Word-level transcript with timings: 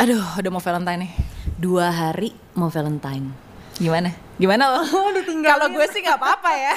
Aduh, 0.00 0.24
udah 0.40 0.50
mau 0.50 0.62
Valentine 0.62 1.06
nih. 1.08 1.12
Dua 1.60 1.92
hari 1.92 2.32
mau 2.56 2.72
Valentine. 2.72 3.30
Gimana? 3.76 4.10
Gimana 4.40 4.62
lo? 4.72 4.80
Oh, 4.82 5.10
ditinggalin. 5.12 5.52
Kalau 5.52 5.66
gue 5.70 5.86
sih 5.92 6.00
nggak 6.02 6.18
apa-apa 6.18 6.50
ya. 6.52 6.74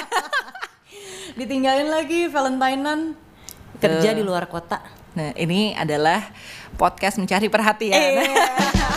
Ditinggalin 1.40 1.88
lagi 1.88 2.28
Valentinean. 2.28 3.16
Kerja 3.76 4.12
Tuh. 4.12 4.16
di 4.16 4.22
luar 4.24 4.48
kota. 4.48 4.80
Nah, 5.16 5.32
ini 5.36 5.72
adalah 5.72 6.20
podcast 6.76 7.16
mencari 7.16 7.48
perhatian. 7.48 7.92
juga 7.92 8.44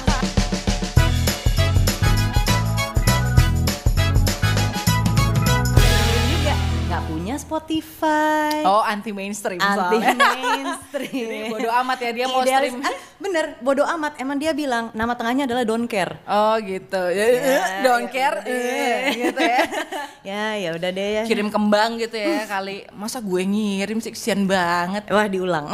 Spotify. 7.59 8.63
Oh, 8.63 8.79
anti 8.79 9.11
mainstream 9.11 9.59
anti 9.59 9.99
mainstream. 9.99 11.27
Jadi 11.27 11.39
bodo 11.53 11.67
amat 11.75 11.97
ya 11.99 12.11
dia 12.13 12.25
mau 12.25 12.39
Idealis- 12.39 12.71
stream. 12.71 12.87
Ah, 12.87 12.95
bener, 13.19 13.45
bodo 13.59 13.83
amat. 13.85 14.15
Emang 14.15 14.39
dia 14.39 14.51
bilang 14.53 14.89
nama 14.93 15.11
tengahnya 15.13 15.43
adalah 15.43 15.67
don't 15.67 15.85
care. 15.85 16.15
Oh, 16.23 16.55
gitu. 16.57 17.01
Ya, 17.11 17.25
Ya, 17.29 17.59
don't 17.83 18.07
ya 18.07 18.15
care 18.15 18.37
deh. 18.41 18.55
eh, 18.55 18.99
gitu 19.13 19.41
ya. 19.43 19.59
ya, 20.31 20.43
ya 20.57 20.69
udah 20.73 20.89
deh 20.89 21.07
ya. 21.11 21.23
Kirim 21.27 21.51
kembang 21.51 21.99
gitu 21.99 22.15
ya 22.15 22.47
kali. 22.47 22.87
Masa 22.89 23.19
gue 23.19 23.41
ngirim 23.43 23.99
sih 23.99 24.15
kesian 24.15 24.47
banget. 24.47 25.03
Wah 25.09 25.27
diulang. 25.27 25.67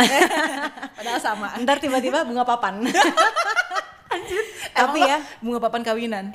Padahal 0.97 1.22
sama. 1.22 1.53
Ntar 1.55 1.77
tiba-tiba 1.77 2.25
bunga 2.25 2.41
papan. 2.44 2.81
Tapi 2.81 4.33
Tapi 4.73 4.99
ya 5.02 5.22
bunga 5.38 5.61
papan 5.61 5.86
kawinan. 5.86 6.25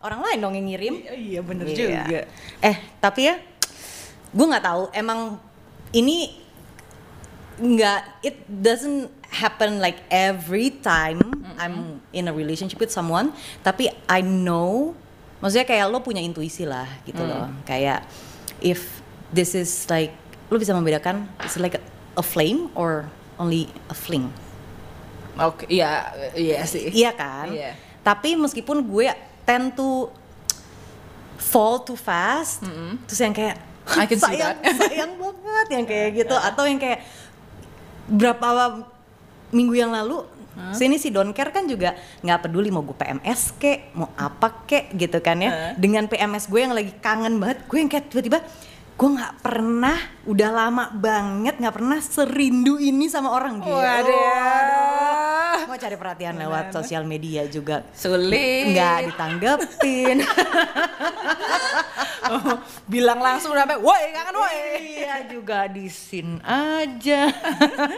orang 0.00 0.20
lain 0.20 0.38
dong 0.40 0.54
yang 0.56 0.66
ngirim. 0.66 0.94
Oh, 0.98 1.14
iya 1.14 1.40
bener 1.40 1.64
Iya. 1.68 1.76
juga. 1.76 2.20
Eh 2.58 2.76
tapi 2.98 3.28
ya, 3.28 3.36
gue 4.30 4.46
nggak 4.46 4.64
tahu. 4.64 4.82
Emang 4.94 5.38
ini 5.94 6.34
nggak. 7.58 8.00
It 8.24 8.36
doesn't 8.48 9.10
happen 9.30 9.78
like 9.78 10.02
every 10.10 10.74
time 10.82 11.22
I'm 11.58 12.02
in 12.10 12.26
a 12.26 12.34
relationship 12.34 12.80
with 12.82 12.90
someone. 12.90 13.30
Tapi 13.62 13.90
I 14.10 14.20
know, 14.22 14.94
maksudnya 15.38 15.66
kayak 15.66 15.86
lo 15.90 16.02
punya 16.02 16.22
intuisi 16.22 16.66
lah 16.66 16.86
gitu 17.06 17.22
loh. 17.22 17.50
Kayak 17.66 18.06
if 18.62 19.02
this 19.30 19.54
is 19.54 19.86
like 19.86 20.14
lo 20.50 20.58
bisa 20.58 20.74
membedakan 20.74 21.30
is 21.46 21.54
it 21.54 21.62
like 21.62 21.78
a, 21.78 21.82
a 22.18 22.24
flame 22.24 22.68
or 22.74 23.06
only 23.38 23.70
a 23.86 23.96
fling. 23.96 24.28
Oke, 25.40 25.64
iya, 25.72 26.12
iya 26.36 26.66
sih. 26.68 26.92
Iya 26.92 27.16
kan? 27.16 27.48
Iya. 27.48 27.72
Tapi 28.04 28.36
meskipun 28.36 28.84
gue 28.84 29.08
tend 29.48 29.72
to 29.72 30.12
fall 31.40 31.80
too 31.80 31.96
fast, 31.96 32.60
terus 33.08 33.20
yang 33.24 33.32
kayak 33.32 33.56
I 33.98 34.06
can 34.06 34.18
see 34.20 34.38
sayang, 34.38 34.56
that." 34.62 34.76
sayang 34.78 35.12
banget 35.18 35.66
yang 35.74 35.84
kayak 35.88 36.08
gitu, 36.14 36.34
atau 36.36 36.64
yang 36.68 36.78
kayak 36.78 37.02
berapa 38.10 38.82
minggu 39.50 39.74
yang 39.74 39.90
lalu 39.90 40.22
sini 40.76 41.00
si 41.00 41.08
don't 41.08 41.32
care 41.32 41.48
kan 41.54 41.64
juga 41.64 41.96
nggak 42.20 42.44
peduli 42.44 42.68
mau 42.68 42.84
gue 42.84 42.92
PMS 42.92 43.56
kek 43.56 43.96
mau 43.96 44.12
apa 44.12 44.66
kek 44.68 44.92
gitu 44.92 45.16
kan 45.24 45.40
ya 45.40 45.50
Huh? 45.50 45.72
dengan 45.80 46.04
PMS 46.04 46.52
gue 46.52 46.60
yang 46.60 46.74
lagi 46.76 46.92
kangen 47.00 47.40
banget 47.40 47.64
gue 47.64 47.78
yang 47.80 47.88
kayak 47.88 48.12
tiba-tiba 48.12 48.38
gue 49.00 49.08
nggak 49.10 49.40
pernah 49.40 49.96
udah 50.28 50.50
lama 50.52 50.92
banget 50.92 51.56
nggak 51.56 51.72
pernah 51.72 51.96
serindu 51.98 52.76
ini 52.76 53.08
sama 53.08 53.32
orang 53.32 53.56
gitu 53.56 53.72
Waduh. 53.72 55.64
mau 55.64 55.72
cari 55.74 55.96
perhatian 55.96 56.36
lewat 56.36 56.68
sosial 56.70 57.08
media 57.08 57.48
juga 57.48 57.80
Sulit. 57.96 58.68
nggak 58.68 58.98
ditanggepin 59.08 60.20
Oh, 62.30 62.62
bilang 62.86 63.18
langsung 63.18 63.50
sampai, 63.50 63.74
woi 63.74 64.14
kangen 64.14 64.38
woi. 64.38 64.54
iya 65.02 65.26
juga 65.26 65.66
di 65.66 65.90
scene 65.90 66.38
aja 66.40 67.26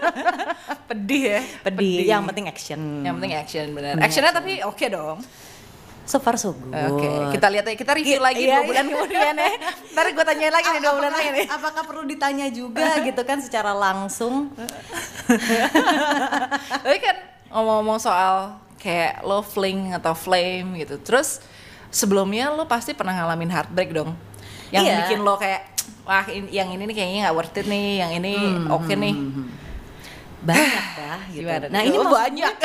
Pedih 0.89 1.23
ya. 1.29 1.41
pedih 1.61 1.97
yang 2.07 2.25
penting 2.25 2.49
action 2.49 2.81
Yang 3.05 3.15
penting 3.19 3.33
action. 3.35 3.67
Penting 3.75 4.01
Actionnya 4.01 4.33
tapi 4.33 4.53
oke 4.63 4.87
dong. 4.89 5.21
So 6.13 6.19
far 6.19 6.37
so 6.37 6.53
good 6.53 6.93
Oke, 6.93 7.09
kita 7.33 7.49
lihat 7.49 7.65
ya, 7.65 7.75
kita 7.75 7.93
review 7.93 8.15
Iya, 8.15 8.21
lagi 8.21 8.43
iya, 8.43 8.53
dua 8.53 8.63
bulan 8.63 8.85
iya. 8.85 8.93
kemudian 8.93 9.35
ya. 9.35 9.51
Ntar 9.91 10.05
gue 10.11 10.25
tanyain 10.27 10.53
lagi 10.53 10.69
nih 10.69 10.81
dua 10.81 10.93
bulan 10.95 11.11
lagi 11.11 11.29
nih. 11.33 11.47
apakah 11.49 11.83
perlu 11.83 12.03
ditanya 12.05 12.47
juga 12.49 12.85
gitu 13.01 13.23
kan 13.23 13.39
secara 13.39 13.73
langsung 13.73 14.53
Tapi 16.83 16.99
kan 16.99 17.17
ngomong-ngomong 17.49 17.99
soal 17.99 18.35
kayak 18.77 19.23
lo 19.23 19.41
fling 19.41 19.93
atau 19.93 20.13
flame 20.13 20.77
gitu. 20.77 20.99
Terus 20.99 21.41
sebelumnya 21.89 22.51
lo 22.51 22.67
pasti 22.67 22.93
pernah 22.93 23.15
ngalamin 23.15 23.49
heartbreak 23.49 23.91
dong. 23.91 24.13
Yang 24.69 24.85
Iya. 24.85 24.97
bikin 25.01 25.19
lo 25.21 25.35
kayak 25.37 25.63
wah 26.03 26.27
in- 26.27 26.51
yang 26.51 26.69
ini 26.69 26.85
nih 26.85 26.95
kayaknya 26.95 27.19
nggak 27.23 27.37
worth 27.37 27.55
it 27.55 27.67
nih, 27.67 27.89
yang 27.99 28.13
ini 28.15 28.35
oke 28.69 28.93
nih. 28.93 29.15
banyak 30.43 30.87
dah 30.99 31.21
gitu 31.31 31.47
Gimana? 31.47 31.67
nah 31.71 31.81
ini 31.81 31.95
Oh, 31.95 32.11
banyak. 32.11 32.57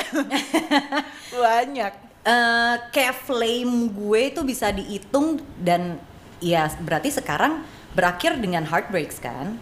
banyak. 1.46 1.94
Eh, 2.28 2.76
kayak 2.90 3.24
flame 3.24 3.74
gue 3.90 4.22
itu 4.28 4.44
bisa 4.44 4.68
dihitung 4.70 5.40
dan 5.58 5.96
ya 6.38 6.68
berarti 6.78 7.10
sekarang 7.10 7.64
berakhir 7.92 8.36
dengan 8.36 8.62
heartbreaks 8.64 9.18
kan 9.18 9.56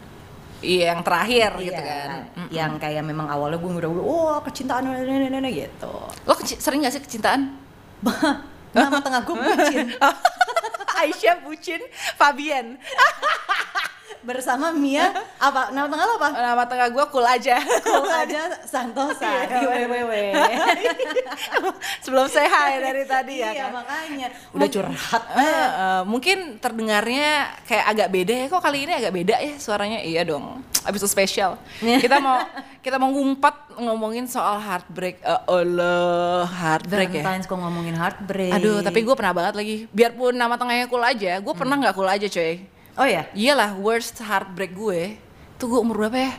Iya, 0.60 0.96
yang 0.96 1.06
terakhir 1.06 1.52
gitu 1.62 1.78
Iya, 1.78 1.84
kan. 1.84 2.10
Mm. 2.34 2.48
yang 2.50 2.72
kayak 2.76 3.04
memang 3.06 3.28
awalnya 3.28 3.60
gue 3.60 3.70
udah 3.70 3.92
wah 3.92 4.40
kecintaan 4.42 4.88
nenek 4.88 5.70
gitu 5.70 5.94
Lo 6.26 6.34
keci- 6.34 6.58
sering 6.58 6.82
gak 6.82 6.96
sih 6.96 7.04
kecintaan? 7.04 7.54
nama 8.74 8.98
tengah 8.98 9.22
gue 9.22 9.36
bucin 9.36 9.88
Aisyah 11.00 11.44
bucin 11.44 11.82
Fabian. 12.16 12.76
bersama 14.26 14.74
Mia. 14.74 15.14
Apa 15.38 15.70
nama 15.70 15.86
tengah 15.86 16.06
lo 16.06 16.14
apa? 16.18 16.30
Nama 16.34 16.64
tengah 16.66 16.88
gue 16.90 17.06
cool 17.14 17.24
aja. 17.24 17.56
Cool 17.62 18.10
aja 18.10 18.42
Santosa. 18.66 19.24
Iya. 19.24 19.46
di 19.48 19.66
WWW 19.66 20.14
Sebelum 22.02 22.26
say 22.28 22.50
hi 22.50 22.82
dari 22.82 23.06
tadi 23.06 23.40
ya 23.40 23.54
iya 23.54 23.70
kan. 23.70 23.80
makanya. 23.80 24.28
Udah 24.52 24.68
curhat 24.68 25.24
Eh, 25.36 25.46
eh, 25.46 26.02
mungkin 26.04 26.38
terdengarnya 26.58 27.54
kayak 27.64 27.86
agak 27.86 28.08
beda 28.10 28.34
ya. 28.34 28.46
Kok 28.50 28.62
kali 28.62 28.90
ini 28.90 28.94
agak 28.98 29.14
beda 29.14 29.36
ya 29.38 29.54
suaranya? 29.56 30.02
Iya 30.02 30.26
dong. 30.26 30.66
Abis 30.82 31.06
itu 31.06 31.10
spesial. 31.10 31.62
Kita 32.04 32.18
mau 32.18 32.42
kita 32.82 33.02
mau 33.02 33.10
ngumpat 33.10 33.78
ngomongin 33.82 34.26
soal 34.26 34.58
heartbreak. 34.58 35.22
Eh, 35.22 35.42
Allah 35.46 36.46
heartbreak 36.46 37.10
ya. 37.10 37.22
Valentine's 37.22 37.46
kok 37.46 37.58
ngomongin 37.58 37.94
heartbreak? 37.94 38.54
Aduh 38.54 38.82
tapi 38.82 39.06
gue 39.06 39.16
pernah 39.18 39.34
banget 39.34 39.54
lagi. 39.54 39.76
Biarpun 39.90 40.34
nama 40.34 40.58
tengahnya 40.58 40.90
cool 40.90 41.02
aja 41.02 41.38
gue 41.38 41.54
pernah 41.54 41.76
nggak 41.78 41.94
cool 41.94 42.10
aja 42.10 42.26
coy 42.26 42.58
oh 42.96 43.08
ya 43.08 43.28
iyalah 43.32 43.76
worst 43.76 44.20
heartbreak 44.20 44.72
gue 44.72 45.20
tuh 45.56 45.68
gue 45.68 45.80
umur 45.80 46.08
berapa 46.08 46.20
ya 46.20 46.34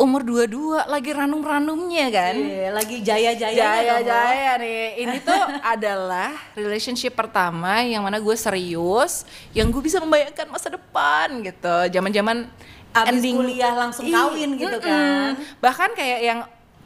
umur 0.00 0.26
22 0.26 0.88
lagi 0.88 1.10
ranum-ranumnya 1.14 2.06
kan 2.10 2.34
Iya, 2.34 2.68
lagi 2.74 2.96
jaya-jaya 3.06 3.54
Jaya 3.54 3.96
Jaya 4.02 4.52
nih. 4.58 4.98
Ini 4.98 5.16
tuh 5.22 5.42
adalah 5.76 6.34
relationship 6.58 7.14
pertama 7.14 7.84
yang 7.86 8.02
mana 8.02 8.18
gue 8.18 8.34
serius, 8.34 9.22
yang 9.54 9.70
gue 9.70 9.78
bisa 9.78 10.02
membayangkan 10.02 10.48
masa 10.50 10.74
depan 10.74 11.44
gitu. 11.46 11.76
Zaman-zaman 11.92 12.50
Abis 12.92 13.22
kuliah 13.24 13.72
langsung 13.78 14.04
Ih, 14.04 14.12
kawin 14.12 14.58
gitu 14.58 14.74
mm-mm. 14.74 14.84
kan. 14.84 15.32
Bahkan 15.60 15.90
kayak 15.94 16.20
yang 16.24 16.38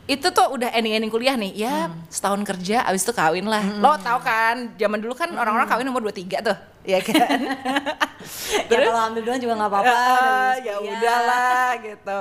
itu 0.07 0.27
tuh 0.31 0.47
udah 0.53 0.71
ending-ending 0.71 1.11
kuliah 1.11 1.35
nih. 1.35 1.57
Ya, 1.57 1.89
Hmm. 1.89 1.99
setahun 2.07 2.43
kerja 2.45 2.85
abis 2.85 3.03
itu 3.03 3.11
kawin 3.11 3.49
lah. 3.49 3.65
Lo 3.81 3.97
tau 3.99 4.21
kan, 4.21 4.71
zaman 4.77 5.03
dulu 5.03 5.17
kan 5.17 5.31
orang-orang 5.33 5.67
kawin 5.67 5.89
umur 5.89 6.05
23 6.05 6.43
tuh. 6.43 6.59
Ya 6.93 7.03
kan? 7.03 7.39
ya 8.71 8.79
kalau 8.79 9.01
ambil 9.11 9.27
duluan 9.27 9.43
juga 9.43 9.55
nggak 9.59 9.71
apa-apa 9.75 9.91
lulus 9.91 10.59
ya 10.63 10.75
udahlah 10.79 11.71
gitu. 11.83 12.19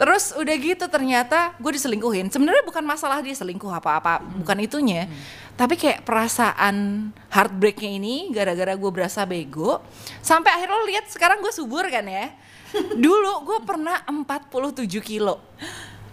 Terus 0.00 0.24
udah 0.32 0.54
gitu 0.56 0.84
ternyata 0.88 1.52
gue 1.60 1.72
diselingkuhin. 1.76 2.32
Sebenarnya 2.32 2.64
bukan 2.64 2.84
masalah 2.88 3.20
dia 3.20 3.36
selingkuh 3.36 3.68
apa-apa, 3.68 4.24
bukan 4.40 4.64
itunya. 4.64 5.12
Tapi 5.60 5.76
kayak 5.76 6.08
perasaan 6.08 7.10
heartbreaknya 7.28 8.00
ini 8.00 8.32
gara-gara 8.32 8.72
gue 8.72 8.90
berasa 8.94 9.28
bego. 9.28 9.84
Sampai 10.24 10.56
akhirnya 10.56 10.80
lo 10.80 10.88
lihat 10.88 11.12
sekarang 11.12 11.44
gue 11.44 11.52
subur 11.52 11.84
kan 11.92 12.08
ya. 12.08 12.32
Dulu 13.04 13.44
gue 13.44 13.58
pernah 13.68 14.00
47 14.08 14.88
kilo. 15.04 15.36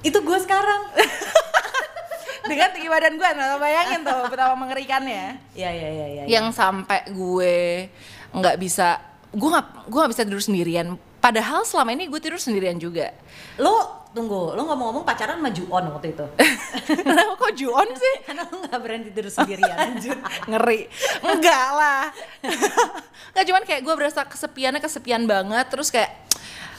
itu 0.06 0.22
gue 0.22 0.38
sekarang 0.38 0.94
Dengan 2.46 2.70
tinggi 2.72 2.90
badan 2.90 3.14
gue, 3.18 3.30
nah 3.34 3.58
bayangin 3.58 4.06
tuh 4.06 4.30
betapa 4.30 4.54
mengerikannya. 4.54 5.42
ya 5.58 5.70
ya 5.72 5.90
ya 5.90 6.08
ya 6.22 6.24
yang 6.30 6.54
sampai 6.54 7.10
gue 7.10 7.90
nggak 8.32 8.56
bisa 8.62 9.02
gue 9.34 9.50
nggak 9.50 9.90
gue 9.90 10.00
nggak 10.00 10.12
bisa 10.14 10.24
tidur 10.24 10.44
sendirian. 10.44 10.88
Padahal 11.20 11.66
selama 11.66 11.98
ini 11.98 12.06
gue 12.06 12.22
tidur 12.22 12.38
sendirian 12.38 12.78
juga. 12.78 13.10
Lo 13.58 14.06
tunggu 14.16 14.56
lo 14.56 14.62
ngomong-ngomong 14.64 15.04
pacaran 15.04 15.42
sama 15.42 15.52
Juon 15.52 15.84
waktu 15.92 16.16
itu. 16.16 16.26
Kenapa 17.04 17.34
kok 17.36 17.52
Juon 17.58 17.90
sih? 17.92 18.16
Karena 18.30 18.48
lo 18.48 18.56
nggak 18.64 18.80
berani 18.80 19.04
tidur 19.12 19.28
sendirian 19.28 19.98
Jun 20.00 20.20
ngeri. 20.54 20.88
Enggak 21.26 21.68
lah. 21.76 22.04
Nggak 23.36 23.46
cuman 23.52 23.64
kayak 23.68 23.82
gue 23.84 23.96
berasa 24.00 24.22
kesepiannya 24.24 24.80
kesepian 24.80 25.28
banget 25.28 25.68
terus 25.68 25.92
kayak 25.92 26.16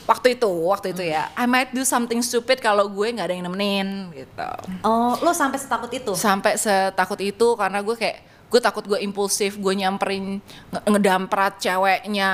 waktu 0.06 0.38
itu 0.38 0.48
waktu 0.48 0.94
itu 0.94 1.02
ya. 1.02 1.28
I 1.34 1.44
might 1.44 1.74
do 1.74 1.82
something 1.82 2.22
stupid 2.22 2.62
kalau 2.62 2.86
gue 2.86 3.06
nggak 3.12 3.26
ada 3.26 3.34
yang 3.34 3.46
nemenin 3.50 4.14
gitu. 4.14 4.50
Oh 4.86 5.18
lo 5.20 5.34
sampai 5.34 5.58
setakut 5.58 5.90
itu? 5.92 6.14
Sampai 6.14 6.56
setakut 6.56 7.18
itu 7.20 7.58
karena 7.58 7.82
gue 7.82 7.96
kayak 7.98 8.18
gue 8.46 8.60
takut 8.62 8.86
gue 8.86 9.02
impulsif 9.02 9.58
gue 9.58 9.74
nyamperin 9.74 10.38
nge- 10.70 10.84
ngedamprat 10.86 11.58
ceweknya 11.58 12.30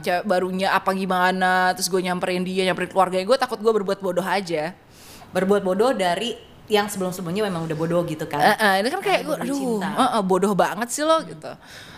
cewek 0.00 0.24
barunya 0.24 0.72
apa 0.72 0.96
gimana 0.96 1.76
terus 1.76 1.92
gue 1.92 2.00
nyamperin 2.00 2.40
dia 2.42 2.64
nyamperin 2.66 2.88
keluarganya. 2.88 3.28
Gue 3.28 3.38
takut 3.38 3.60
gue 3.60 3.72
berbuat 3.72 4.00
bodoh 4.00 4.24
aja. 4.24 4.72
Berbuat 5.30 5.62
bodoh 5.62 5.92
dari 5.94 6.34
yang 6.70 6.86
sebelum-sebelumnya 6.86 7.50
memang 7.50 7.66
udah 7.66 7.76
bodoh 7.76 8.00
gitu 8.06 8.24
kan. 8.30 8.38
Eh, 8.40 8.56
eh, 8.56 8.74
ini 8.80 8.88
kan 8.94 9.02
kayak 9.02 9.26
gue, 9.26 9.36
aduh, 9.42 9.82
eh, 9.82 10.02
eh, 10.16 10.22
bodoh 10.22 10.54
banget 10.54 10.86
sih 10.94 11.02
lo 11.02 11.18
gitu. 11.26 11.50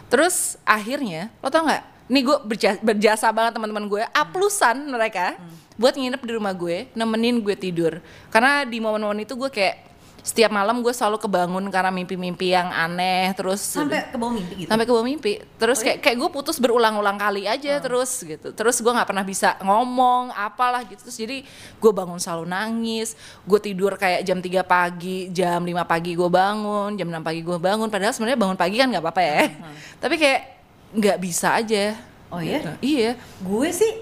Terus 0.09 0.57
akhirnya, 0.65 1.29
lo 1.45 1.53
tau 1.53 1.69
nggak? 1.69 1.85
Nih 2.13 2.23
gue 2.29 2.37
berjasa, 2.45 2.79
berjasa 2.85 3.27
banget 3.33 3.57
teman-teman 3.57 3.89
gue, 3.89 4.03
aplusan 4.13 4.85
mereka 4.85 5.41
buat 5.81 5.97
nginep 5.97 6.21
di 6.21 6.33
rumah 6.37 6.53
gue, 6.53 6.93
nemenin 6.93 7.41
gue 7.41 7.57
tidur. 7.57 8.05
Karena 8.29 8.69
di 8.69 8.77
momen-momen 8.85 9.25
itu 9.25 9.33
gue 9.33 9.49
kayak 9.49 9.89
setiap 10.23 10.55
malam 10.55 10.87
gue 10.87 10.95
selalu 10.95 11.19
kebangun 11.19 11.67
karena 11.67 11.91
mimpi-mimpi 11.91 12.55
yang 12.55 12.71
aneh, 12.71 13.35
terus 13.35 13.59
Sampai 13.59 14.07
ke 14.07 14.15
bawah 14.15 14.31
mimpi 14.39 14.55
gitu. 14.63 14.69
sampai 14.71 14.85
ke 14.87 14.93
bawah 14.95 15.07
mimpi. 15.09 15.33
Terus 15.59 15.83
kayak 15.83 15.99
kayak 15.99 16.17
gue 16.21 16.29
putus 16.31 16.63
berulang-ulang 16.63 17.19
kali 17.19 17.51
aja 17.51 17.83
terus 17.83 18.23
gitu. 18.23 18.55
Terus 18.55 18.79
gue 18.79 18.93
nggak 18.95 19.09
pernah 19.09 19.27
bisa 19.27 19.59
ngomong 19.65 20.31
apalah 20.31 20.87
gitu. 20.87 21.03
Terus 21.11 21.19
jadi 21.19 21.43
gue 21.81 21.93
bangun 21.97 22.23
selalu 22.23 22.47
nangis 22.47 23.19
gue 23.43 23.59
tidur 23.59 23.99
kayak 23.99 24.23
jam 24.23 24.39
3 24.39 24.63
pagi 24.63 25.27
jam 25.35 25.59
5 25.59 25.75
pagi 25.91 26.15
gue 26.15 26.31
bangun 26.31 26.95
jam 26.95 27.09
6 27.11 27.19
pagi 27.27 27.41
gue 27.43 27.59
bangun. 27.59 27.89
Padahal 27.91 28.15
sebenarnya 28.15 28.39
bangun 28.39 28.59
pagi 28.61 28.77
kan 28.79 28.87
nggak 28.95 29.03
apa-apa 29.03 29.23
ya. 29.27 29.51
Tapi 29.99 30.15
kayak 30.23 30.62
nggak 30.93 31.19
bisa 31.19 31.57
aja. 31.57 31.97
Oh 32.33 32.41
iya? 32.41 32.61
Gitu. 32.61 32.73
iya. 32.85 33.13
Gue 33.45 33.69
sih 33.73 33.93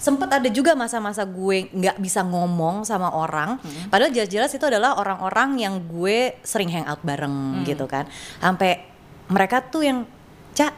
sempet 0.00 0.28
ada 0.28 0.48
juga 0.52 0.76
masa-masa 0.76 1.24
gue 1.24 1.68
nggak 1.72 1.96
bisa 2.00 2.20
ngomong 2.24 2.84
sama 2.84 3.08
orang. 3.12 3.56
Padahal 3.88 4.12
jelas-jelas 4.12 4.52
itu 4.52 4.64
adalah 4.64 4.96
orang-orang 5.00 5.60
yang 5.60 5.74
gue 5.84 6.36
sering 6.44 6.68
hangout 6.68 7.00
bareng 7.00 7.64
gitu 7.64 7.88
kan. 7.88 8.04
Sampai 8.40 8.84
mereka 9.32 9.64
tuh 9.64 9.84
yang 9.84 9.98
cak 10.52 10.72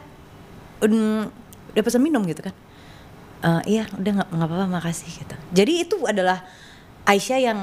udah, 0.83 1.27
udah 1.75 1.83
pesan 1.83 2.03
minum 2.03 2.23
gitu 2.23 2.43
kan. 2.47 2.55
"Eh, 3.43 3.79
iya 3.79 3.83
udah 3.91 4.11
nggak 4.23 4.29
nggak 4.31 4.47
apa-apa 4.47 4.67
makasih 4.79 5.11
gitu. 5.11 5.35
Jadi 5.51 5.73
itu 5.83 5.97
adalah 6.07 6.47
Aisyah 7.07 7.39
yang 7.39 7.59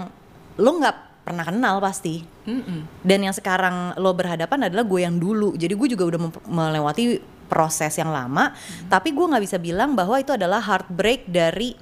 lo 0.60 0.70
nggak 0.80 0.96
pernah 1.24 1.44
kenal 1.44 1.80
pasti. 1.80 2.32
Mm-mm. 2.44 3.00
dan 3.00 3.24
yang 3.24 3.32
sekarang 3.32 3.96
lo 3.96 4.12
berhadapan 4.12 4.68
adalah 4.68 4.84
gue 4.84 5.00
yang 5.00 5.16
dulu. 5.16 5.56
Jadi 5.56 5.72
gue 5.72 5.88
juga 5.96 6.04
udah 6.12 6.20
melewati 6.44 7.16
proses 7.54 7.94
yang 7.94 8.10
lama 8.10 8.50
tapi 8.90 9.14
gue 9.14 9.22
nggak 9.22 9.44
bisa 9.46 9.62
bilang 9.62 9.94
bahwa 9.94 10.18
itu 10.18 10.34
adalah 10.34 10.58
heartbreak 10.58 11.30
dari 11.30 11.78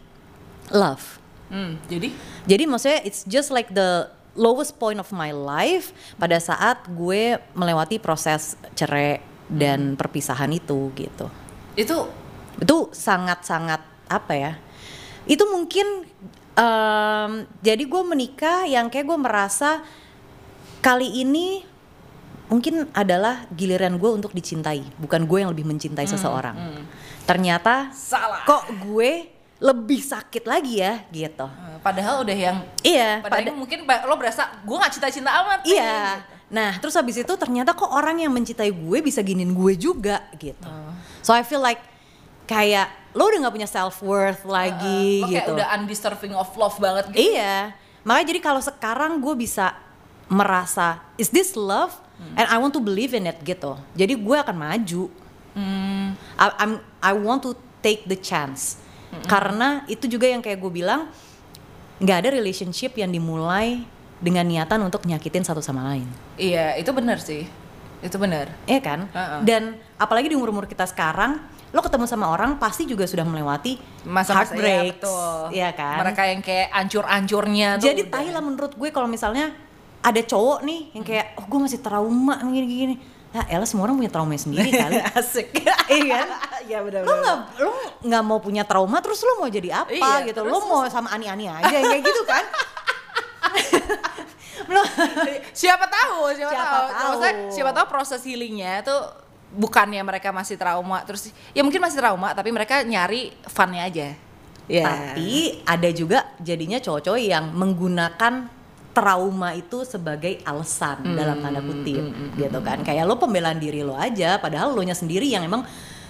love. 0.68 1.20
Hmm, 1.52 1.80
jadi? 1.88 2.12
Jadi 2.48 2.64
maksudnya 2.68 3.00
it's 3.04 3.24
just 3.28 3.48
like 3.52 3.72
the 3.72 4.08
lowest 4.32 4.80
point 4.80 4.96
of 4.96 5.08
my 5.12 5.32
life 5.32 5.92
pada 6.16 6.40
saat 6.40 6.80
gue 6.92 7.36
melewati 7.52 8.00
proses 8.00 8.56
cerai 8.72 9.20
dan 9.52 9.96
perpisahan 10.00 10.48
itu 10.48 10.88
gitu. 10.96 11.28
Itu 11.76 12.08
itu 12.56 12.76
sangat-sangat 12.92 13.80
apa 14.08 14.32
ya? 14.32 14.52
Itu 15.28 15.44
mungkin 15.52 16.08
em, 16.56 17.32
jadi 17.60 17.84
gue 17.84 18.02
menikah 18.04 18.64
yang 18.64 18.88
kayak 18.88 19.06
gue 19.12 19.18
merasa 19.20 19.84
kali 20.80 21.20
ini 21.20 21.62
mungkin 22.52 22.84
adalah 22.92 23.48
giliran 23.56 23.96
gue 23.96 24.10
untuk 24.12 24.36
dicintai 24.36 24.84
bukan 25.00 25.24
gue 25.24 25.38
yang 25.40 25.50
lebih 25.56 25.64
mencintai 25.64 26.04
seseorang. 26.04 26.84
ternyata 27.24 27.88
salah. 27.96 28.44
kok 28.44 28.68
gue 28.84 29.32
lebih 29.62 30.02
sakit 30.02 30.42
lagi 30.44 30.82
ya 30.82 31.06
gitu. 31.14 31.46
Eh, 31.46 31.78
padahal 31.80 32.26
udah 32.26 32.36
yang 32.36 32.60
iya 32.82 33.22
padahal 33.22 33.46
pada 33.46 33.50
mungkin 33.56 33.78
lo 33.86 34.14
berasa 34.18 34.52
gue 34.60 34.76
nggak 34.76 34.92
cinta-cinta 34.92 35.30
amat 35.32 35.60
nih." 35.64 35.78
iya. 35.78 36.26
nah 36.52 36.76
terus 36.82 36.92
habis 36.98 37.16
itu 37.16 37.32
ternyata 37.38 37.72
kok 37.72 37.88
orang 37.88 38.20
yang 38.20 38.34
mencintai 38.34 38.68
gue 38.68 38.98
bisa 39.00 39.24
giniin 39.24 39.54
gue 39.54 39.72
juga 39.78 40.20
gitu. 40.36 40.66
Oh. 40.68 40.92
so 41.24 41.32
I 41.32 41.46
feel 41.46 41.62
like 41.62 41.80
kayak 42.44 42.90
lo 43.14 43.30
udah 43.30 43.48
nggak 43.48 43.54
punya 43.54 43.70
self 43.70 44.02
worth 44.02 44.42
lagi 44.44 45.22
lo 45.22 45.30
kayak 45.30 45.46
gitu. 45.46 45.52
udah 45.54 45.68
undeserving 45.78 46.34
of 46.34 46.50
love 46.58 46.76
banget 46.82 47.14
gitu. 47.14 47.38
Iya, 47.38 47.70
makanya 48.02 48.26
jadi 48.34 48.40
kalau 48.42 48.60
sekarang 48.60 49.22
gue 49.22 49.34
bisa 49.38 49.78
merasa 50.26 50.98
is 51.14 51.30
this 51.30 51.54
love 51.54 52.01
Hmm. 52.22 52.38
and 52.38 52.46
I 52.46 52.56
want 52.62 52.70
to 52.78 52.82
believe 52.82 53.10
in 53.18 53.26
it 53.26 53.42
gitu. 53.42 53.74
Jadi 53.98 54.14
gue 54.14 54.36
akan 54.38 54.54
maju. 54.54 55.10
Hmm. 55.58 56.14
I, 56.38 56.46
I'm 56.62 56.72
I 57.02 57.12
want 57.18 57.42
to 57.42 57.58
take 57.82 58.06
the 58.06 58.16
chance 58.16 58.78
Hmm. 59.12 59.28
karena 59.28 59.68
itu 59.92 60.08
juga 60.08 60.24
yang 60.24 60.40
kayak 60.40 60.56
gue 60.56 60.72
bilang 60.72 61.12
nggak 62.00 62.16
ada 62.24 62.28
relationship 62.32 62.96
yang 62.96 63.12
dimulai 63.12 63.84
dengan 64.22 64.48
niatan 64.48 64.80
untuk 64.80 65.04
nyakitin 65.04 65.44
satu 65.44 65.60
sama 65.60 65.84
lain. 65.92 66.08
Iya, 66.40 66.80
itu 66.80 66.88
benar 66.96 67.20
sih. 67.20 67.44
Itu 68.00 68.16
benar. 68.16 68.48
Iya 68.64 68.80
kan? 68.80 69.00
Uh-uh. 69.12 69.44
Dan 69.44 69.76
apalagi 70.00 70.32
di 70.32 70.34
umur-umur 70.38 70.64
kita 70.64 70.88
sekarang, 70.88 71.44
lo 71.70 71.80
ketemu 71.84 72.08
sama 72.08 72.32
orang 72.32 72.56
pasti 72.56 72.88
juga 72.88 73.04
sudah 73.04 73.22
melewati 73.26 73.76
Masa-masa 74.08 74.56
iya, 74.56 74.88
heartbreaks, 74.88 74.96
betul. 75.04 75.40
iya 75.52 75.70
kan? 75.76 75.96
Mereka 76.02 76.22
yang 76.32 76.40
kayak 76.40 76.68
ancur-ancurnya. 76.72 77.68
Jadi 77.78 78.02
udah. 78.08 78.12
tai 78.16 78.28
lah 78.32 78.42
menurut 78.42 78.72
gue 78.74 78.88
kalau 78.88 79.06
misalnya 79.06 79.52
ada 80.02 80.20
cowok 80.20 80.58
nih 80.62 80.80
yang 80.92 81.04
kayak 81.04 81.26
oh 81.36 81.46
gue 81.46 81.58
masih 81.60 81.78
trauma 81.78 82.34
gini-gini. 82.42 82.98
Nah, 83.32 83.48
elah 83.48 83.64
semua 83.64 83.86
orang 83.86 83.96
punya 83.96 84.10
trauma 84.10 84.34
sendiri 84.34 84.68
kali. 84.76 85.00
Asik. 85.14 85.56
iya 85.88 86.20
kan? 86.20 86.28
Iya 86.62 86.78
benar. 86.80 87.02
Lo 87.02 87.14
nggak 87.16 87.38
lo 87.58 87.70
nggak 88.02 88.22
mau 88.22 88.38
punya 88.38 88.62
trauma 88.62 88.98
terus 88.98 89.18
lo 89.20 89.34
mau 89.36 89.48
jadi 89.48 89.72
apa 89.76 89.90
Iya, 89.90 90.28
gitu? 90.28 90.42
terus- 90.42 90.52
Lo 90.52 90.62
mau 90.64 90.86
sama 90.86 91.10
ani-ani 91.10 91.46
aja 91.46 91.70
kayak 91.72 92.02
gitu 92.02 92.22
kan? 92.22 92.44
siapa 95.52 95.84
tahu, 95.86 96.32
siapa, 96.32 96.50
Siapa 96.50 96.64
tahu. 96.64 96.86
tahu. 96.88 97.02
Maksudnya, 97.02 97.32
siapa 97.50 97.70
tahu 97.72 97.86
proses 97.88 98.20
healingnya 98.22 98.82
tuh 98.82 99.00
bukannya 99.52 100.00
mereka 100.00 100.32
masih 100.32 100.56
trauma 100.56 101.04
terus 101.04 101.28
ya 101.52 101.60
mungkin 101.60 101.76
masih 101.78 102.00
trauma 102.00 102.32
tapi 102.32 102.48
mereka 102.48 102.80
nyari 102.82 103.32
funnya 103.46 103.84
aja. 103.84 104.08
Ya. 104.64 104.84
Tapi 104.86 105.60
ada 105.66 105.88
juga 105.90 106.30
jadinya 106.38 106.78
cowok-cowok 106.78 107.20
yang 107.20 107.50
menggunakan 107.50 108.48
trauma 108.92 109.56
itu 109.56 109.82
sebagai 109.88 110.40
alasan 110.44 111.16
dalam 111.16 111.40
tanda 111.40 111.60
kutip 111.64 112.04
gitu 112.36 112.58
kan. 112.60 112.84
Kayak 112.84 113.08
lo 113.08 113.16
pembelaan 113.16 113.58
diri 113.58 113.80
lo 113.80 113.96
aja 113.96 114.36
padahal 114.36 114.72
lo 114.72 114.80
nya 114.84 114.94
sendiri 114.94 115.28
yang 115.28 115.44
emang 115.44 115.64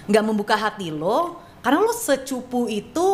nggak 0.07 0.23
membuka 0.23 0.59
hati 0.59 0.91
lo 0.91 1.39
karena 1.63 1.79
lo 1.79 1.95
secupu 1.95 2.67
itu 2.67 3.07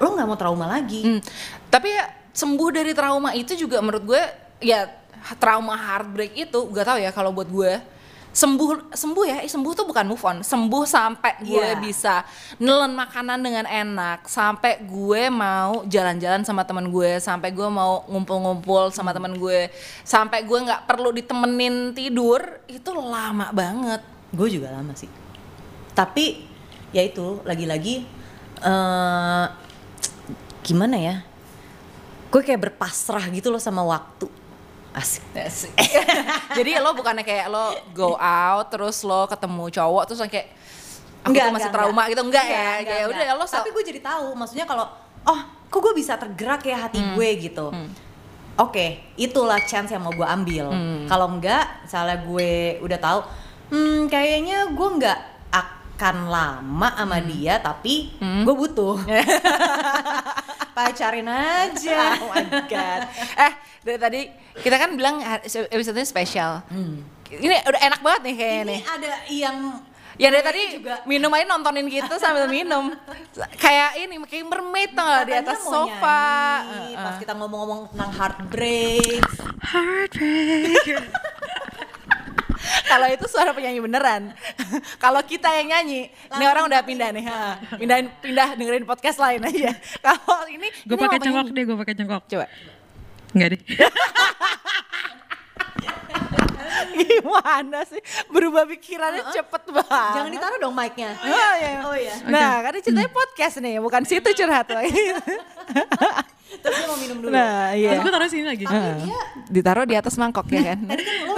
lo 0.00 0.08
nggak 0.16 0.26
mau 0.26 0.38
trauma 0.40 0.66
lagi. 0.66 1.04
Hmm, 1.04 1.20
Tapi 1.68 1.88
ya 1.92 2.04
sembuh 2.32 2.70
dari 2.72 2.92
trauma 2.96 3.36
itu 3.36 3.52
juga 3.58 3.82
menurut 3.84 4.04
gue 4.06 4.22
ya 4.62 4.88
trauma 5.42 5.74
heartbreak 5.74 6.32
itu 6.38 6.60
gak 6.70 6.86
tahu 6.86 6.98
ya 7.02 7.10
kalau 7.10 7.34
buat 7.34 7.50
gue 7.50 7.97
sembuh 8.28 8.92
sembuh 8.92 9.24
ya 9.24 9.36
eh, 9.42 9.50
sembuh 9.50 9.72
tuh 9.72 9.86
bukan 9.88 10.04
move 10.06 10.22
on 10.22 10.38
sembuh 10.44 10.84
sampai 10.84 11.42
gue 11.42 11.68
Iya. 11.74 11.80
bisa 11.80 12.14
nelen 12.60 12.94
makanan 12.94 13.40
dengan 13.40 13.64
enak 13.66 14.28
sampai 14.28 14.84
gue 14.84 15.32
mau 15.32 15.82
jalan-jalan 15.88 16.44
sama 16.44 16.62
teman 16.62 16.92
gue 16.92 17.18
sampai 17.18 17.50
gue 17.50 17.66
mau 17.66 18.04
ngumpul-ngumpul 18.06 18.92
sama 18.94 19.10
teman 19.16 19.34
gue 19.34 19.72
sampai 20.06 20.44
gue 20.44 20.58
nggak 20.60 20.86
perlu 20.86 21.10
ditemenin 21.10 21.96
tidur 21.96 22.40
itu 22.68 22.90
lama 22.94 23.50
banget 23.50 24.00
Gue 24.28 24.52
juga 24.52 24.68
lama 24.68 24.92
sih. 24.92 25.08
Tapi 25.96 26.44
ya 26.92 27.00
itu 27.00 27.40
lagi-lagi 27.48 28.04
eh 28.60 29.46
gimana 30.60 30.96
ya? 31.00 31.24
Gue 32.28 32.44
kayak 32.44 32.68
berpasrah 32.68 33.24
gitu 33.32 33.48
loh 33.48 33.60
sama 33.62 33.80
waktu. 33.88 34.28
Asik. 34.98 35.22
Asik. 35.32 35.72
Jadi 36.58 36.70
lo 36.76 36.90
bukannya 36.92 37.22
kayak 37.22 37.46
lo 37.46 37.64
go 37.90 38.14
out 38.14 38.66
terus 38.68 39.00
lo 39.00 39.24
ketemu 39.24 39.70
cowok 39.70 40.02
terus 40.04 40.18
kayak 40.24 40.50
aku 41.20 41.34
tuh 41.34 41.52
masih 41.52 41.70
trauma 41.70 42.02
gitu 42.06 42.20
enggak, 42.20 42.42
ya 42.42 42.70
kayak 42.80 43.06
udah 43.06 43.24
ya 43.24 43.32
lo 43.32 43.44
so- 43.44 43.56
Tapi 43.56 43.70
gue 43.70 43.84
jadi 43.84 44.00
tahu, 44.00 44.34
maksudnya 44.34 44.64
kalau 44.64 44.86
oh 45.24 45.40
kok 45.64 45.78
gue 45.78 45.94
bisa 45.94 46.14
tergerak 46.14 46.62
ya 46.62 46.76
hati 46.80 46.98
Hmm. 46.98 47.14
gue 47.14 47.28
gitu. 47.38 47.66
Oke, 48.56 48.86
itulah 49.14 49.62
chance 49.62 49.88
yang 49.88 50.00
mau 50.00 50.10
gue 50.10 50.24
ambil. 50.24 50.66
Hmm. 50.68 51.06
Kalau 51.06 51.28
enggak, 51.28 51.62
misalnya 51.80 52.18
gue 52.18 52.50
udah 52.80 52.98
tahu, 52.98 53.20
hmm 53.68 54.06
kayaknya 54.06 54.66
gue 54.68 54.88
nggak 54.96 55.18
akan 55.48 56.16
lama 56.26 56.88
sama 56.92 57.18
Hmm. 57.18 57.26
dia, 57.28 57.54
tapi 57.58 58.14
gue 58.18 58.54
butuh. 58.56 58.98
Pacarin 60.74 61.26
aja. 61.26 62.14
oh 62.16 62.30
my 62.30 62.46
god. 62.64 63.00
Eh, 63.36 63.52
dari 63.88 63.98
tadi 63.98 64.20
kita 64.60 64.76
kan 64.76 64.92
bilang 64.92 65.16
episode 65.72 65.96
ini 65.96 66.04
spesial. 66.04 66.60
Ini 67.28 67.64
udah 67.64 67.80
enak 67.82 68.00
banget 68.00 68.20
nih 68.24 68.34
kayaknya 68.36 68.56
Ini 68.58 68.68
nih. 68.68 68.80
ada 68.86 69.12
yang 69.28 69.56
Ya 70.18 70.34
dari 70.34 70.42
tadi 70.42 70.82
juga 70.82 70.98
minum 71.06 71.30
aja 71.30 71.46
nontonin 71.46 71.86
gitu 71.86 72.18
sambil 72.18 72.50
minum. 72.50 72.90
Kayak 73.62 74.02
ini 74.02 74.18
kayak 74.26 74.50
mermaid 74.50 74.90
tau 74.90 75.06
nggak, 75.06 75.22
di 75.22 75.34
atas 75.38 75.62
mau 75.62 75.86
sofa. 75.86 76.26
nyanyi, 76.66 76.74
Uh-uh. 76.90 77.04
Pas 77.06 77.14
kita 77.22 77.32
ngomong-ngomong 77.38 77.80
tentang 77.94 78.10
heartbreak, 78.18 79.22
Kalau 82.88 83.06
itu 83.06 83.24
suara 83.30 83.54
penyanyi 83.54 83.78
beneran. 83.78 84.34
Kalau 85.02 85.22
kita 85.22 85.54
yang 85.54 85.70
nyanyi, 85.70 86.10
ini 86.10 86.44
orang 86.50 86.66
udah 86.66 86.80
pindah 86.82 87.14
nih. 87.14 87.24
ha. 87.24 87.54
Pindahin 87.78 88.10
pindah 88.18 88.58
dengerin 88.58 88.84
podcast 88.84 89.22
lain 89.22 89.38
aja. 89.44 89.70
Kalau 90.02 90.50
ini 90.50 90.66
Gue 90.82 90.98
pakai 90.98 91.22
cengkok 91.22 91.54
deh, 91.54 91.62
gue 91.62 91.76
pakai 91.78 91.94
cengkok. 91.94 92.22
Coba. 92.26 92.46
Enggak 93.34 93.48
deh. 93.56 93.62
Gimana 96.98 97.82
sih? 97.86 98.00
Berubah 98.30 98.66
pikirannya 98.66 99.30
cepet 99.30 99.62
banget. 99.70 100.10
jangan 100.14 100.30
ditaruh 100.30 100.58
dong 100.58 100.74
mic-nya. 100.74 101.14
Oh 101.18 101.52
iya. 101.58 101.70
Oh 101.86 101.94
iya. 101.94 102.14
Nah, 102.26 102.62
kan 102.62 102.74
ceritanya 102.78 103.10
podcast 103.10 103.62
nih, 103.62 103.78
bukan 103.78 104.02
situ 104.06 104.28
curhat 104.34 104.66
lagi. 104.70 104.94
Terus 106.48 106.74
dia 106.80 106.86
mau 106.88 106.98
minum 106.98 107.18
dulu. 107.20 107.30
nah, 107.32 107.76
iya. 107.76 107.92
Terus 107.92 108.02
gue 108.08 108.12
taruh 108.12 108.30
sini 108.32 108.44
lagi. 108.48 108.64
Tapi 108.64 108.90
dia 109.04 109.20
ditaruh 109.48 109.84
di 109.84 109.94
atas 109.94 110.14
mangkok 110.16 110.48
ya 110.48 110.72
kan. 110.72 110.78
Tadi 110.88 111.02
kan 111.04 111.14
lo 111.28 111.34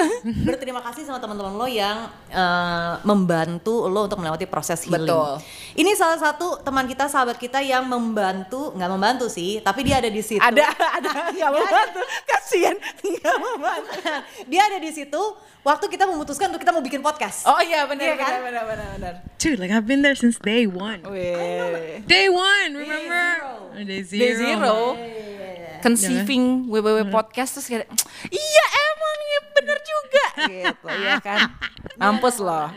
berterima 0.46 0.80
kasih 0.86 1.02
sama 1.06 1.18
teman-teman 1.18 1.54
lo 1.58 1.66
yang 1.66 2.08
eh, 2.30 2.92
membantu 3.02 3.90
lo 3.90 4.06
untuk 4.06 4.22
melewati 4.22 4.46
proses 4.46 4.86
healing. 4.86 5.10
Betul. 5.10 5.42
Ini 5.74 5.90
salah 5.98 6.18
satu 6.18 6.62
teman 6.62 6.86
kita, 6.86 7.10
sahabat 7.10 7.36
kita 7.36 7.58
yang 7.62 7.86
membantu, 7.86 8.70
nggak 8.74 8.90
membantu 8.90 9.26
sih, 9.26 9.58
tapi 9.60 9.82
dia 9.82 9.98
ada 9.98 10.10
di 10.10 10.22
situ. 10.22 10.40
ada 10.40 10.70
ada 10.70 11.10
nggak 11.36 11.52
membantu 11.52 12.00
kasihan 12.26 12.76
nggak 13.00 13.36
membantu 13.38 13.90
dia 14.50 14.62
ada 14.66 14.78
di 14.82 14.90
situ 14.90 15.22
waktu 15.60 15.86
kita 15.88 16.04
memutuskan 16.04 16.48
untuk 16.48 16.60
kita 16.60 16.72
mau 16.72 16.80
bikin 16.80 17.00
podcast. 17.00 17.44
oh 17.44 17.60
iya 17.60 17.84
benar 17.84 18.04
Iya 18.04 18.16
kan? 18.16 18.32
benar 18.40 18.42
benar 18.42 18.64
benar 18.66 18.88
benar 18.96 19.14
Dude, 19.36 19.56
like 19.56 19.72
I've 19.72 19.88
been 19.88 20.04
there 20.04 20.14
since 20.14 20.36
day 20.36 20.68
one. 20.68 21.00
Wih. 21.04 22.04
Day 22.04 22.28
one, 22.28 22.76
remember? 22.76 23.24
zero. 23.72 23.84
Day 23.84 24.02
zero. 24.04 24.20
Day 24.20 24.32
zero 24.36 24.76
conceiving 25.80 26.68
WWW 26.68 27.08
podcast 27.08 27.56
terus 27.56 27.64
kayak 27.64 27.88
iya 28.28 28.64
emang 28.68 29.18
ya 29.24 29.40
bener 29.56 29.78
juga 29.80 30.24
gitu 30.52 30.88
ya 30.92 31.16
kan 31.24 31.40
mampus 31.96 32.36
loh 32.36 32.68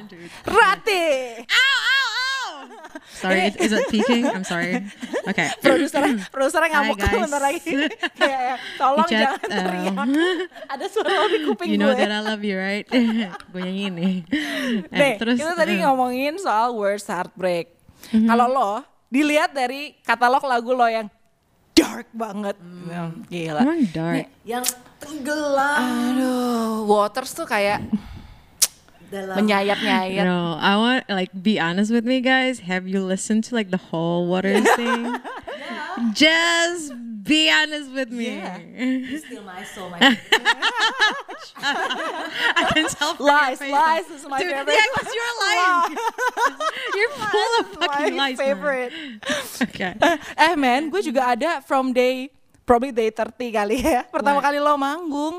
Rati 0.48 1.04
ow, 1.44 1.78
ow! 1.84 2.03
Sorry, 3.14 3.48
is, 3.48 3.56
is 3.62 3.72
it 3.72 3.86
peaking? 3.88 4.26
I'm 4.26 4.44
sorry. 4.44 4.82
Okay. 5.24 5.48
produser 5.64 6.04
produsernya 6.28 6.68
ngamuk 6.76 7.00
bentar 7.00 7.40
lagi 7.40 7.64
kayak 8.20 8.60
tolong 8.82 9.08
Icat, 9.08 9.40
jangan 9.40 9.40
um, 9.40 9.56
teriak 9.56 9.96
ada 10.76 10.86
suara 10.92 11.16
lo 11.16 11.28
di 11.32 11.40
kuping 11.48 11.68
You 11.72 11.80
know 11.80 11.96
gue 11.96 12.04
that 12.04 12.12
I 12.12 12.20
love 12.20 12.44
you, 12.44 12.60
right? 12.60 12.84
Gue 13.48 13.62
nyanyiin 13.64 13.94
nih. 13.96 14.16
Eh, 14.92 15.00
Nih, 15.00 15.14
terus 15.16 15.40
kita 15.40 15.56
tadi 15.56 15.80
eh, 15.80 15.88
ngomongin 15.88 16.36
soal 16.36 16.76
worst 16.76 17.08
heartbreak. 17.08 17.72
Mhm. 18.12 18.28
Kalau 18.28 18.46
lo 18.52 18.72
dilihat 19.08 19.56
dari 19.56 19.96
katalog 20.04 20.44
lagu 20.44 20.76
lo 20.76 20.92
yang 20.92 21.08
dark 21.72 22.12
banget, 22.12 22.60
Hmm. 22.60 23.24
gila. 23.32 23.64
Emang 23.64 23.82
dark. 23.96 24.28
Yang 24.44 24.66
tenggelam 25.00 25.80
Aduh, 25.80 26.84
Waters 26.84 27.32
tuh 27.32 27.48
kayak 27.48 27.80
dalam 29.14 29.38
menyayat-nyayat. 29.38 30.26
No, 30.26 30.58
I 30.58 30.74
want 30.76 31.06
like 31.06 31.30
be 31.32 31.62
honest 31.62 31.94
with 31.94 32.04
me, 32.04 32.18
guys. 32.20 32.66
Have 32.66 32.90
you 32.90 33.06
listened 33.06 33.46
to 33.48 33.56
like 33.56 33.70
the 33.70 33.78
whole 33.94 34.26
Waters 34.26 34.66
thing? 34.80 35.14
Just 36.18 36.92
be 37.22 37.48
honest 37.48 37.94
with 37.94 38.10
me. 38.10 38.42
You 38.76 39.22
Still 39.22 39.46
my 39.46 39.62
soul, 39.64 39.94
my 39.94 40.02
I 41.64 42.70
can 42.74 42.90
tell. 42.90 43.16
Lies, 43.20 43.62
lies 43.62 44.10
is 44.10 44.26
my 44.28 44.40
Dude, 44.42 44.52
favorite. 44.52 44.74
Yeah, 44.74 44.88
because 44.94 45.12
you're 45.14 45.36
lying. 45.40 45.98
you're 46.98 47.14
full 47.16 47.52
of 47.62 47.66
fucking 47.80 48.16
my 48.18 48.34
lies. 48.34 48.38
man. 48.38 48.46
favorite. 48.46 48.92
Okay. 49.62 49.94
eh 50.38 50.54
men, 50.58 50.90
gue 50.90 51.02
juga 51.02 51.32
ada 51.38 51.62
from 51.64 51.94
day 51.94 52.30
probably 52.66 52.92
day 52.92 53.10
30 53.12 53.52
kali 53.54 53.78
ya. 53.80 54.04
Pertama 54.08 54.40
What? 54.40 54.46
kali 54.50 54.58
lo 54.60 54.74
manggung. 54.76 55.36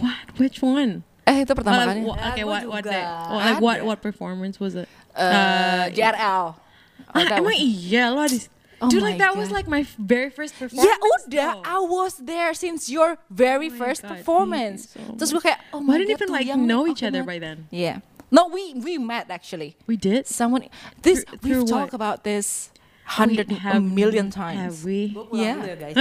What? 0.00 0.24
Which 0.38 0.58
one? 0.62 1.04
Eh 1.24 1.42
itu 1.42 1.52
Oh, 1.52 1.56
pertama 1.56 1.76
like, 1.82 1.88
kali. 1.88 2.00
wha- 2.04 2.18
Ya, 2.20 2.28
okay, 2.32 2.44
what 2.44 2.62
what 2.68 2.82
day? 2.84 3.00
juga. 3.00 3.30
Oh, 3.32 3.36
like 3.40 3.60
what 3.60 3.78
what 3.84 3.98
performance 4.00 4.60
was 4.60 4.74
it? 4.76 4.88
Eh, 5.16 5.90
JRL. 5.96 6.52
Oh, 6.52 7.16
Ah, 7.16 7.24
that 7.24 7.40
emang 7.40 7.56
iya 7.56 8.10
lo 8.12 8.22
ada. 8.22 8.36
Oh 8.82 8.90
Dude, 8.90 9.00
my 9.00 9.14
like 9.14 9.18
that 9.22 9.32
was 9.38 9.48
like 9.54 9.64
my 9.70 9.86
very 9.96 10.28
first 10.28 10.52
performance. 10.58 10.84
Ya 10.84 10.94
udah, 10.98 11.50
though. 11.56 11.62
I 11.64 11.78
was 11.80 12.18
there 12.20 12.52
since 12.52 12.90
your 12.90 13.16
very 13.32 13.70
Oh 13.70 13.72
my 13.72 13.78
first 13.80 14.02
God, 14.02 14.10
performance. 14.18 14.92
you 14.92 15.00
so 15.00 15.14
Terus 15.16 15.30
gue 15.32 15.42
kayak, 15.48 15.60
oh 15.72 15.80
We 15.80 15.86
my 15.88 15.96
didn't 15.96 16.10
God, 16.12 16.20
even 16.20 16.30
like 16.34 16.46
yang 16.50 16.66
know 16.68 16.84
each 16.84 17.00
oh, 17.00 17.08
other 17.08 17.24
kenal. 17.24 17.32
by 17.32 17.38
then. 17.40 17.58
Yeah. 17.72 18.02
No, 18.34 18.50
we 18.50 18.74
we 18.76 18.98
met 18.98 19.30
actually. 19.30 19.78
We 19.86 19.94
did. 19.96 20.26
Someone 20.26 20.66
this 21.00 21.22
Through- 21.24 21.38
we've 21.40 21.64
through 21.64 21.70
talked 21.70 21.94
about 21.96 22.26
this 22.26 22.68
hundred 23.06 23.46
a 23.48 23.56
have- 23.62 23.80
million 23.80 24.28
Have 24.28 24.34
times. 24.34 24.82
we? 24.84 25.14
Yeah. 25.32 25.54
dulu 25.62 25.70
ya 25.70 25.76
guys. 25.78 25.96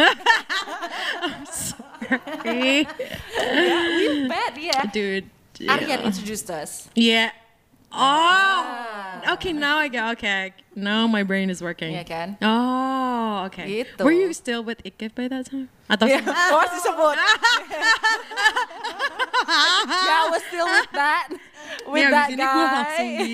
Sorry. 1.47 2.02
Yeah, 2.45 2.83
we 3.97 4.27
met, 4.27 4.53
yeah. 4.59 4.85
Dude. 4.91 5.29
Aryan 5.69 6.01
introduced 6.01 6.49
us. 6.49 6.89
Yeah. 6.95 7.31
Ah. 7.93 9.21
Oh. 9.29 9.33
Okay, 9.33 9.53
now 9.53 9.77
I 9.77 9.87
get 9.87 10.03
okay. 10.17 10.53
Now 10.75 11.05
my 11.05 11.21
brain 11.21 11.49
is 11.53 11.61
working. 11.61 11.93
Iya 11.93 12.03
kan? 12.03 12.27
Oh, 12.41 13.45
okay. 13.47 13.85
Gitu. 13.85 14.01
Were 14.01 14.11
you 14.11 14.33
still 14.33 14.65
with 14.65 14.81
Ikif 14.81 15.13
by 15.13 15.29
that 15.29 15.45
time? 15.47 15.69
Atau 15.85 16.09
Yeah, 16.09 16.25
oh 16.25 16.65
disebut. 16.73 17.15
yeah, 19.93 20.19
I 20.25 20.27
was 20.33 20.41
still 20.49 20.65
with 20.65 20.91
that, 20.97 21.25
with 21.85 22.01
Ya, 22.01 22.09
that 22.09 22.27
abis 22.27 22.33
ini 22.33 22.43
gue 22.43 22.65
langsung 22.65 23.09
guy. 23.13 23.29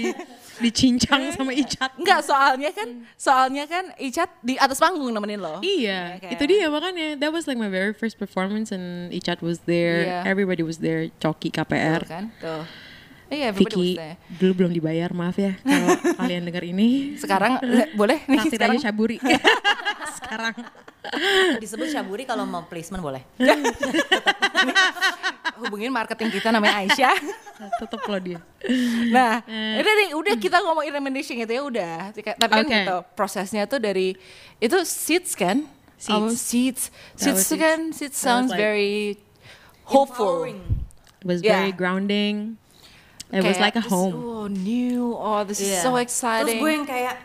Di 0.60 0.70
dicincang 0.70 1.32
sama 1.32 1.52
Icat. 1.52 1.96
Enggak, 1.96 2.22
soalnya 2.22 2.70
kan, 2.70 2.88
soalnya 3.16 3.64
kan 3.66 3.96
Icat 3.96 4.30
di 4.40 4.56
atas 4.56 4.78
panggung 4.78 5.10
nemenin 5.10 5.40
lo. 5.40 5.60
Iya, 5.60 6.20
Iya 6.20 6.22
kan? 6.22 6.30
itu 6.36 6.44
dia 6.46 6.68
makanya. 6.68 7.08
That 7.18 7.32
was 7.32 7.48
like 7.48 7.56
my 7.58 7.72
very 7.72 7.96
first 7.96 8.20
performance 8.20 8.70
and 8.70 9.10
Icat 9.10 9.40
was 9.40 9.64
there. 9.66 10.06
Iya. 10.06 10.20
Everybody 10.28 10.62
was 10.62 10.84
there. 10.84 11.08
Coki 11.18 11.50
Tuh 11.50 11.64
KPR. 11.64 12.02
kan, 12.06 12.30
tuh. 12.38 12.64
Iya, 13.30 13.54
everybody 13.54 13.78
was 13.78 13.86
Vicky 13.94 14.02
there. 14.02 14.18
dulu 14.42 14.52
belum 14.66 14.72
dibayar, 14.74 15.10
maaf 15.14 15.38
ya 15.38 15.54
kalau 15.62 15.90
kalian 16.20 16.50
dengar 16.50 16.66
ini. 16.66 17.14
Sekarang 17.14 17.62
eh, 17.62 17.94
boleh 17.94 18.26
nih 18.26 18.42
sekarang. 18.50 18.78
aja 18.82 18.90
Syaburi. 18.90 19.18
Sekarang. 20.18 20.54
Disebut 21.58 21.88
Syaburi 21.88 22.24
kalau 22.24 22.44
mau 22.44 22.64
placement 22.64 23.00
boleh. 23.00 23.24
Hubungin 25.60 25.92
marketing 25.92 26.32
kita 26.32 26.52
namanya 26.52 26.80
Aisyah. 26.80 27.16
Tetep 27.80 28.02
loh 28.04 28.20
dia. 28.20 28.40
Nah, 29.10 29.44
Eh. 29.44 29.80
udah 29.80 29.94
nih, 29.96 30.10
udah 30.16 30.34
kita 30.36 30.60
ngomongin 30.60 30.92
recommendation 30.94 31.36
gitu 31.36 31.52
ya 31.52 31.62
udah. 31.62 31.96
Tapi 32.14 32.52
kan 32.52 32.64
Oke. 32.64 32.72
gitu, 32.74 32.98
prosesnya 33.14 33.64
tuh 33.64 33.80
dari 33.80 34.16
itu 34.58 34.78
seeds 34.84 35.36
kan? 35.36 35.64
Seeds. 35.96 36.08
Album 36.10 36.32
seeds. 36.32 36.82
Seeds 37.16 37.36
was 37.36 37.44
Seeds. 37.46 37.60
kan, 37.60 37.80
seeds 37.92 38.16
was 38.16 38.24
sounds 38.24 38.50
like- 38.52 38.60
very 38.60 39.20
hopeful. 39.84 40.48
It 40.48 40.56
was 41.24 41.44
Yeah. 41.44 41.60
very 41.60 41.76
grounding. 41.76 42.56
It 43.30 43.44
was 43.44 43.60
Kayak 43.60 43.62
like 43.62 43.76
a 43.76 43.84
this, 43.84 43.92
home. 43.92 44.16
Oh, 44.16 44.48
new. 44.48 45.12
Oh, 45.12 45.44
this 45.44 45.60
is 45.60 45.76
Iya. 45.76 45.84
so 45.84 45.92
Terus 45.94 46.04
exciting. 46.08 46.58
gue 46.58 46.72
yang 46.72 46.88
kayak 46.88 47.16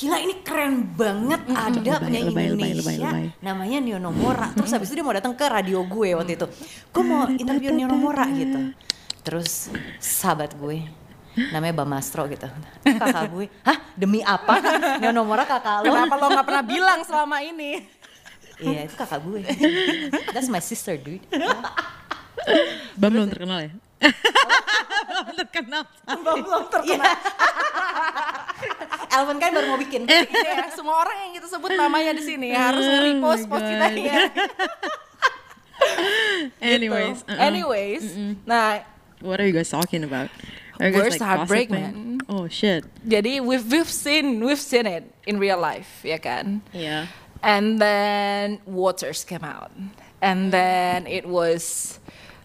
gila 0.00 0.16
ini 0.16 0.40
keren 0.40 0.96
banget. 0.96 1.44
Ada 1.44 1.76
Lebay, 1.76 2.00
penyanyi 2.00 2.32
lebay, 2.32 2.46
lebay, 2.48 2.48
Indonesia 2.72 2.80
lebay, 2.80 2.96
lebay. 3.04 3.24
namanya 3.44 3.78
Nio 3.84 3.98
Nomora. 4.00 4.48
Terus 4.56 4.72
habis 4.72 4.88
itu 4.88 4.96
dia 4.96 5.04
mau 5.04 5.12
datang 5.12 5.36
ke 5.36 5.44
radio 5.44 5.84
gue 5.84 6.16
waktu 6.16 6.40
itu. 6.40 6.46
Gue 6.88 7.04
mau 7.04 7.28
interview 7.28 7.68
Nio 7.68 7.84
Nomora 7.84 8.24
gitu. 8.32 8.72
Terus 9.20 9.68
sahabat 10.00 10.56
gue 10.56 10.88
namanya 11.52 11.84
Bamastro 11.84 12.24
gitu. 12.32 12.48
Kakak 12.80 13.28
gue 13.28 13.46
hah? 13.60 13.76
Demi 13.92 14.24
apa? 14.24 14.56
Nio 14.96 15.12
Nomora 15.12 15.44
kakak 15.44 15.84
lo? 15.84 15.92
Kenapa 15.92 16.14
lo 16.16 16.26
nggak 16.32 16.46
pernah 16.48 16.64
bilang 16.64 17.00
selama 17.04 17.36
ini? 17.44 17.84
iya 18.60 18.88
itu 18.88 18.96
kakak 18.96 19.20
gue. 19.20 19.44
That's 20.32 20.48
my 20.48 20.64
sister 20.64 20.96
dude. 20.96 21.20
Bam 22.96 23.12
belum 23.12 23.28
terkenal 23.28 23.68
ya? 23.68 23.72
Terkenal. 25.36 25.82
Belum 26.04 26.64
Iya. 26.84 27.10
Elvin 29.10 29.36
kan 29.40 29.50
baru 29.52 29.66
mau 29.74 29.80
bikin 29.80 30.04
Iya, 30.10 30.70
semua 30.72 31.02
orang 31.02 31.16
yang 31.28 31.32
kita 31.40 31.46
sebut 31.50 31.70
namanya 31.74 32.12
di 32.14 32.22
sini 32.22 32.48
harus 32.54 32.84
Oh 32.84 32.92
nge-repost 32.92 33.44
my 33.44 33.50
post 33.50 33.64
kita 33.66 33.86
ya. 33.96 34.22
Anyways. 36.60 37.18
Gitu. 37.24 37.30
uh-uh. 37.32 37.40
Anyways, 37.40 38.04
nah 38.46 38.84
What 39.20 39.40
are 39.40 39.46
you 39.48 39.52
guys 39.52 39.68
talking 39.68 40.04
about? 40.04 40.32
Are 40.80 40.88
you 40.88 40.96
Worst 40.96 41.20
heartbreak, 41.20 41.68
gossiping? 41.68 42.24
Oh 42.24 42.48
shit. 42.48 42.88
jadi 43.04 43.44
we've 43.44 43.68
we've 43.68 43.90
seen 43.90 44.40
we've 44.40 44.60
seen 44.60 44.88
it 44.88 45.04
in 45.28 45.36
real 45.36 45.60
life, 45.60 46.00
ya 46.00 46.16
kan? 46.16 46.64
Yeah. 46.72 47.12
And 47.44 47.76
then 47.76 48.64
Waters 48.64 49.24
came 49.28 49.44
out, 49.44 49.68
and 50.24 50.48
then 50.52 51.04
it 51.04 51.28
was 51.28 51.99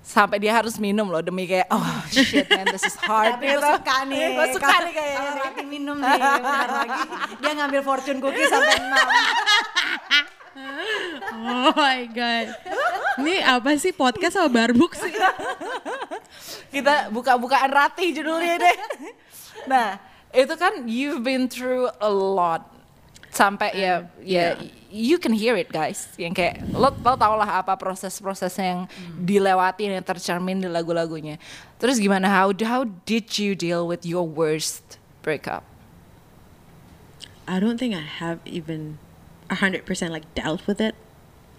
sampai 0.06 0.38
dia 0.38 0.54
harus 0.54 0.78
minum 0.78 1.10
loh 1.10 1.18
demi 1.26 1.50
kayak 1.50 1.66
oh 1.74 1.82
shit 2.14 2.46
man 2.54 2.70
this 2.70 2.86
is 2.86 2.94
hard 3.02 3.42
Tapi 3.42 3.50
gue 3.50 3.58
gitu. 3.58 3.66
suka 3.74 3.96
nih 4.06 4.22
Gue 4.38 4.48
suka 4.54 4.76
nih 4.86 4.94
kayaknya 4.94 5.18
Kalau. 5.18 5.42
Rati 5.42 5.64
minum 5.66 5.98
nih 5.98 6.14
bentar 6.14 6.70
lagi 6.70 7.02
Dia 7.42 7.52
ngambil 7.58 7.82
fortune 7.82 8.20
cookie 8.22 8.46
sampai 8.46 8.78
6 8.78 8.94
Oh 11.36 11.70
my 11.76 12.08
god. 12.16 12.48
Ini 13.20 13.44
apa 13.44 13.76
sih 13.76 13.92
podcast 13.92 14.40
sama 14.40 14.48
barbuk 14.48 14.96
sih? 14.96 15.12
kita 16.72 17.12
buka-bukaan 17.12 17.68
Rati 17.72 18.16
judulnya 18.16 18.56
deh. 18.60 18.76
Nah, 19.68 20.00
itu 20.32 20.54
kan 20.56 20.88
you've 20.88 21.24
been 21.28 21.52
through 21.52 21.92
a 22.00 22.08
lot 22.08 22.75
sampai 23.36 23.76
ya 23.76 24.08
ya 24.24 24.56
you 24.88 25.20
can 25.20 25.36
hear 25.36 25.60
it 25.60 25.68
guys. 25.68 26.08
Yang 26.16 26.34
kayak 26.40 26.56
lo 26.72 26.88
lo 26.96 27.14
tau 27.20 27.36
lah 27.36 27.60
apa 27.60 27.76
proses-proses 27.76 28.56
yang 28.56 28.88
hmm. 28.88 29.28
dilewati 29.28 29.92
yang 29.92 30.00
tercermin 30.00 30.64
di 30.64 30.72
lagu-lagunya. 30.72 31.36
Terus 31.76 32.00
gimana? 32.00 32.32
How 32.32 32.56
how 32.64 32.88
did 33.04 33.36
you 33.36 33.54
deal 33.54 33.84
with 33.84 34.08
your 34.08 34.24
worst 34.24 34.96
breakup? 35.20 35.68
I 37.46 37.60
don't 37.60 37.78
think 37.78 37.94
I 37.94 38.08
have 38.08 38.40
even 38.48 38.98
hundred 39.52 39.86
percent 39.86 40.16
like 40.16 40.26
dealt 40.34 40.66
with 40.66 40.80
it 40.80 40.96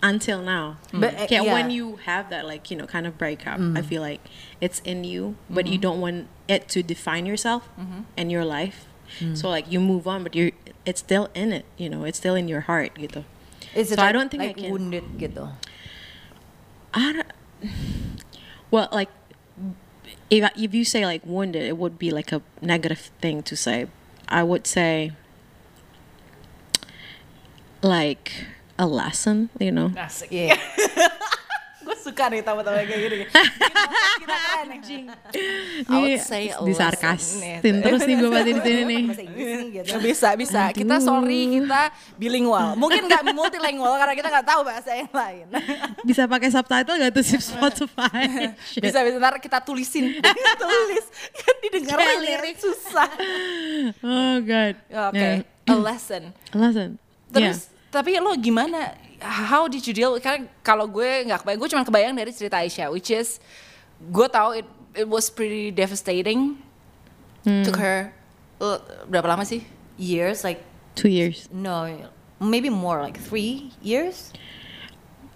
until 0.02 0.40
now. 0.40 0.80
Hmm. 0.90 1.00
But, 1.04 1.14
uh, 1.14 1.26
yeah, 1.28 1.42
yeah. 1.44 1.52
when 1.52 1.70
you 1.70 2.00
have 2.08 2.32
that 2.32 2.48
like 2.48 2.72
you 2.72 2.76
know 2.80 2.88
kind 2.88 3.06
of 3.06 3.20
breakup, 3.20 3.60
I 3.60 3.80
hmm. 3.80 3.86
feel 3.86 4.00
like 4.00 4.24
it's 4.64 4.80
in 4.80 5.04
you, 5.04 5.36
but 5.52 5.68
you 5.68 5.76
mm-hmm. 5.76 5.86
don't 5.92 6.00
want 6.00 6.32
it 6.48 6.68
to 6.72 6.82
define 6.82 7.26
yourself 7.26 7.68
mm-hmm. 7.78 8.08
and 8.16 8.32
your 8.32 8.44
life. 8.44 8.88
Mm. 9.20 9.36
So 9.36 9.48
like 9.48 9.70
you 9.70 9.80
move 9.80 10.06
on, 10.06 10.22
but 10.22 10.34
you're 10.34 10.52
it's 10.84 11.00
still 11.00 11.28
in 11.34 11.52
it. 11.52 11.64
You 11.76 11.88
know, 11.88 12.04
it's 12.04 12.18
still 12.18 12.34
in 12.34 12.48
your 12.48 12.62
heart. 12.66 12.94
Gitu. 12.94 13.24
Is 13.74 13.92
it 13.92 13.98
So 13.98 14.02
I 14.04 14.12
don't 14.12 14.30
think 14.30 14.42
I 14.42 14.46
like 14.54 14.56
can- 14.56 14.70
wounded 14.72 15.04
gitu 15.18 15.52
I 16.96 17.12
don't, 17.12 17.32
well, 18.70 18.88
like 18.90 19.10
if 20.30 20.48
if 20.56 20.72
you 20.72 20.84
say 20.84 21.04
like 21.04 21.20
wounded, 21.28 21.60
it 21.62 21.76
would 21.76 21.98
be 21.98 22.08
like 22.10 22.32
a 22.32 22.40
negative 22.64 23.12
thing 23.20 23.42
to 23.44 23.54
say. 23.56 23.86
I 24.28 24.42
would 24.42 24.66
say 24.66 25.12
like 27.82 28.32
a 28.78 28.86
lesson, 28.86 29.50
you 29.60 29.72
know. 29.72 29.90
Asik. 29.90 30.28
Yeah. 30.30 30.56
suka 32.06 32.24
nih 32.30 32.40
tawa-tawa 32.40 32.78
kayak 32.86 33.00
gini. 33.02 33.18
Kita 34.22 34.36
keren 34.38 34.66
nih. 34.70 35.00
I 35.90 35.96
would 35.98 36.22
say 36.22 36.54
a 36.54 36.62
disarkasin 36.62 37.60
lesson. 37.60 37.74
terus 37.82 38.00
nih 38.06 38.14
gue 38.16 38.30
pasti 38.30 38.50
di 38.54 38.62
sini 38.62 38.82
nih. 38.86 39.02
Gitu. 39.74 39.96
Bisa, 39.98 40.28
bisa. 40.38 40.62
Kita 40.70 40.96
sorry, 41.02 41.58
kita 41.58 41.90
bilingual. 42.14 42.78
Mungkin 42.78 43.10
nggak 43.10 43.22
multilingual 43.38 43.98
karena 43.98 44.14
kita 44.14 44.28
nggak 44.30 44.46
tahu 44.46 44.60
bahasa 44.62 44.90
yang 44.94 45.10
lain. 45.10 45.46
Bisa 46.08 46.22
pakai 46.30 46.48
subtitle 46.54 46.96
gak 47.02 47.12
tuh 47.12 47.24
si 47.26 47.36
Spotify? 47.42 48.54
Bisa, 48.78 49.02
bisa. 49.02 49.16
Ntar 49.18 49.42
kita 49.42 49.58
tulisin. 49.58 50.22
Tulis. 50.56 51.04
Kan 51.34 51.54
didengar 51.66 51.98
lirik. 52.22 52.56
Susah. 52.56 53.10
Oh 54.06 54.36
god. 54.40 54.74
Oke, 55.10 55.18
Yeah. 55.18 55.42
a 55.66 55.74
lesson. 55.74 56.30
Lesson. 56.54 56.94
Terus, 57.34 57.68
tapi 57.90 58.14
lo 58.22 58.30
gimana? 58.38 58.94
How 59.20 59.66
did 59.66 59.86
you 59.86 59.92
deal? 59.92 60.12
Karena 60.18 60.46
kalau 60.60 60.86
gue 60.86 61.24
nggak 61.24 61.42
kebayang, 61.42 61.58
gue 61.58 61.70
cuma 61.70 61.82
kebayang 61.82 62.14
dari 62.14 62.30
cerita 62.32 62.58
Aisyah, 62.58 62.90
which 62.90 63.08
is 63.08 63.38
gue 63.98 64.26
tahu 64.28 64.60
it, 64.60 64.66
it 64.92 65.08
was 65.08 65.28
pretty 65.28 65.70
devastating. 65.70 66.60
Took 67.46 67.78
her 67.78 68.10
uh, 68.58 68.82
berapa 69.06 69.30
lama 69.30 69.46
sih? 69.46 69.62
Years 69.96 70.42
like 70.42 70.58
yeah. 70.58 70.74
Two 70.96 71.12
years. 71.12 71.44
no, 71.52 71.84
maybe 72.40 72.72
more 72.72 72.98
like 73.00 73.20
three 73.20 73.68
years. 73.84 74.32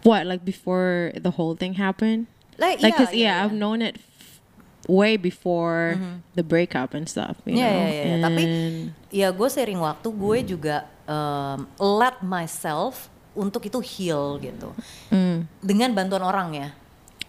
What 0.03 0.25
like 0.25 0.41
before 0.43 1.13
the 1.15 1.31
whole 1.37 1.53
thing 1.55 1.77
happened? 1.77 2.27
Like 2.57 2.81
Like, 2.81 2.93
yeah, 2.93 2.99
'cause, 2.99 3.13
yeah, 3.13 3.35
I've 3.45 3.53
known 3.53 3.81
it 3.81 4.01
f- 4.01 4.41
way 4.89 5.17
before 5.17 6.01
the 6.35 6.43
breakup 6.43 6.97
and 6.97 7.05
stuff. 7.09 7.37
You 7.45 7.57
Yeah, 7.57 7.69
know? 7.69 7.77
yeah, 7.77 7.93
yeah, 7.93 8.05
yeah. 8.05 8.19
Tapi 8.25 8.43
And- 8.45 8.87
ya 9.13 9.29
gue 9.31 9.49
sering 9.49 9.79
waktu 9.81 10.09
gue 10.09 10.39
juga 10.57 10.89
um, 11.05 11.69
let 11.79 12.25
myself 12.25 13.13
untuk 13.33 13.63
itu 13.63 13.79
heal 13.79 14.39
gitu 14.39 14.75
Mm, 15.11 15.47
dengan 15.61 15.91
bantuan 15.93 16.23
orang 16.23 16.49
ya. 16.53 16.69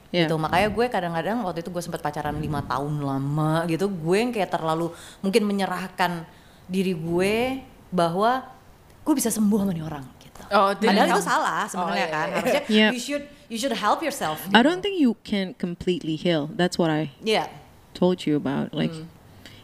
yeah. 0.09 0.25
gitu 0.25 0.35
makanya 0.35 0.67
gue 0.69 0.85
kadang-kadang 0.87 1.37
waktu 1.41 1.61
itu 1.61 1.69
gue 1.69 1.79
sempat 1.79 2.01
pacaran 2.01 2.35
lima 2.35 2.59
tahun 2.61 2.99
lama 2.99 3.63
gitu 3.65 3.87
gue 3.87 4.17
yang 4.17 4.31
kayak 4.31 4.49
terlalu 4.49 4.91
mungkin 5.19 5.45
menyerahkan 5.45 6.25
diri 6.67 6.91
gue 6.91 7.63
bahwa 7.89 8.43
gue 9.01 9.13
bisa 9.15 9.29
sembuh 9.29 9.57
sama 9.61 9.71
nih 9.71 9.85
orang 9.85 10.05
gitu 10.19 10.41
Oh, 10.51 10.73
padahal 10.75 11.07
itu 11.11 11.23
salah 11.23 11.63
sebenarnya 11.65 12.07
Oh, 12.07 12.11
kan 12.11 12.27
iya. 12.27 12.35
harusnya 12.35 12.61
Yeah. 12.67 12.91
you 12.91 12.99
should 12.99 13.23
you 13.47 13.55
should 13.55 13.71
help 13.71 14.03
yourself 14.03 14.41
I 14.51 14.59
don't 14.59 14.81
think 14.83 14.99
you 14.99 15.15
can 15.23 15.53
completely 15.55 16.15
heal. 16.15 16.51
That's 16.51 16.75
what 16.75 16.89
I 16.89 17.15
yeah 17.23 17.47
told 17.95 18.23
you 18.27 18.35
about. 18.35 18.71
Like, 18.75 18.91
Mm. 18.91 19.07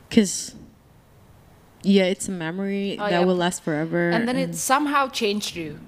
because 0.08 0.56
yeah, 1.84 2.08
it's 2.08 2.28
a 2.28 2.36
memory 2.36 2.96
Oh, 3.00 3.08
that 3.08 3.20
yeah. 3.20 3.26
will 3.28 3.36
last 3.40 3.64
forever. 3.64 4.12
And 4.12 4.28
then 4.28 4.36
it 4.36 4.56
somehow 4.56 5.08
changed 5.08 5.56
you. 5.56 5.80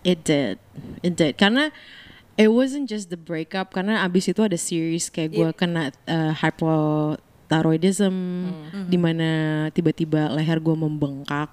It 0.00 0.24
did. 0.24 0.56
It 1.04 1.14
did. 1.16 1.36
Karena 1.36 1.68
it 2.40 2.48
wasn't 2.48 2.88
just 2.88 3.12
the 3.12 3.20
breakup. 3.20 3.72
Karena 3.76 4.00
abis 4.04 4.32
itu 4.32 4.40
ada 4.40 4.56
series 4.56 5.12
kayak 5.12 5.36
gue 5.36 5.48
kena 5.52 5.92
uh, 6.08 6.32
hypothyroidism, 6.32 8.14
di 8.88 8.96
mana 8.96 9.30
tiba-tiba 9.76 10.32
leher 10.32 10.56
gue 10.56 10.76
membengkak. 10.76 11.52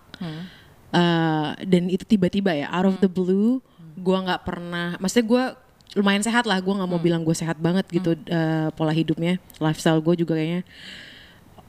Uh, 0.88 1.52
dan 1.68 1.92
itu 1.92 2.08
tiba-tiba 2.08 2.56
ya, 2.56 2.72
out 2.72 2.88
of 2.88 2.96
the 3.04 3.12
blue, 3.12 3.60
gue 4.00 4.18
nggak 4.18 4.48
pernah. 4.48 4.96
Maksudnya 5.04 5.28
gue 5.28 5.44
lumayan 6.00 6.24
sehat 6.24 6.48
lah. 6.48 6.64
Gue 6.64 6.72
nggak 6.72 6.88
mau 6.88 7.04
bilang 7.04 7.28
gue 7.28 7.36
sehat 7.36 7.60
banget 7.60 7.84
gitu 7.92 8.16
uh, 8.32 8.72
pola 8.72 8.96
hidupnya, 8.96 9.44
lifestyle 9.60 10.00
gue 10.00 10.24
juga 10.24 10.40
kayaknya 10.40 10.64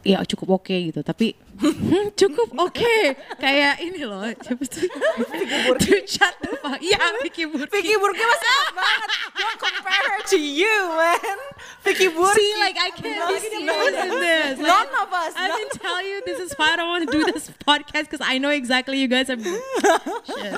ya 0.09 0.25
cukup 0.25 0.65
oke 0.65 0.73
gitu. 0.73 1.01
Tapi 1.05 1.37
cukup 2.21 2.49
oke. 2.57 2.97
Kayak 3.37 3.85
ini 3.85 4.09
loh 4.09 4.25
siapa 4.41 4.65
tuh 4.65 4.89
Dude, 5.77 6.09
shut 6.09 6.33
the 6.41 6.57
fuck. 6.65 6.81
Ya 6.81 6.97
Vicky 7.21 7.45
Burki. 7.45 7.69
Vicky 7.69 7.95
Burki 8.01 8.25
masih 8.25 8.51
banget. 8.73 9.09
Don't 9.37 9.59
compare 9.61 10.05
her 10.17 10.21
to 10.33 10.39
you, 10.41 10.77
man. 10.97 11.39
Vicky 11.89 12.09
Burki. 12.13 12.37
See, 12.37 12.53
like 12.61 12.77
I 12.77 12.91
can't 12.93 13.23
be 13.29 13.39
serious 13.41 13.97
in 14.05 14.11
this. 14.21 14.55
Like, 14.61 14.69
None 14.69 14.93
of 15.01 15.09
us. 15.09 15.33
I 15.37 15.49
no. 15.49 15.57
can 15.57 15.69
tell 15.81 16.01
you 16.05 16.21
this 16.29 16.39
is 16.41 16.53
why 16.55 16.73
I 16.73 16.77
don't 16.77 16.89
want 16.89 17.03
to 17.09 17.13
do 17.13 17.25
this 17.33 17.49
podcast 17.67 18.13
because 18.13 18.21
I 18.21 18.37
know 18.37 18.53
exactly 18.53 19.01
you 19.01 19.09
guys 19.09 19.33
are. 19.33 19.41
Shit. 19.41 20.53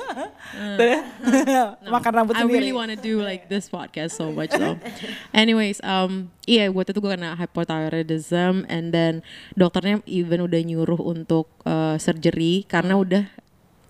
Makan 1.95 2.11
rambut 2.11 2.35
I 2.35 2.43
really 2.43 2.75
want 2.75 2.91
to 2.91 2.99
do 2.99 3.23
like 3.23 3.47
this 3.47 3.71
podcast 3.71 4.11
so 4.19 4.31
much 4.31 4.51
though. 4.51 4.75
Anyways, 5.33 5.79
um, 5.87 6.31
iya 6.43 6.67
waktu 6.67 6.91
itu 6.91 6.99
gue 6.99 7.15
kena 7.15 7.39
hypothyroidism 7.39 8.67
and 8.67 8.91
then 8.91 9.23
dokternya 9.55 10.03
even 10.03 10.43
udah 10.43 10.59
nyuruh 10.59 10.99
untuk 10.99 11.47
uh, 11.63 11.95
surgery 11.95 12.67
karena 12.67 12.99
udah 12.99 13.23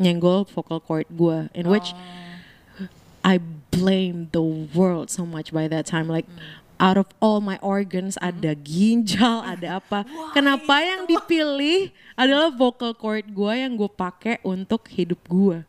nyenggol 0.01 0.45
vocal 0.49 0.81
cord 0.81 1.05
gue, 1.13 1.49
in 1.53 1.69
which 1.69 1.93
I 3.21 3.37
blame 3.69 4.33
the 4.33 4.41
world 4.41 5.09
so 5.13 5.25
much 5.25 5.53
by 5.53 5.69
that 5.69 5.85
time. 5.85 6.09
Like 6.09 6.25
out 6.81 6.97
of 6.97 7.05
all 7.21 7.37
my 7.37 7.61
organs 7.61 8.17
ada 8.17 8.57
ginjal, 8.57 9.45
ada 9.45 9.77
apa? 9.77 10.01
Kenapa 10.33 10.81
yang 10.81 11.05
dipilih 11.05 11.93
adalah 12.17 12.49
vocal 12.49 12.97
cord 12.97 13.29
gue 13.29 13.53
yang 13.53 13.77
gue 13.77 13.85
pakai 13.87 14.41
untuk 14.41 14.89
hidup 14.89 15.21
gue? 15.29 15.61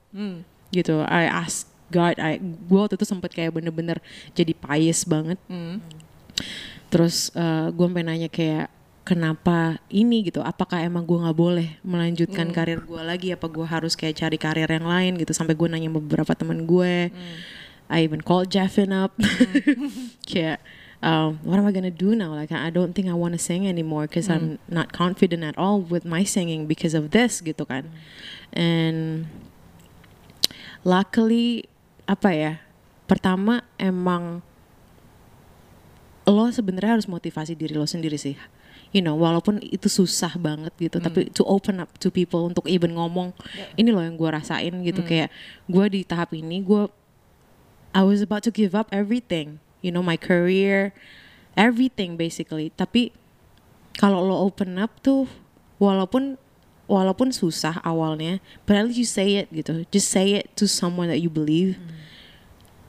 Gitu. 0.72 1.04
I 1.04 1.28
ask 1.28 1.68
God, 1.92 2.16
I 2.16 2.40
gue 2.40 2.78
waktu 2.80 2.96
itu 2.96 3.04
sempet 3.04 3.36
kayak 3.36 3.52
bener-bener 3.52 4.00
jadi 4.32 4.56
pious 4.56 5.04
banget. 5.04 5.36
Terus 6.88 7.28
uh, 7.36 7.68
gue 7.68 7.84
sampai 7.84 8.04
nanya 8.08 8.32
kayak 8.32 8.72
kenapa 9.04 9.76
ini 9.92 10.24
gitu? 10.24 10.40
Apakah 10.40 10.80
emang 10.80 11.04
gue 11.04 11.20
nggak 11.20 11.36
boleh 11.36 11.76
melanjutkan 11.84 12.48
karir 12.56 12.80
gue 12.80 13.02
lagi? 13.04 13.36
Apa 13.36 13.52
gue 13.52 13.68
harus 13.68 13.92
kayak 13.92 14.16
cari 14.16 14.40
karir 14.40 14.70
yang 14.72 14.88
lain 14.88 15.20
gitu? 15.20 15.36
Sampai 15.36 15.52
gue 15.52 15.68
nanya 15.68 15.92
beberapa 15.92 16.32
teman 16.32 16.64
gue. 16.64 17.12
I 17.92 18.08
even 18.08 18.24
called 18.24 18.48
Jeffin 18.48 18.96
up. 18.96 19.12
kayak 20.32 20.64
um, 21.02 21.42
what 21.42 21.58
am 21.58 21.66
I 21.66 21.74
gonna 21.74 21.92
do 21.92 22.14
now? 22.14 22.32
Like 22.32 22.54
I 22.54 22.70
don't 22.70 22.94
think 22.94 23.10
I 23.10 23.16
want 23.18 23.34
to 23.34 23.42
sing 23.42 23.66
anymore 23.66 24.06
because 24.06 24.30
I'm 24.30 24.62
not 24.70 24.94
confident 24.94 25.42
at 25.42 25.58
all 25.58 25.82
with 25.82 26.06
my 26.06 26.22
singing 26.22 26.70
because 26.70 26.94
of 26.94 27.10
this 27.10 27.42
gitu 27.42 27.66
kan. 27.66 27.90
And 28.54 29.26
luckily 30.86 31.66
apa 32.06 32.30
ya? 32.32 32.52
Pertama 33.10 33.66
emang 33.76 34.40
lo 36.22 36.46
sebenarnya 36.48 37.02
harus 37.02 37.10
motivasi 37.10 37.58
diri 37.58 37.74
lo 37.74 37.84
sendiri 37.84 38.16
sih. 38.16 38.38
You 38.92 39.00
know, 39.00 39.16
walaupun 39.16 39.56
itu 39.64 39.88
susah 39.88 40.36
banget 40.36 40.76
gitu, 40.76 41.00
tapi 41.00 41.32
to 41.32 41.40
open 41.48 41.80
up 41.80 41.88
to 41.96 42.12
people 42.12 42.44
untuk 42.44 42.68
even 42.68 42.92
ngomong, 42.92 43.32
ini 43.72 43.88
loh 43.88 44.04
yang 44.04 44.20
gue 44.20 44.28
rasain 44.28 44.84
gitu 44.84 45.00
kayak 45.00 45.32
gue 45.64 45.84
di 45.88 46.00
tahap 46.04 46.36
ini 46.36 46.60
gue 46.60 46.92
I 47.96 48.04
was 48.04 48.20
about 48.20 48.44
to 48.44 48.52
give 48.52 48.76
up 48.76 48.92
everything, 48.92 49.64
you 49.82 49.90
know, 49.90 50.00
my 50.00 50.16
career, 50.16 50.94
everything 51.58 52.16
basically. 52.16 52.70
Tapi 52.72 53.12
kalau 53.98 54.24
lo 54.24 54.46
open 54.46 54.80
up 54.80 55.02
tuh, 55.04 55.28
walaupun 55.76 56.40
walaupun 56.88 57.32
susah 57.32 57.82
awalnya, 57.84 58.40
but 58.64 58.76
at 58.76 58.84
least 58.88 59.00
you 59.00 59.08
say 59.08 59.36
it 59.36 59.48
gitu, 59.52 59.84
just 59.92 60.08
say 60.08 60.32
it 60.38 60.48
to 60.56 60.64
someone 60.64 61.08
that 61.08 61.20
you 61.20 61.28
believe, 61.28 61.76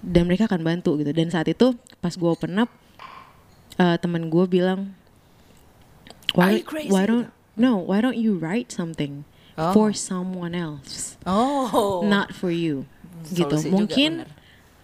dan 0.03 0.27
mereka 0.27 0.47
akan 0.47 0.63
bantu 0.63 0.95
gitu. 0.99 1.11
Dan 1.11 1.31
saat 1.31 1.47
itu 1.47 1.75
pas 2.03 2.11
gue 2.11 2.27
open 2.27 2.59
up, 2.59 2.71
uh, 3.79 3.95
teman 3.99 4.27
gue 4.27 4.45
bilang, 4.47 4.91
why, 6.35 6.59
you 6.59 6.65
crazy?" 6.65 6.91
why 6.91 7.07
don't 7.07 7.31
no, 7.55 7.77
why 7.79 8.01
don't 8.01 8.17
you 8.19 8.37
write 8.37 8.71
something 8.71 9.23
Oh. 9.53 9.69
for 9.69 9.93
someone 9.93 10.57
else? 10.57 11.13
Oh. 11.29 12.01
not 12.01 12.33
for 12.33 12.49
you 12.49 12.89
gitu 13.29 13.53
Solusi 13.53 13.69
juga, 13.69 13.75
mungkin 13.77 14.11
bener. 14.25 14.29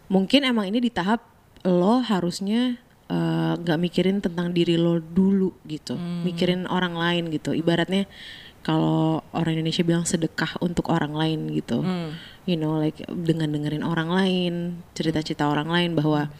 mungkin 0.08 0.42
emang 0.46 0.70
ini 0.70 0.78
di 0.78 0.92
tahap 0.94 1.26
lo 1.66 2.00
harusnya 2.04 2.80
eh, 3.10 3.54
nggak 3.58 3.80
mikirin 3.80 4.18
tentang 4.22 4.54
diri 4.54 4.78
lo 4.78 5.02
dulu 5.02 5.52
gitu. 5.66 5.98
Hmm. 5.98 6.24
mikirin 6.24 6.70
orang 6.70 6.96
lain 6.96 7.34
gitu. 7.34 7.52
Ibaratnya 7.56 8.06
kalau 8.60 9.24
orang 9.32 9.56
Indonesia 9.56 9.88
bilang 9.88 10.04
sedekah 10.04 10.60
untuk 10.60 10.92
orang 10.92 11.16
lain 11.16 11.50
gitu. 11.56 11.82
Hmm. 11.82 12.16
you 12.50 12.58
know 12.58 12.82
like 12.82 12.98
dengan 13.06 13.54
dengerin 13.54 13.86
orang 13.86 14.10
lain 14.10 14.54
cerita-cerita 14.98 15.46
orang 15.46 15.70
lain 15.70 15.94
bahwa 15.94 16.34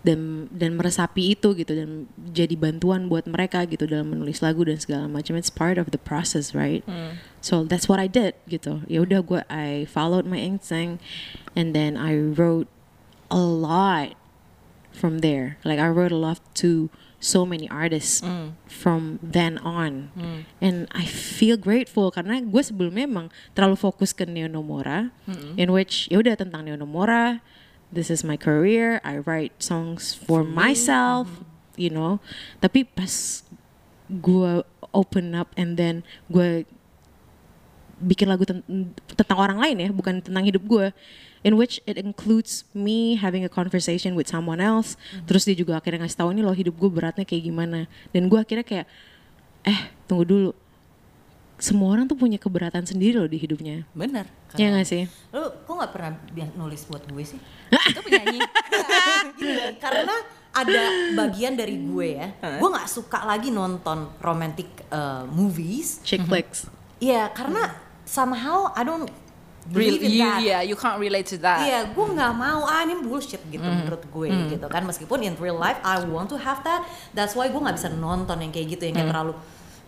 dan 0.00 0.48
dan 0.48 0.80
meresapi 0.80 1.36
itu 1.36 1.52
gitu 1.52 1.76
dan 1.76 2.08
jadi 2.32 2.56
bantuan 2.56 3.12
buat 3.12 3.28
mereka 3.28 3.68
gitu 3.68 3.84
dalam 3.84 4.08
menulis 4.08 4.40
lagu 4.40 4.64
dan 4.64 4.80
segala 4.80 5.04
macam. 5.12 5.36
It's 5.36 5.52
part 5.52 5.76
of 5.76 5.92
the 5.92 6.00
process 6.00 6.56
right? 6.56 6.80
So 7.44 7.68
that's 7.68 7.84
what 7.84 8.00
I 8.00 8.08
did 8.08 8.36
gitu. 8.48 8.80
Ya 8.88 9.04
udah 9.04 9.20
gue 9.20 9.40
I 9.52 9.84
followed 9.84 10.24
my 10.24 10.40
instinct 10.40 11.04
and 11.52 11.76
then 11.76 12.00
I 12.00 12.16
wrote 12.16 12.72
a 13.28 13.44
lot 13.44 14.16
from 15.00 15.24
there 15.24 15.56
like 15.64 15.80
I 15.80 15.88
wrote 15.88 16.12
a 16.12 16.20
lot 16.20 16.36
to 16.60 16.92
so 17.16 17.44
many 17.44 17.64
artists 17.68 18.20
from 18.64 19.16
then 19.20 19.56
on 19.60 20.08
and 20.60 20.88
I 20.92 21.04
feel 21.04 21.56
grateful 21.56 22.08
karena 22.08 22.40
gue 22.40 22.60
sebelumnya 22.60 23.04
emang 23.04 23.26
terlalu 23.52 23.76
fokus 23.76 24.12
ke 24.12 24.24
Neo 24.24 24.44
Nomora 24.46 25.08
in 25.56 25.72
which 25.72 26.08
ya 26.08 26.20
udah 26.20 26.36
tentang 26.36 26.64
Neo 26.64 26.76
Nomora 26.76 27.40
this 27.90 28.06
is 28.06 28.22
my 28.22 28.38
career. 28.38 29.02
I 29.02 29.18
write 29.18 29.58
songs 29.58 30.14
for 30.14 30.46
myself, 30.46 31.26
you 31.74 31.90
know. 31.90 32.22
Tapi 32.62 32.86
pas 32.86 33.42
gue 34.06 34.62
open 34.94 35.34
up 35.34 35.50
and 35.58 35.74
then 35.74 36.06
gue 36.30 36.70
bikin 37.98 38.30
lagu 38.30 38.46
ten- 38.46 38.62
tentang 39.10 39.42
orang 39.42 39.58
lain 39.58 39.76
ya, 39.76 39.90
bukan 39.90 40.22
tentang 40.22 40.46
hidup 40.46 40.62
gue. 40.64 40.94
In 41.40 41.56
which 41.56 41.80
it 41.88 41.96
includes 41.96 42.68
me 42.76 43.16
having 43.16 43.48
a 43.48 43.52
conversation 43.52 44.12
with 44.12 44.28
someone 44.28 44.60
else. 44.60 45.00
Terus 45.24 45.48
dia 45.48 45.56
juga 45.56 45.80
akhirnya 45.80 46.04
ngasih 46.04 46.18
tahu 46.20 46.28
ini 46.36 46.44
loh 46.44 46.52
hidup 46.52 46.76
gue 46.76 46.90
beratnya 46.92 47.24
kayak 47.24 47.48
gimana. 47.48 47.88
Dan 48.12 48.28
gue 48.28 48.36
akhirnya 48.36 48.66
kayak, 48.66 48.86
eh 49.64 49.80
tunggu 50.04 50.28
dulu. 50.28 50.50
Semua 51.60 51.92
orang 51.96 52.08
tuh 52.08 52.16
punya 52.16 52.36
keberatan 52.36 52.84
sendiri 52.84 53.20
loh 53.20 53.28
di 53.28 53.40
hidupnya. 53.40 53.88
Bener. 53.96 54.28
Ya 54.56 54.68
nggak 54.72 54.88
sih? 54.88 55.08
Lu 55.32 55.48
kok 55.64 55.74
nggak 55.76 55.92
pernah 55.92 56.12
nulis 56.60 56.84
buat 56.88 57.04
gue 57.08 57.24
sih? 57.24 57.40
Itu 57.92 58.00
penyanyi. 58.04 58.40
Gini, 59.40 59.76
karena 59.80 60.16
ada 60.50 60.82
bagian 61.14 61.54
dari 61.54 61.78
gue 61.78 62.08
ya, 62.20 62.28
gue 62.42 62.68
nggak 62.68 62.88
suka 62.90 63.22
lagi 63.22 63.54
nonton 63.54 64.12
romantic 64.20 64.66
uh, 64.90 65.22
movies. 65.30 66.02
Chick 66.04 66.20
flicks. 66.26 66.66
Iya, 67.00 67.32
karena 67.32 67.70
somehow 68.04 68.74
I 68.74 68.82
don't 68.82 69.08
believe 69.70 70.02
Really, 70.02 70.06
in 70.06 70.12
you, 70.12 70.26
that. 70.26 70.38
yeah, 70.42 70.60
you 70.60 70.74
can't 70.74 70.98
relate 70.98 71.30
to 71.30 71.38
that. 71.38 71.62
Iya, 71.62 71.80
gue 71.88 72.06
nggak 72.10 72.32
mau 72.34 72.66
ah 72.66 72.82
ini 72.82 72.98
bullshit 72.98 73.38
gitu 73.46 73.62
menurut 73.62 74.02
gue 74.02 74.28
gitu 74.50 74.66
kan 74.66 74.82
meskipun 74.82 75.22
in 75.22 75.38
real 75.38 75.54
life 75.54 75.78
I 75.80 76.02
want 76.04 76.26
to 76.28 76.36
have 76.36 76.60
that, 76.62 76.82
that's 77.10 77.32
why 77.32 77.46
gue 77.46 77.56
nggak 77.56 77.78
bisa 77.78 77.88
nonton 77.88 78.36
yang 78.36 78.50
kayak 78.50 78.66
gitu 78.74 78.82
yang 78.84 78.96
kayak 78.96 79.08
terlalu 79.08 79.32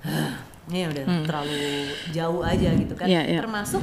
ini 0.70 0.86
udah 0.86 1.04
terlalu 1.26 1.58
jauh 2.10 2.40
aja 2.40 2.68
gitu 2.72 2.94
kan. 2.94 3.06
Iya, 3.06 3.22
iya. 3.26 3.38
Termasuk 3.42 3.82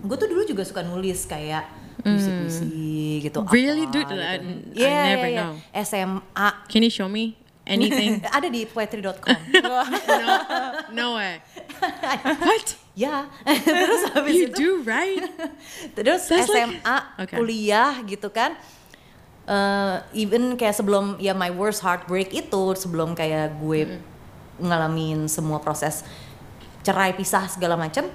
gue 0.00 0.16
tuh 0.18 0.26
dulu 0.26 0.42
juga 0.44 0.66
suka 0.66 0.82
nulis 0.82 1.22
kayak 1.24 1.62
puisi-puisi 2.00 2.80
gitu. 3.22 3.44
Really, 3.46 3.84
apa 3.84 3.92
dude? 3.92 4.08
gitu. 4.08 4.14
I- 4.16 4.40
I 4.40 4.40
Iya, 4.74 5.00
never 5.06 5.28
iya. 5.28 5.38
know. 5.38 5.52
SMA 5.76 6.48
Can 6.66 6.80
you 6.80 6.88
show 6.88 7.06
me 7.06 7.36
anything? 7.62 8.24
ada 8.36 8.48
di 8.48 8.64
poetry.com. 8.64 9.36
no, 9.62 10.32
no 10.90 11.06
way. 11.14 11.38
What? 12.42 12.79
Ya, 12.92 13.30
terus 13.66 14.02
habis 14.10 14.34
You 14.34 14.46
itu 14.50 14.56
do 14.56 14.70
right? 14.82 15.24
Terus 15.96 16.26
That's 16.26 16.50
like- 16.50 16.80
SMA, 16.82 16.96
Okay. 17.24 17.36
kuliah 17.38 18.02
gitu 18.04 18.28
kan. 18.28 18.58
Eh, 19.46 19.96
even 20.14 20.54
kayak 20.54 20.74
sebelum 20.74 21.18
ya 21.18 21.34
my 21.34 21.50
worst 21.50 21.82
heartbreak 21.82 22.30
itu 22.30 22.62
sebelum 22.74 23.18
kayak 23.18 23.58
gue 23.58 23.98
ngalamin 24.60 25.26
semua 25.26 25.58
proses 25.58 26.06
cerai 26.80 27.12
pisah 27.12 27.50
segala 27.50 27.74
macam 27.74 28.06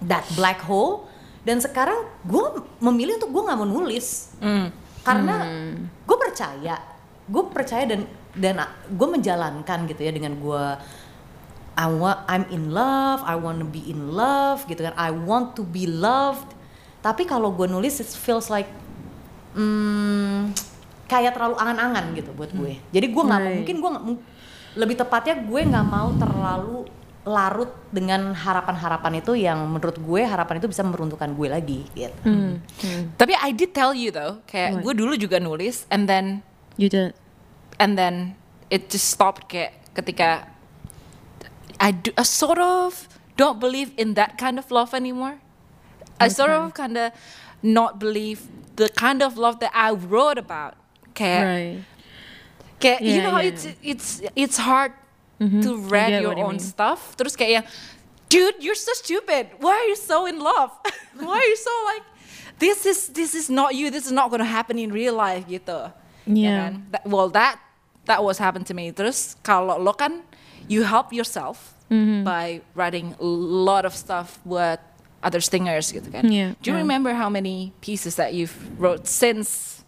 that 0.00 0.24
black 0.32 0.64
hole 0.64 1.04
dan 1.44 1.60
sekarang 1.60 2.00
gue 2.24 2.44
memilih 2.80 3.20
untuk 3.20 3.28
gue 3.28 3.42
nggak 3.44 3.58
mau 3.60 3.68
nulis 3.68 4.32
karena 5.02 5.36
gue 5.82 6.16
percaya 6.16 6.80
gue 7.28 7.42
percaya 7.50 7.84
dan 7.84 8.00
dan 8.32 8.64
gue 8.88 9.08
menjalankan 9.10 9.78
gitu 9.84 10.00
ya 10.00 10.12
dengan 10.14 10.38
gue 10.38 10.64
I 11.80 11.88
want 11.88 12.28
I'm 12.28 12.44
in 12.52 12.68
love, 12.70 13.24
I 13.24 13.32
want 13.34 13.56
to 13.56 13.66
be 13.66 13.80
in 13.88 14.12
love 14.12 14.68
gitu 14.68 14.84
kan. 14.84 14.92
I 14.94 15.08
want 15.08 15.56
to 15.56 15.64
be 15.64 15.88
loved. 15.88 16.52
Tapi 17.00 17.24
kalau 17.24 17.48
gue 17.50 17.64
nulis 17.64 17.96
it 17.96 18.10
feels 18.12 18.52
like 18.52 18.68
hmm, 19.56 20.52
kayak 21.06 21.32
terlalu 21.32 21.56
angan-angan 21.56 22.04
gitu 22.12 22.30
buat 22.32 22.52
gue. 22.52 22.76
Jadi 22.92 23.06
gue 23.08 23.22
nggak 23.24 23.40
mau 23.40 23.48
Right. 23.48 23.58
mungkin 23.64 23.76
gue 23.80 23.90
lebih 24.76 24.96
tepatnya 24.96 25.40
gue 25.40 25.60
nggak 25.66 25.86
mau 25.86 26.12
terlalu 26.14 26.84
larut 27.20 27.68
dengan 27.88 28.32
harapan-harapan 28.32 29.12
itu 29.18 29.36
yang 29.36 29.60
menurut 29.68 29.96
gue 29.96 30.20
harapan 30.24 30.56
itu 30.56 30.68
bisa 30.68 30.80
meruntuhkan 30.80 31.32
gue 31.32 31.48
lagi 31.48 31.80
gitu. 31.92 32.16
Tapi 33.16 33.32
I 33.36 33.50
did 33.50 33.72
tell 33.72 33.92
you 33.92 34.08
though, 34.08 34.40
kayak 34.44 34.80
What? 34.80 34.82
gue 34.84 34.94
dulu 35.00 35.12
juga 35.16 35.36
nulis, 35.36 35.84
and 35.88 36.04
then 36.04 36.40
You 36.76 36.88
did. 36.88 37.12
and 37.76 37.96
then 37.96 38.36
it 38.68 38.88
just 38.88 39.12
stopped 39.12 39.48
kayak 39.48 39.76
ketika 39.92 40.48
I 41.80 41.90
do 41.96 42.12
I 42.16 42.22
sort 42.22 42.58
of 42.60 43.08
don't 43.40 43.58
believe 43.58 43.92
in 43.96 44.14
that 44.14 44.36
kind 44.36 44.58
of 44.60 44.70
love 44.70 44.92
anymore. 44.92 45.40
I 46.20 46.28
sort 46.28 46.50
of 46.52 46.74
kind 46.76 46.98
of 47.00 47.12
not 47.64 47.98
believe 47.98 48.44
the 48.76 48.88
kind 48.92 49.22
of 49.24 49.36
love 49.40 49.60
that 49.64 49.72
I 49.72 49.92
wrote 49.96 50.36
about. 50.36 50.76
Kayak, 51.16 51.44
Right. 51.44 51.78
kayak 52.80 53.00
you 53.00 53.20
know 53.24 53.32
how 53.32 53.40
yeah. 53.40 53.50
it's 53.56 53.64
it's 53.82 54.08
it's 54.36 54.56
hard 54.60 54.92
mm-hmm. 55.40 55.60
to 55.64 55.80
read 55.88 56.12
get 56.12 56.22
your 56.22 56.36
you 56.36 56.44
own 56.44 56.60
mean. 56.60 56.64
stuff. 56.64 57.16
Terus 57.16 57.32
kayak 57.36 57.50
yang, 57.50 57.66
dude, 58.28 58.60
you're 58.60 58.78
so 58.78 58.92
stupid. 59.00 59.48
Why 59.60 59.72
are 59.80 59.88
you 59.88 59.96
so 59.96 60.28
in 60.28 60.36
love? 60.38 60.70
Why 61.16 61.40
are 61.40 61.48
you 61.48 61.56
so 61.58 61.72
like 61.88 62.04
this 62.60 62.84
is 62.84 63.08
this 63.16 63.32
is 63.32 63.48
not 63.48 63.72
you. 63.74 63.88
This 63.88 64.04
is 64.04 64.12
not 64.12 64.28
gonna 64.28 64.48
happen 64.48 64.76
in 64.76 64.92
real 64.92 65.16
life 65.16 65.48
gitu. 65.48 65.88
Ya 66.28 66.36
Yeah. 66.36 66.56
kan? 66.68 66.72
That- 66.92 67.06
well 67.08 67.32
that 67.32 67.56
that 68.04 68.20
was 68.20 68.36
happened 68.36 68.68
to 68.68 68.74
me. 68.76 68.92
Terus 68.92 69.36
kalau 69.40 69.80
lo 69.80 69.96
kan 69.96 70.20
you 70.70 70.86
help 70.86 71.10
yourself 71.10 71.74
Mm-hmm. 71.90 72.22
by 72.22 72.62
writing 72.78 73.18
a 73.18 73.26
lot 73.26 73.82
of 73.82 73.98
stuff 73.98 74.38
buat 74.46 74.78
other 75.26 75.42
singers 75.42 75.90
gitu 75.90 76.06
kan. 76.06 76.30
Yeah, 76.30 76.54
Do 76.62 76.70
you 76.70 76.78
yeah. 76.78 76.86
remember 76.86 77.18
how 77.18 77.26
many 77.26 77.74
pieces 77.82 78.14
that 78.14 78.30
you've 78.30 78.54
wrote 78.78 79.10
since 79.10 79.82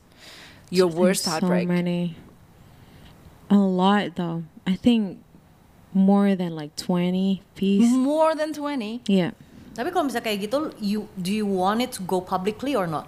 your 0.66 0.90
worst 0.90 1.30
There's 1.30 1.38
heartbreak? 1.38 1.70
So 1.70 1.78
many. 1.78 2.18
A 3.46 3.62
lot 3.62 4.18
though. 4.18 4.42
I 4.66 4.74
think 4.74 5.22
more 5.94 6.34
than 6.34 6.58
like 6.58 6.74
20 6.74 7.38
pieces. 7.54 7.94
More 7.94 8.34
than 8.34 8.50
20. 8.50 9.06
Yeah. 9.06 9.38
Tapi 9.78 9.94
kalau 9.94 10.10
misalnya 10.10 10.26
kayak 10.26 10.50
gitu, 10.50 10.58
you 10.82 11.06
do 11.14 11.30
you 11.30 11.46
want 11.46 11.86
it 11.86 11.94
to 11.96 12.02
go 12.02 12.18
publicly 12.18 12.74
or 12.74 12.90
not? 12.90 13.06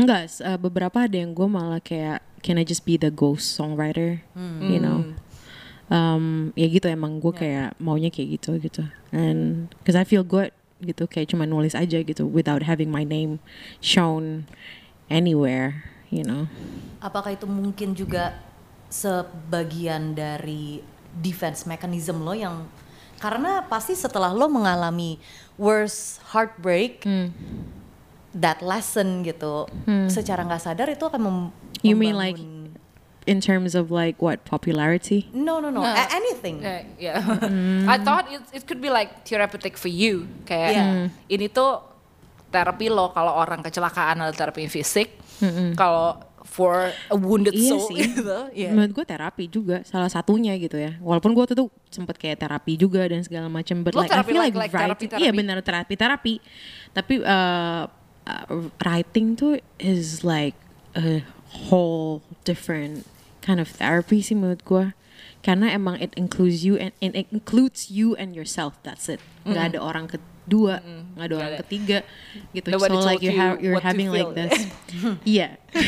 Enggak, 0.00 0.32
s- 0.32 0.40
uh, 0.40 0.56
beberapa 0.56 1.04
ada 1.04 1.20
yang 1.20 1.36
gue 1.36 1.44
malah 1.44 1.84
kayak 1.84 2.24
can 2.40 2.56
I 2.56 2.64
just 2.64 2.88
be 2.88 2.96
the 2.96 3.10
ghost 3.12 3.52
songwriter, 3.52 4.24
you 4.64 4.80
know? 4.80 5.12
Um, 5.88 6.52
ya 6.52 6.68
gitu 6.68 6.84
emang 6.84 7.16
gue 7.16 7.32
kayak 7.32 7.72
maunya 7.80 8.12
kayak 8.12 8.36
gitu 8.36 8.60
gitu. 8.60 8.84
And 9.08 9.72
cause 9.88 9.96
I 9.96 10.04
feel 10.04 10.20
good 10.20 10.52
gitu 10.84 11.08
kayak 11.08 11.32
cuma 11.32 11.48
nulis 11.48 11.74
aja 11.74 11.98
gitu 12.04 12.28
without 12.28 12.62
having 12.62 12.92
my 12.92 13.02
name 13.02 13.40
shown 13.80 14.44
anywhere, 15.08 15.88
you 16.12 16.22
know? 16.22 16.46
Apakah 17.00 17.34
itu 17.34 17.48
mungkin 17.48 17.96
juga 17.96 18.36
sebagian 18.92 20.12
dari 20.12 20.84
defense 21.18 21.64
mechanism 21.64 22.20
lo 22.20 22.36
yang 22.36 22.68
karena 23.18 23.66
pasti 23.66 23.98
setelah 23.98 24.30
lo 24.30 24.46
mengalami 24.46 25.18
worst 25.58 26.22
heartbreak, 26.30 27.02
that 28.36 28.62
lesson 28.62 29.26
gitu, 29.26 29.66
secara 30.06 30.46
nggak 30.46 30.62
sadar 30.62 30.86
itu 30.92 31.02
akan 31.02 31.20
mem- 31.20 31.54
You 31.82 31.94
mean 31.94 32.14
like 32.18 32.38
in 33.28 33.44
terms 33.44 33.76
of 33.76 33.92
like 33.92 34.16
what 34.24 34.48
popularity? 34.48 35.28
no 35.36 35.60
no 35.60 35.68
no, 35.68 35.84
No. 35.84 35.92
a- 35.92 36.08
anything. 36.16 36.64
Uh, 36.64 36.80
yeah. 36.96 37.20
I 37.92 38.00
thought 38.00 38.32
it, 38.32 38.40
it 38.56 38.62
could 38.64 38.80
be 38.80 38.88
like 38.88 39.28
therapeutic 39.28 39.76
for 39.76 39.92
you. 39.92 40.24
Kayak 40.48 40.70
Yeah. 40.72 41.12
ini 41.28 41.52
tuh 41.52 41.84
terapi 42.48 42.88
lo 42.88 43.12
kalau 43.12 43.36
orang 43.36 43.60
kecelakaan 43.60 44.24
atau 44.24 44.32
terapi 44.32 44.64
fisik. 44.66 45.12
Kalau 45.76 46.24
for 46.48 46.88
a 47.12 47.16
wounded 47.20 47.52
Iya 47.52 47.76
soul 47.76 47.92
sih. 47.92 48.08
gitu. 48.08 48.48
Yeah. 48.56 48.72
Menurut 48.72 48.96
gue 48.96 49.04
terapi 49.04 49.44
juga 49.46 49.84
salah 49.84 50.08
satunya 50.08 50.56
gitu 50.56 50.80
ya. 50.80 50.96
Walaupun 50.98 51.36
gue 51.36 51.44
tuh, 51.52 51.56
tuh 51.60 51.68
sempet 51.92 52.16
kayak 52.16 52.40
terapi 52.40 52.80
juga 52.80 53.04
dan 53.04 53.20
segala 53.20 53.52
macam. 53.52 53.84
But 53.84 53.92
Lo 53.92 54.00
like 54.00 54.08
I 54.10 54.14
terapi 54.16 54.32
feel 54.32 54.40
like- 54.40 54.56
like, 54.56 54.56
like 54.56 54.72
writing, 54.72 54.88
terapi-terapi? 55.12 55.22
iya 55.22 55.30
benar 55.36 55.60
terapi 55.60 55.94
terapi. 55.94 56.34
Tapi 56.96 57.14
uh, 57.20 57.84
uh, 58.24 58.44
writing 58.80 59.36
tuh 59.36 59.60
is 59.76 60.24
like 60.24 60.56
a 60.96 61.20
whole 61.68 62.24
different 62.48 63.04
kind 63.48 63.56
of 63.56 63.72
therapy 63.72 64.20
sih 64.20 64.36
menurut 64.36 64.60
gue. 64.68 64.92
Karena 65.40 65.72
emang 65.72 65.96
it 65.96 66.12
includes 66.20 66.60
you 66.68 66.76
and, 66.76 66.92
and 67.00 67.16
it 67.16 67.24
includes 67.32 67.88
you 67.88 68.12
and 68.20 68.36
yourself. 68.36 68.76
That's 68.84 69.08
it. 69.08 69.24
Gak 69.48 69.72
ada 69.72 69.80
orang 69.80 70.10
kedua, 70.12 70.84
gak 71.16 71.24
ada 71.24 71.34
orang 71.40 71.54
ketiga 71.64 72.04
gitu. 72.52 72.68
Nobody 72.68 72.98
so 73.00 73.06
like 73.08 73.24
you 73.24 73.32
you're 73.64 73.80
having 73.80 74.12
like 74.12 74.28
this. 74.36 74.68
yeah. 75.24 75.56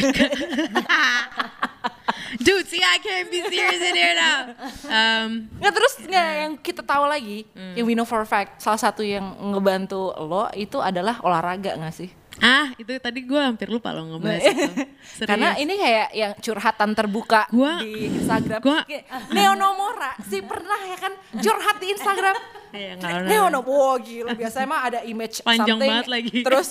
Dude, 2.38 2.62
see 2.70 2.79
I 2.79 3.03
can't 3.03 3.27
be 3.27 3.42
serious 3.42 3.83
in 3.83 3.94
here 3.99 4.14
now. 4.14 4.38
Um, 4.87 5.51
Nggak 5.59 5.73
terus 5.75 5.92
nggak 5.99 6.27
yang 6.46 6.53
kita 6.62 6.83
tahu 6.87 7.11
lagi, 7.11 7.42
Hmm. 7.51 7.75
yang 7.75 7.87
we 7.90 7.99
know 7.99 8.07
for 8.07 8.23
a 8.23 8.29
fact, 8.29 8.62
salah 8.62 8.79
satu 8.79 9.03
yang 9.03 9.35
ngebantu 9.51 10.14
lo 10.14 10.46
itu 10.55 10.79
adalah 10.79 11.18
olahraga 11.27 11.75
nggak 11.75 11.90
sih? 11.94 12.11
Ah, 12.38 12.71
itu 12.75 12.93
tadi 12.97 13.21
gue 13.21 13.37
hampir 13.37 13.66
lupa 13.66 13.90
lo 13.90 14.07
ngebahas 14.07 14.40
itu. 14.40 14.62
Serius. 15.19 15.27
Karena 15.27 15.49
ini 15.55 15.75
kayak 15.75 16.09
yang 16.14 16.33
curhatan 16.38 16.90
terbuka 16.95 17.51
Gua- 17.51 17.83
di 17.83 18.07
Instagram. 18.09 18.61
gua- 18.62 18.87
Kayak 18.87 19.05
Neo 19.29 19.53
Nomora 19.55 20.14
sih 20.25 20.40
pernah 20.40 20.79
ya 20.81 20.97
kan 20.97 21.12
curhat 21.37 21.77
di 21.79 21.88
Instagram. 21.90 22.37
Iya, 22.71 22.95
nggak 22.95 23.11
pernah. 23.11 23.27
Neo 23.27 23.47
Nomora, 23.51 23.99
gila 23.99 24.31
biasanya 24.31 24.66
mah 24.71 24.81
ada 24.87 25.01
image 25.03 25.43
Panjang 25.43 25.75
something, 25.75 25.90
banget 25.90 26.07
lagi. 26.07 26.38
Terus 26.47 26.69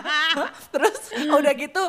terus 0.74 0.98
udah 1.14 1.52
gitu 1.54 1.82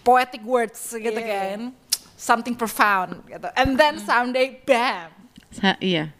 poetic 0.00 0.40
words 0.40 0.80
gitu 0.90 1.20
kan. 1.20 1.76
Something 2.16 2.56
profound 2.56 3.28
gitu. 3.28 3.44
And 3.52 3.76
then 3.76 4.00
someday 4.00 4.56
bam. 4.64 5.12
Sa- 5.52 5.76
iya. 5.78 6.16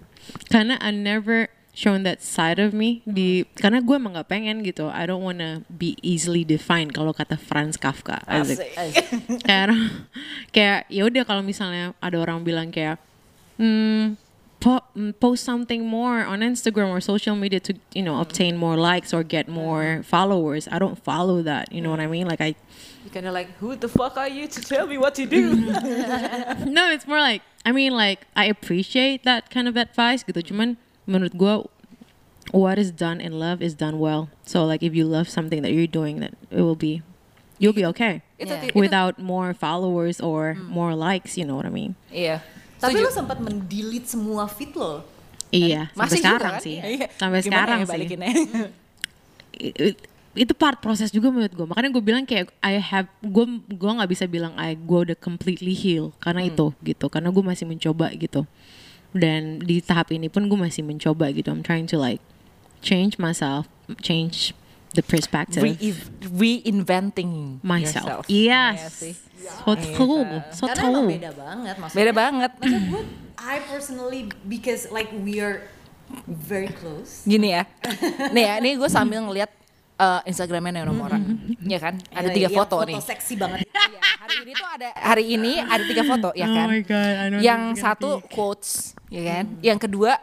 Karena 0.46 0.77
I 0.77 0.92
never 0.92 1.48
shown 1.72 2.04
that 2.04 2.20
side 2.20 2.61
of 2.61 2.76
me 2.76 3.00
di 3.08 3.48
karena 3.56 3.80
gue 3.80 3.96
emang 3.96 4.12
gak 4.12 4.28
pengen 4.28 4.61
gitu 4.61 4.92
I 4.92 5.08
don't 5.08 5.24
wanna 5.24 5.64
be 5.72 5.96
easily 6.04 6.44
defined 6.44 6.92
kalau 6.92 7.16
kata 7.16 7.40
Franz 7.40 7.80
Kafka 7.80 8.20
Asik. 8.28 8.61
kayak 9.48 9.72
kayak 10.52 10.80
ya 10.92 11.02
udah 11.08 11.24
kalau 11.24 11.40
misalnya 11.40 11.96
ada 12.04 12.20
orang 12.20 12.44
bilang 12.44 12.68
kayak 12.68 13.00
hmm, 13.56 14.20
po- 14.61 14.85
mm, 14.92 15.16
post 15.16 15.48
something 15.48 15.80
more 15.88 16.28
on 16.28 16.44
Instagram 16.44 16.92
or 16.92 17.00
social 17.00 17.32
media 17.40 17.56
to 17.56 17.72
you 17.96 18.04
know 18.04 18.20
obtain 18.20 18.61
more 18.61 18.76
likes 18.76 19.16
or 19.16 19.24
get 19.24 19.48
more 19.48 20.04
followers 20.04 20.68
I 20.68 20.76
don't 20.76 21.00
follow 21.00 21.40
that 21.40 21.72
you 21.72 21.80
know 21.80 21.88
what 21.88 22.04
I 22.04 22.06
mean 22.06 22.28
like 22.28 22.44
I 22.44 22.52
You 23.02 23.11
kind 23.11 23.26
of 23.26 23.35
like, 23.35 23.50
who 23.58 23.74
the 23.74 23.88
fuck 23.88 24.16
are 24.16 24.28
you 24.28 24.46
to 24.46 24.61
tell 24.62 24.87
me 24.87 24.96
what 24.96 25.16
to 25.16 25.26
do? 25.26 25.56
no, 26.70 26.87
it's 26.94 27.06
more 27.06 27.18
like 27.18 27.42
I 27.66 27.72
mean 27.72 27.98
like 27.98 28.26
I 28.37 28.46
appreciate 28.46 29.24
that 29.24 29.50
kind 29.50 29.66
of 29.66 29.74
advice 29.74 30.22
gitu. 30.22 30.38
Cuman 30.38 30.78
menurut 31.04 31.34
gua 31.34 31.64
what 32.50 32.76
is 32.76 32.90
done 32.90 33.18
in 33.18 33.38
love 33.38 33.62
is 33.62 33.72
done 33.72 33.98
well. 33.98 34.28
So 34.42 34.64
like 34.64 34.82
if 34.82 34.92
you 34.92 35.06
love 35.06 35.26
something 35.28 35.62
that 35.62 35.70
you're 35.70 35.90
doing 35.90 36.20
that 36.20 36.34
it 36.50 36.60
will 36.60 36.78
be 36.78 37.00
you'll 37.58 37.76
be 37.76 37.86
okay 37.86 38.22
Yeah. 38.42 38.74
without 38.74 39.22
more 39.22 39.54
followers 39.54 40.18
or 40.18 40.58
more 40.58 40.98
likes, 40.98 41.38
you 41.38 41.46
know 41.46 41.54
what 41.54 41.62
I 41.62 41.70
mean? 41.70 41.94
Iya. 42.10 42.42
Tapi 42.82 42.98
Setuju. 42.98 43.06
lu 43.06 43.10
sempat 43.14 43.38
mendelete 43.38 44.10
semua 44.10 44.50
feed 44.50 44.74
lo. 44.74 45.06
Iya, 45.54 45.94
sampai 45.94 46.02
Masih 46.02 46.18
sekarang 46.18 46.40
juga 46.50 46.58
kan? 46.58 46.66
sih. 46.66 46.76
Iya. 46.82 47.06
Sampai 47.14 47.38
Gimana 47.38 47.46
sekarang 47.46 47.76
ya 47.78 47.84
sih. 47.86 47.92
balikinnya? 47.94 48.30
I- 49.52 49.74
i- 49.78 50.00
itu 50.32 50.52
part 50.56 50.80
proses 50.80 51.12
juga 51.12 51.28
menurut 51.28 51.52
gue 51.52 51.66
makanya 51.68 51.92
gue 51.92 52.00
bilang 52.00 52.24
kayak 52.24 52.50
I 52.58 52.80
have 52.80 53.04
gue 53.20 53.44
gue 53.68 53.90
nggak 53.92 54.10
bisa 54.10 54.24
bilang 54.24 54.56
I 54.56 54.72
gue 54.74 55.12
udah 55.12 55.18
completely 55.20 55.76
heal 55.76 56.16
karena 56.18 56.48
itu 56.48 56.72
gitu 56.80 57.06
karena 57.06 57.28
gue 57.28 57.44
masih 57.44 57.68
mencoba 57.68 58.08
gitu 58.16 58.48
dan 59.12 59.61
di 59.61 59.79
tahap 59.79 60.09
ini 60.11 60.27
pun 60.27 60.48
gue 60.48 60.57
masih 60.57 60.81
mencoba 60.83 61.29
gitu 61.31 61.48
I'm 61.48 61.61
trying 61.61 61.85
to 61.88 61.96
like 61.96 62.20
change 62.81 63.16
myself 63.16 63.68
change 64.01 64.57
the 64.92 65.01
perspective 65.01 65.61
Re- 65.61 65.77
reinventing 66.33 67.61
myself 67.64 68.05
yourself. 68.05 68.25
Iya 68.29 68.62
yes 68.77 68.92
sih. 68.92 69.14
so 69.42 69.72
true 69.75 70.25
so 70.51 70.64
Karena 70.66 70.83
emang 70.85 70.92
true 70.94 71.12
beda 71.12 71.31
banget 71.33 71.75
maksudnya. 71.77 71.98
Beda 71.98 72.12
banget. 72.14 72.51
Maksud 72.57 72.83
gue, 72.88 73.03
I 73.42 73.57
personally 73.66 74.22
because 74.46 74.87
like 74.88 75.11
we 75.12 75.40
are 75.40 75.66
very 76.29 76.68
close. 76.70 77.25
Gini 77.25 77.51
ya. 77.51 77.64
Nih 78.31 78.44
ya, 78.44 78.55
ini 78.61 78.77
gue 78.77 78.87
sambil 78.87 79.25
ngeliat 79.25 79.51
eh, 79.96 80.20
Instagramnya 80.29 80.79
Neonomora. 80.79 81.16
Ya 81.64 81.81
kan? 81.81 81.96
Ada 82.12 82.29
Yang- 82.29 82.37
tiga 82.37 82.48
yang 82.48 82.59
foto, 82.61 82.77
nih. 82.85 82.96
seksi 83.01 83.35
banget. 83.37 83.59
Iya, 83.83 83.98
hari 84.22 84.37
ini 84.44 84.53
tuh 84.55 84.68
ada 84.68 84.88
hari 84.94 85.25
ini 85.27 85.53
ada 85.59 85.83
tiga 85.83 86.03
foto 86.05 86.29
ya 86.33 86.46
Oh 86.46 86.55
kan. 86.55 86.66
my 86.70 86.81
God, 86.85 87.12
I 87.12 87.27
know 87.29 87.40
Yang 87.42 87.62
satu 87.81 88.09
quotes 88.31 88.94
ya 89.12 89.22
kan. 89.29 89.44
Yang 89.61 89.79
kedua 89.88 90.16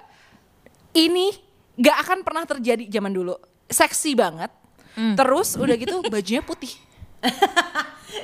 ini 0.97 1.29
gak 1.77 1.97
akan 2.09 2.19
pernah 2.25 2.43
terjadi 2.49 2.89
zaman 2.89 3.13
dulu. 3.13 3.37
Seksi 3.69 4.17
banget. 4.17 4.49
Terus 4.97 5.55
udah 5.55 5.75
gitu 5.77 6.01
bajunya 6.13 6.41
putih. 6.41 6.73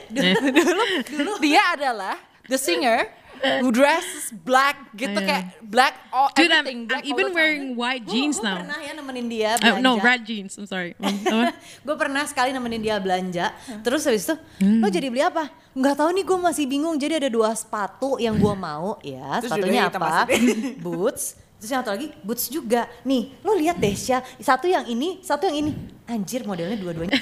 dulu, 0.10 0.84
dulu 1.06 1.32
dia 1.44 1.62
adalah 1.78 2.16
the 2.50 2.58
singer 2.58 3.12
who 3.60 3.70
dresses 3.70 4.30
black 4.36 4.76
gitu 4.94 5.14
Iya. 5.14 5.26
kayak 5.26 5.44
black 5.62 5.94
all 6.10 6.28
dude 6.30 6.46
I'm, 6.46 6.62
everything 6.62 6.80
I'm 6.82 6.88
black 6.88 7.02
all 7.02 7.10
even 7.10 7.18
the 7.18 7.28
time. 7.28 7.36
wearing 7.36 7.66
white 7.74 8.04
jeans 8.04 8.36
Gue 8.36 8.46
now. 8.46 8.58
pernah 8.60 8.80
ya 8.80 8.92
nemenin 8.94 9.26
dia 9.26 9.52
Uh, 9.54 9.60
belanja. 9.60 9.82
no 9.82 9.92
red 9.98 10.22
jeans 10.22 10.52
I'm 10.54 10.66
sorry. 10.66 10.92
Gue 11.86 11.96
pernah 11.96 12.24
sekali 12.24 12.50
nemenin 12.50 12.82
dia 12.82 12.96
belanja. 12.98 13.46
Terus 13.80 14.02
habis 14.04 14.24
itu 14.24 14.36
lo 14.60 14.88
jadi 14.88 15.08
beli 15.08 15.22
apa? 15.22 15.48
Nggak 15.72 15.96
tahu 15.96 16.10
nih 16.12 16.24
gue 16.24 16.38
masih 16.40 16.66
bingung. 16.66 16.96
Jadi 16.96 17.14
ada 17.18 17.30
dua 17.30 17.52
sepatu 17.52 18.18
yang 18.18 18.36
gue 18.36 18.54
mau. 18.54 18.98
Ya 19.04 19.40
Terus 19.40 19.52
sepatunya 19.52 19.82
apa? 19.86 20.26
boots. 20.86 21.38
Terus 21.56 21.70
yang 21.70 21.82
satu 21.82 21.92
lagi 21.92 22.08
boots 22.20 22.46
juga. 22.48 22.86
Nih 23.02 23.36
lo 23.40 23.54
lihat 23.54 23.76
deh 23.76 23.92
Syah 23.92 24.24
satu 24.38 24.66
yang 24.66 24.84
ini 24.86 25.20
satu 25.20 25.46
yang 25.46 25.58
ini. 25.60 25.72
Anjir 26.06 26.44
modelnya 26.44 26.78
dua-duanya 26.78 27.18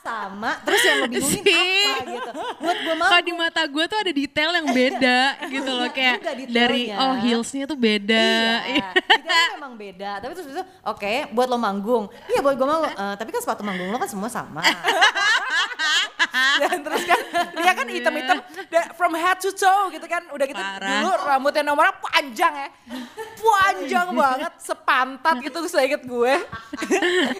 sama 0.00 0.52
terus 0.62 0.80
yang 0.80 0.98
bingungin 1.06 1.42
See? 1.44 1.84
apa 1.84 2.02
gitu 2.04 2.30
buat 2.58 2.76
gue 2.76 2.94
mau 2.94 3.06
Kalau 3.06 3.22
di 3.22 3.32
mata 3.32 3.62
gue 3.64 3.84
tuh 3.84 3.98
ada 3.98 4.12
detail 4.12 4.50
yang 4.52 4.68
beda 4.68 5.18
gitu 5.54 5.70
loh 5.70 5.88
kayak 5.88 6.16
juga 6.18 6.32
detailnya. 6.32 6.54
dari 6.56 6.82
oh 6.90 7.14
heelsnya 7.16 7.64
tuh 7.64 7.76
beda. 7.76 8.28
Iya, 8.64 8.88
detailnya 9.20 9.48
memang 9.54 9.74
beda. 9.74 10.10
Tapi 10.18 10.32
terus 10.32 10.48
itu, 10.48 10.62
oke, 10.82 11.12
buat 11.30 11.46
lo 11.46 11.56
manggung. 11.56 12.04
Iya, 12.26 12.40
buat 12.40 12.54
gue 12.54 12.64
manggung. 12.64 12.90
Eh, 12.90 13.14
tapi 13.14 13.28
kan 13.28 13.40
sepatu 13.40 13.62
manggung 13.62 13.88
lo 13.88 13.96
kan 13.96 14.08
semua 14.08 14.28
sama. 14.28 14.62
dan 16.34 16.82
terus 16.82 17.02
kan 17.04 17.18
dia 17.52 17.72
kan 17.72 17.86
hitam-hitam 17.86 18.38
da- 18.66 18.90
from 18.94 19.14
head 19.14 19.38
to 19.38 19.50
toe 19.50 19.86
gitu 19.88 20.02
kan 20.04 20.22
udah 20.30 20.46
gitu 20.46 20.58
Parah. 20.58 20.82
dulu 21.00 21.10
rambutnya 21.20 21.62
nomornya 21.62 21.94
panjang 22.00 22.54
ya 22.56 22.68
panjang 23.36 24.08
banget 24.10 24.52
sepantat 24.58 25.34
gitu 25.40 25.58
saya 25.66 25.86
inget 25.88 26.02
gue 26.04 26.34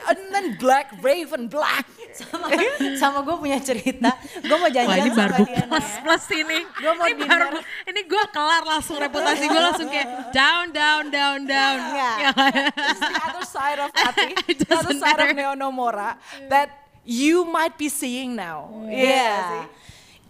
and 0.04 0.20
then 0.30 0.54
black 0.56 0.94
raven 1.00 1.46
black 1.46 1.86
sama 2.14 2.46
sama 2.94 3.18
gue 3.26 3.36
punya 3.36 3.58
cerita. 3.58 4.14
Gue 4.38 4.56
mau 4.56 4.66
Wah 4.66 4.72
janjian 4.72 5.02
ini 5.02 5.10
baru 5.10 5.36
dia. 5.42 5.64
plus 5.66 5.88
plus 6.00 6.24
ini. 6.32 6.58
Gua 6.78 6.92
mau 6.94 7.06
ini 7.10 7.22
baru 7.26 7.48
dinner. 7.50 7.62
ini 7.90 8.00
gue 8.06 8.24
kelar 8.30 8.62
langsung 8.62 8.96
reputasi 8.96 9.44
gue 9.50 9.62
langsung 9.62 9.88
kayak 9.90 10.30
down 10.30 10.70
down 10.70 11.10
down 11.10 11.38
down. 11.44 11.76
Enggak. 11.82 12.16
Ya. 12.22 12.30
It's 12.94 13.02
the 13.02 13.18
other 13.26 13.44
side 13.44 13.78
of 13.82 13.90
Ati 13.92 14.28
It 14.50 14.58
the 14.62 14.70
other 14.70 14.94
side 14.94 15.18
of 15.18 15.34
matter. 15.34 15.38
Neonomora 15.58 16.16
that 16.46 16.70
you 17.02 17.44
might 17.44 17.74
be 17.74 17.90
seeing 17.90 18.32
now 18.32 18.70
Iya. 18.86 19.02
Iya 19.02 19.34
sih 19.50 19.64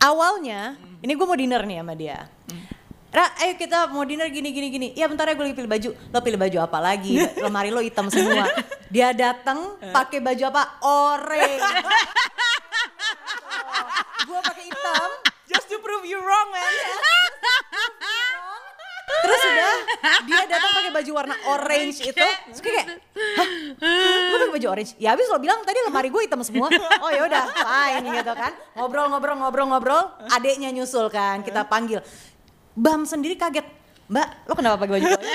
Awalnya, 0.04 0.76
ini 1.00 1.16
gue 1.16 1.24
mau 1.24 1.32
dinner 1.32 1.64
nih 1.64 1.80
sama 1.80 1.96
dia. 1.96 2.28
Ra, 3.14 3.30
ayo 3.46 3.54
kita 3.54 3.94
mau 3.94 4.02
dinner 4.02 4.26
gini 4.26 4.50
gini 4.50 4.74
gini. 4.74 4.88
Ya 4.98 5.06
bentar 5.06 5.30
ya 5.30 5.38
gue 5.38 5.46
lagi 5.46 5.54
pilih 5.54 5.70
baju. 5.70 5.94
Lo 5.94 6.18
pilih 6.18 6.34
baju 6.34 6.66
apa 6.66 6.82
lagi? 6.82 7.14
Lemari 7.46 7.70
lo 7.70 7.78
hitam 7.78 8.10
semua. 8.10 8.50
Dia 8.90 9.14
datang 9.14 9.78
pakai 9.94 10.18
baju 10.18 10.42
apa? 10.50 10.82
Oranye. 10.82 11.62
gue 14.26 14.38
pakai 14.42 14.66
hitam. 14.66 15.10
just 15.44 15.68
to 15.70 15.78
prove 15.84 16.08
you 16.08 16.16
wrong 16.18 16.48
man 16.50 16.72
Terus 19.04 19.40
udah 19.44 19.74
dia 20.24 20.42
datang 20.48 20.70
pakai 20.74 20.92
baju 20.92 21.10
warna 21.14 21.36
orange 21.48 21.98
itu. 22.04 22.28
Terus 22.50 22.60
kayak, 22.60 22.86
hah? 23.38 23.48
Gue 24.28 24.38
pakai 24.42 24.54
baju 24.58 24.66
orange. 24.74 24.92
Ya 25.00 25.14
habis 25.14 25.28
lo 25.30 25.38
bilang 25.38 25.62
tadi 25.62 25.78
lemari 25.86 26.08
gue 26.10 26.22
hitam 26.24 26.40
semua. 26.44 26.68
Oh 27.00 27.10
ya 27.12 27.24
udah, 27.24 27.44
fine 27.52 28.04
gitu 28.10 28.32
kan. 28.36 28.52
Ngobrol 28.76 29.06
ngobrol 29.12 29.36
ngobrol 29.38 29.66
ngobrol. 29.70 30.02
Adeknya 30.28 30.74
nyusul 30.74 31.08
kan, 31.08 31.40
kita 31.40 31.64
panggil. 31.68 32.04
Bam 32.74 33.02
sendiri 33.02 33.34
kaget. 33.34 33.66
Mbak, 34.04 34.28
lo 34.44 34.52
kenapa 34.52 34.76
pakai 34.76 34.92
baju 34.94 35.06
orange? 35.08 35.32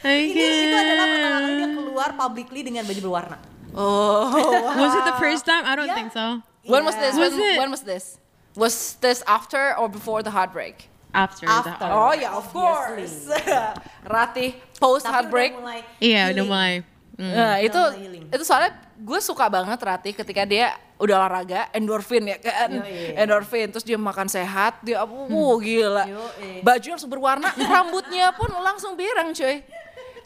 Ini 0.00 0.32
itu 0.32 0.72
adalah 0.72 1.06
pertama 1.06 1.36
kali 1.36 1.52
dia 1.52 1.68
keluar 1.70 2.10
publicly 2.16 2.60
dengan 2.62 2.82
baju 2.82 3.00
berwarna. 3.02 3.36
oh 3.74 4.32
Was 4.80 4.94
it 4.94 5.04
the 5.04 5.16
first 5.18 5.44
time? 5.44 5.62
I 5.62 5.74
don't 5.74 5.86
Yeah. 5.86 5.98
think 5.98 6.10
so. 6.10 6.40
when 6.64 6.82
was 6.82 6.96
this 6.96 7.14
Was 7.14 7.30
when, 7.30 7.44
it? 7.44 7.58
when 7.60 7.70
was 7.70 7.82
this 7.82 8.16
was 8.56 8.74
this 8.98 9.20
after 9.28 9.76
or 9.76 9.86
before 9.86 10.24
the 10.24 10.32
heartbreak 10.32 10.88
After, 11.12 11.48
After. 11.48 11.72
the 11.80 11.88
Oh 11.88 12.12
ya, 12.12 12.28
of 12.32 12.44
course. 12.50 13.24
Ratih 14.04 14.52
post 14.76 15.04
Tapi 15.04 15.12
heartbreak. 15.16 15.50
udah 15.52 15.60
mulai 15.60 15.80
Iya 15.96 16.22
udah 16.28 16.32
healing. 16.32 16.48
mulai. 16.48 16.72
Mm. 17.16 17.32
Nah, 17.32 17.54
itu 17.58 17.82
itu 18.28 18.44
soalnya 18.44 18.70
gue 18.94 19.20
suka 19.20 19.48
banget 19.48 19.78
Ratih 19.80 20.12
ketika 20.12 20.44
dia 20.44 20.76
udah 20.96 21.14
olahraga 21.20 21.68
endorfin 21.76 22.24
ya 22.24 22.38
kan 22.40 22.72
Yoi. 22.72 23.16
endorfin 23.20 23.68
terus 23.68 23.84
dia 23.84 24.00
makan 24.00 24.28
sehat 24.28 24.80
dia 24.80 25.04
uh 25.04 25.56
gila 25.60 26.08
Yoi. 26.08 26.64
baju 26.64 26.86
langsung 26.96 27.10
berwarna 27.12 27.52
rambutnya 27.72 28.32
pun 28.32 28.48
langsung 28.64 28.96
birang 28.96 29.36
cuy 29.36 29.60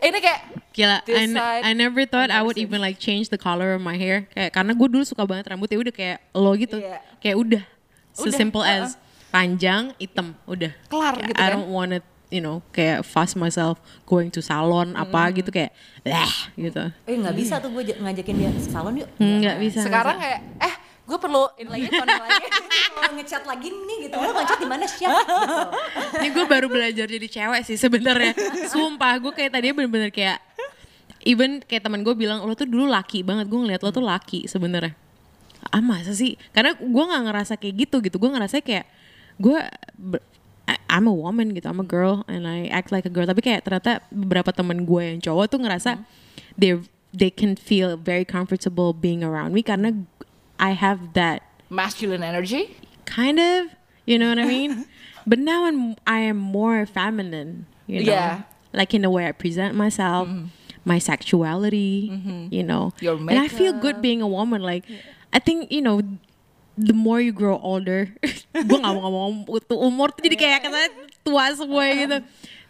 ini 0.01 0.19
kayak 0.23 0.41
Gila, 0.71 1.03
I, 1.03 1.27
I 1.67 1.73
never 1.75 2.07
thought 2.07 2.31
I 2.31 2.47
would 2.47 2.55
even 2.55 2.79
like 2.79 3.03
change 3.03 3.27
the 3.27 3.37
color 3.37 3.75
of 3.75 3.83
my 3.83 3.99
hair. 3.99 4.31
Kayak 4.31 4.55
karena 4.55 4.73
gue 4.79 4.87
dulu 4.87 5.03
suka 5.03 5.27
banget 5.27 5.51
rambutnya 5.51 5.83
udah 5.83 5.91
kayak 5.91 6.19
lo 6.31 6.55
gitu. 6.55 6.79
Iya. 6.79 7.03
Kayak 7.19 7.37
udah, 7.43 7.63
Udah, 8.23 8.35
simple 8.39 8.63
uh-uh. 8.63 8.87
as 8.87 8.95
panjang, 9.35 9.91
hitam, 9.99 10.39
udah. 10.47 10.71
Kelar 10.87 11.19
Kayak, 11.19 11.29
gitu 11.35 11.41
I 11.43 11.43
kan. 11.43 11.51
don't 11.59 11.71
wanna, 11.75 11.99
you 12.31 12.39
know, 12.39 12.63
kayak 12.71 13.03
fuss 13.03 13.35
myself 13.35 13.83
going 14.07 14.31
to 14.31 14.39
salon 14.41 14.95
apa 14.95 15.35
gitu 15.35 15.51
kayak, 15.51 15.75
lah 16.07 16.31
gitu. 16.55 16.95
Eh 17.05 17.19
nggak 17.19 17.37
bisa 17.37 17.59
tuh 17.59 17.75
gue 17.75 17.91
ngajakin 17.99 18.35
dia 18.39 18.51
ke 18.55 18.61
salon 18.71 18.95
yuk. 19.03 19.11
Nggak 19.19 19.57
bisa. 19.59 19.83
sekarang 19.83 20.17
kayak 20.17 20.41
eh 20.63 20.75
gue 21.11 21.19
perlu 21.19 21.43
ini 21.59 21.67
lagi 21.67 21.87
lagi 21.99 22.47
Kalau 22.95 23.13
ngechat 23.19 23.43
lagi 23.43 23.69
nih 23.75 23.97
gitu, 24.07 24.15
lo 24.15 24.31
ngechat 24.31 24.59
di 24.63 24.69
mana 24.71 24.85
sih? 24.87 25.03
Gitu. 25.03 25.11
Ini 26.23 26.29
gue 26.31 26.45
baru 26.47 26.67
belajar 26.71 27.07
jadi 27.11 27.27
cewek 27.27 27.63
sih 27.67 27.75
sebenarnya. 27.75 28.33
Sumpah, 28.71 29.19
gue 29.19 29.33
kayak 29.35 29.51
tadinya 29.59 29.83
bener-bener 29.83 30.15
kayak 30.15 30.39
even 31.27 31.61
kayak 31.67 31.83
teman 31.83 32.07
gue 32.07 32.15
bilang 32.15 32.47
lo 32.47 32.55
tuh 32.55 32.71
dulu 32.71 32.87
laki 32.87 33.27
banget. 33.27 33.51
Gue 33.51 33.59
ngeliat 33.67 33.83
lo 33.83 33.91
tuh 33.91 34.07
laki 34.07 34.47
sebenarnya. 34.47 34.95
Ah 35.75 35.83
masa 35.83 36.15
sih? 36.15 36.39
Karena 36.55 36.79
gue 36.79 37.05
nggak 37.11 37.23
ngerasa 37.27 37.55
kayak 37.59 37.75
gitu 37.89 37.97
gitu. 38.07 38.17
Gue 38.23 38.31
ngerasa 38.31 38.63
kayak 38.63 38.87
gue 39.41 39.59
I'm 40.91 41.07
a 41.07 41.15
woman 41.15 41.55
gitu, 41.55 41.71
I'm 41.71 41.79
a 41.79 41.87
girl 41.87 42.27
and 42.27 42.51
I 42.51 42.67
act 42.67 42.91
like 42.91 43.07
a 43.07 43.13
girl. 43.15 43.25
Tapi 43.31 43.41
kayak 43.47 43.63
ternyata 43.63 44.03
beberapa 44.11 44.51
teman 44.51 44.83
gue 44.83 45.03
yang 45.07 45.23
cowok 45.23 45.47
tuh 45.55 45.63
ngerasa 45.63 46.03
they 46.59 46.75
they 47.15 47.31
can 47.31 47.55
feel 47.55 47.95
very 47.95 48.27
comfortable 48.27 48.91
being 48.91 49.23
around 49.23 49.55
me 49.55 49.63
karena 49.63 49.95
I 50.59 50.75
have 50.75 51.15
that 51.15 51.47
masculine 51.71 52.27
energy 52.27 52.75
kind 53.07 53.39
of 53.39 53.71
you 54.11 54.19
know 54.19 54.27
what 54.27 54.43
i 54.43 54.47
mean 54.47 54.87
but 55.31 55.39
now 55.39 55.65
I'm, 55.71 55.95
i 56.07 56.19
am 56.27 56.35
more 56.39 56.83
feminine 56.85 57.71
you 57.87 58.03
know, 58.03 58.11
Yeah. 58.11 58.43
like 58.75 58.91
in 58.91 59.03
the 59.07 59.11
way 59.11 59.27
I 59.27 59.33
present 59.35 59.75
myself, 59.79 60.27
my 60.87 60.99
sexuality, 60.99 62.11
you 62.51 62.63
know, 62.63 62.93
Your 63.03 63.17
and 63.19 63.39
I 63.39 63.47
feel 63.49 63.73
makeup. 63.75 63.83
good 63.83 63.97
being 64.03 64.23
a 64.23 64.29
woman. 64.31 64.63
Like, 64.63 64.87
I 65.35 65.39
think 65.39 65.71
you 65.75 65.83
know, 65.83 66.03
the 66.81 66.97
more 66.97 67.21
you 67.21 67.31
grow 67.33 67.61
older, 67.61 68.09
gue 68.69 68.79
gak 68.81 68.93
mau 68.97 69.03
ngomong 69.05 69.45
itu 69.53 69.75
umur 69.77 70.09
tuh 70.17 70.25
jadi 70.25 70.37
kayak 70.37 70.61
kesannya 70.65 70.91
tua 71.21 71.45
semua 71.53 71.85
gitu. 71.93 72.19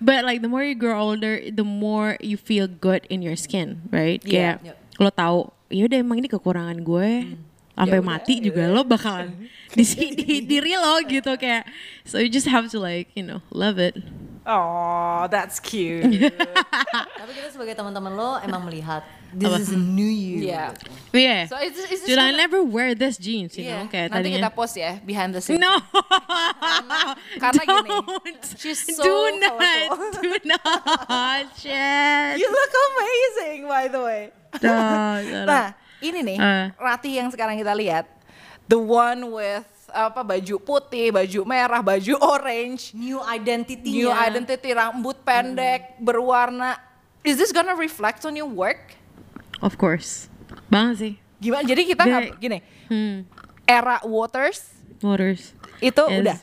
But 0.02 0.26
like 0.26 0.42
the 0.42 0.50
more 0.50 0.64
you 0.64 0.74
grow 0.74 0.98
older, 0.98 1.38
the 1.52 1.64
more 1.64 2.18
you 2.18 2.34
feel 2.40 2.66
good 2.66 3.06
in 3.06 3.22
your 3.22 3.38
skin, 3.38 3.86
right? 3.92 4.18
Yeah. 4.26 4.58
Kayak 4.58 4.76
lo 4.98 5.10
tahu, 5.12 5.38
ya 5.70 5.86
udah 5.86 5.98
emang 6.00 6.18
ini 6.24 6.28
kekurangan 6.28 6.80
gue. 6.82 7.38
Sampai 7.80 7.96
Ya 7.96 8.04
mati 8.04 8.44
juga 8.44 8.68
lo 8.68 8.84
bakalan 8.84 9.48
di 9.78 9.84
di 10.12 10.44
diri 10.44 10.76
lo 10.76 11.00
gitu 11.08 11.32
kayak. 11.40 11.64
So 12.04 12.20
you 12.20 12.28
just 12.28 12.44
have 12.44 12.68
to 12.74 12.78
like, 12.82 13.08
you 13.16 13.24
know, 13.24 13.40
love 13.48 13.80
it. 13.80 13.96
Oh, 14.44 15.24
that's 15.32 15.56
cute. 15.56 16.04
Tapi 17.20 17.32
kita 17.32 17.48
sebagai 17.52 17.72
teman-teman 17.76 18.12
lo 18.12 18.36
emang 18.44 18.68
melihat 18.68 19.00
this 19.32 19.66
is 19.66 19.70
a 19.70 19.78
new 19.78 20.06
you. 20.06 20.46
yeah. 20.46 20.74
Yeah. 21.10 21.46
So 21.46 21.58
is 21.58 21.74
this, 21.74 21.86
is 21.90 21.98
this 22.02 22.08
Dude, 22.10 22.18
I 22.18 22.30
never 22.30 22.62
wear 22.62 22.94
this 22.94 23.18
jeans, 23.18 23.54
you 23.54 23.64
Yeah. 23.66 23.82
know, 23.82 23.90
kayak 23.90 24.10
Nanti 24.10 24.30
tadinya. 24.30 24.38
kita 24.46 24.50
post 24.52 24.74
ya 24.74 24.98
behind 25.02 25.34
the 25.34 25.42
scenes. 25.42 25.58
No. 25.58 25.70
Karena 27.42 27.62
gini, 27.62 27.88
Don't. 27.90 28.42
she's 28.58 28.80
so 28.84 29.02
do 29.02 29.14
not. 29.38 29.58
colorful. 29.58 30.22
Do 30.22 30.32
not. 30.46 31.44
Shit. 31.60 32.32
You 32.38 32.48
look 32.48 32.72
amazing 32.90 33.60
by 33.66 33.84
the 33.86 34.00
way. 34.00 34.22
Duh. 34.58 35.46
Nah, 35.46 35.66
ini 36.00 36.18
nih 36.24 36.38
Eh. 36.38 36.64
Ratih 36.74 37.12
yang 37.22 37.28
sekarang 37.30 37.54
kita 37.54 37.74
lihat, 37.74 38.06
the 38.66 38.78
one 38.78 39.30
with 39.30 39.66
apa 39.90 40.22
baju 40.22 40.56
putih, 40.62 41.10
baju 41.10 41.40
merah, 41.42 41.82
baju 41.82 42.14
orange, 42.22 42.94
New 42.94 43.18
identity 43.20 43.90
new 43.90 44.10
identity, 44.10 44.70
rambut 44.70 45.18
pendek, 45.22 45.98
berwarna. 45.98 46.78
Is 47.20 47.36
this 47.36 47.50
gonna 47.50 47.74
reflect 47.74 48.22
on 48.22 48.32
your 48.32 48.48
work? 48.48 48.94
Of 49.60 49.76
course. 49.76 50.26
Banget 50.66 50.94
sih. 50.96 51.14
Gimana? 51.38 51.64
Jadi 51.64 51.82
kita 51.86 52.02
nggak 52.02 52.36
gini, 52.36 52.58
Hmm. 52.86 53.24
era 53.64 54.00
Waters 54.02 54.60
Waters. 54.98 55.56
itu 55.80 56.02
Is- 56.02 56.20
udah, 56.20 56.36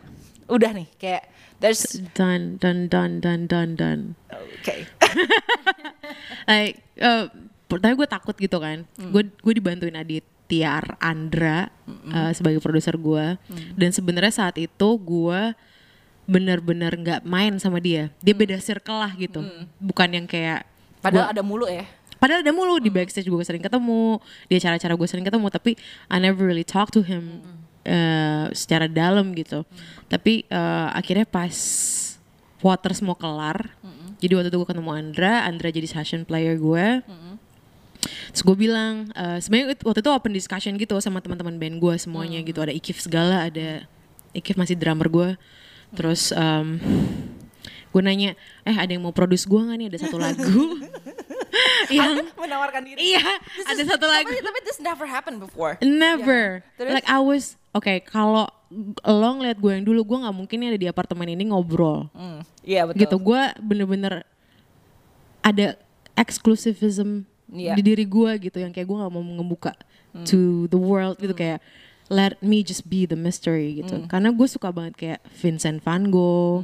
udah 0.47 0.71
nih 0.73 0.88
kayak 0.95 1.23
there's 1.60 1.86
Done, 2.13 2.58
done, 2.58 2.88
done, 2.88 3.19
done, 3.19 3.45
done, 3.45 3.73
done. 3.73 4.01
oke. 4.32 4.75
like 6.49 6.82
uh, 6.97 7.30
pertama 7.67 7.93
gue 7.95 8.10
takut 8.10 8.34
gitu 8.34 8.58
kan 8.58 8.88
Hmm. 8.95 9.12
gue 9.12 9.30
gue 9.30 9.53
dibantuin 9.53 9.93
Aditya 9.93 10.82
Andra 10.97 11.69
uh, 12.08 12.32
sebagai 12.32 12.58
produser 12.58 12.95
gue 12.95 13.38
Hmm. 13.38 13.69
dan 13.75 13.89
sebenarnya 13.91 14.34
saat 14.34 14.56
itu 14.56 14.89
gue 14.97 15.41
bener-bener 16.23 16.91
nggak 16.91 17.21
main 17.23 17.56
sama 17.56 17.77
dia 17.77 18.12
dia 18.19 18.34
beda 18.34 18.58
circle 18.58 18.97
lah 18.97 19.12
gitu 19.13 19.39
bukan 19.77 20.10
yang 20.13 20.25
kayak 20.25 20.65
Hmm. 20.97 21.03
Padahal 21.03 21.30
gua- 21.30 21.32
ada 21.32 21.43
mulu 21.45 21.65
ya. 21.69 21.86
Padahal 22.17 22.41
ada 22.41 22.51
mulu 22.53 22.82
di 22.82 22.89
backstage 22.89 23.30
gue 23.30 23.45
sering 23.45 23.62
ketemu, 23.62 24.17
di 24.49 24.58
acara-acara 24.58 24.93
gue 24.97 25.08
sering 25.08 25.25
ketemu, 25.25 25.47
tapi 25.53 25.71
I 26.10 26.17
never 26.17 26.45
really 26.45 26.65
talk 26.65 26.89
to 26.93 27.06
him 27.06 27.41
uh, 27.86 28.49
secara 28.51 28.89
dalam 28.89 29.32
gitu. 29.38 29.63
Tapi 30.10 30.45
uh, 30.49 30.93
akhirnya 30.93 31.25
pas 31.25 31.56
Waters 32.58 33.06
mau 33.06 33.13
kelar, 33.13 33.69
jadi 34.17 34.34
waktu 34.34 34.49
itu 34.49 34.58
gue 34.58 34.69
ketemu 34.73 34.89
Andra, 34.89 35.45
Andra 35.45 35.69
jadi 35.69 35.86
session 35.86 36.25
player 36.25 36.58
gue. 36.58 37.06
Terus 38.34 38.43
gue 38.43 38.58
bilang, 38.58 39.13
uh, 39.13 39.38
sebenarnya 39.38 39.77
waktu 39.86 39.99
itu 40.01 40.10
open 40.10 40.34
discussion 40.34 40.73
gitu 40.77 40.97
sama 40.97 41.21
teman-teman 41.21 41.58
band 41.58 41.77
gue 41.77 41.95
semuanya 42.01 42.41
gitu. 42.41 42.58
Ada 42.62 42.73
Ikif 42.73 42.97
segala, 42.97 43.45
ada 43.45 43.86
Ikif 44.34 44.58
masih 44.58 44.73
drummer 44.73 45.06
gue. 45.06 45.30
Terus 45.93 46.34
um, 46.34 46.82
gue 47.93 48.01
nanya, 48.01 48.34
eh 48.65 48.73
ada 48.73 48.89
yang 48.89 49.06
mau 49.06 49.13
produce 49.13 49.45
gue 49.45 49.62
gak 49.62 49.77
nih? 49.77 49.88
Ada 49.93 49.99
satu 50.10 50.17
lagu 50.17 50.82
yang 51.89 52.13
Menawarkan 52.36 52.82
diri. 52.84 53.15
Iya, 53.15 53.23
This 53.54 53.65
ada 53.65 53.82
is- 53.82 53.89
satu 53.89 54.06
lagu. 54.06 54.28
Tapi, 54.28 54.41
tapi 54.41 54.60
this 54.63 54.80
never 54.80 55.06
happened 55.06 55.39
before. 55.39 55.76
Never. 55.80 56.62
Iya. 56.62 56.76
Terus? 56.76 56.91
Like 56.93 57.08
I 57.08 57.19
was, 57.19 57.45
oke 57.71 57.89
kalau 58.06 58.47
lo 59.02 59.30
ngeliat 59.34 59.58
gue 59.58 59.71
yang 59.71 59.84
dulu, 59.84 60.04
gue 60.04 60.17
nggak 60.23 60.36
mungkin 60.36 60.58
ada 60.65 60.76
di 60.76 60.86
apartemen 60.86 61.28
ini 61.28 61.47
ngobrol. 61.47 62.12
Hmm, 62.12 62.43
Iya 62.62 62.84
betul. 62.86 63.00
Gitu, 63.04 63.15
gue 63.17 63.41
bener-bener 63.58 64.13
ada 65.39 65.80
exclusivism 66.13 67.23
Iya. 67.47 67.80
di 67.80 67.82
diri 67.82 68.04
gue 68.04 68.32
gitu, 68.43 68.60
yang 68.60 68.76
kayak 68.76 68.84
gue 68.84 68.97
nggak 68.97 69.12
mau 69.12 69.23
ngebuka 69.23 69.71
to 70.26 70.65
the 70.67 70.80
world 70.80 71.15
gitu 71.15 71.32
kayak 71.32 71.62
let 72.10 72.36
me 72.41 72.60
just 72.60 72.88
be 72.89 73.06
the 73.06 73.15
mystery 73.15 73.80
gitu. 73.80 74.04
Karena 74.08 74.32
gue 74.32 74.47
suka 74.47 74.71
banget 74.71 74.93
kayak 74.97 75.19
Vincent 75.38 75.80
Van 75.80 76.08
Gogh. 76.08 76.63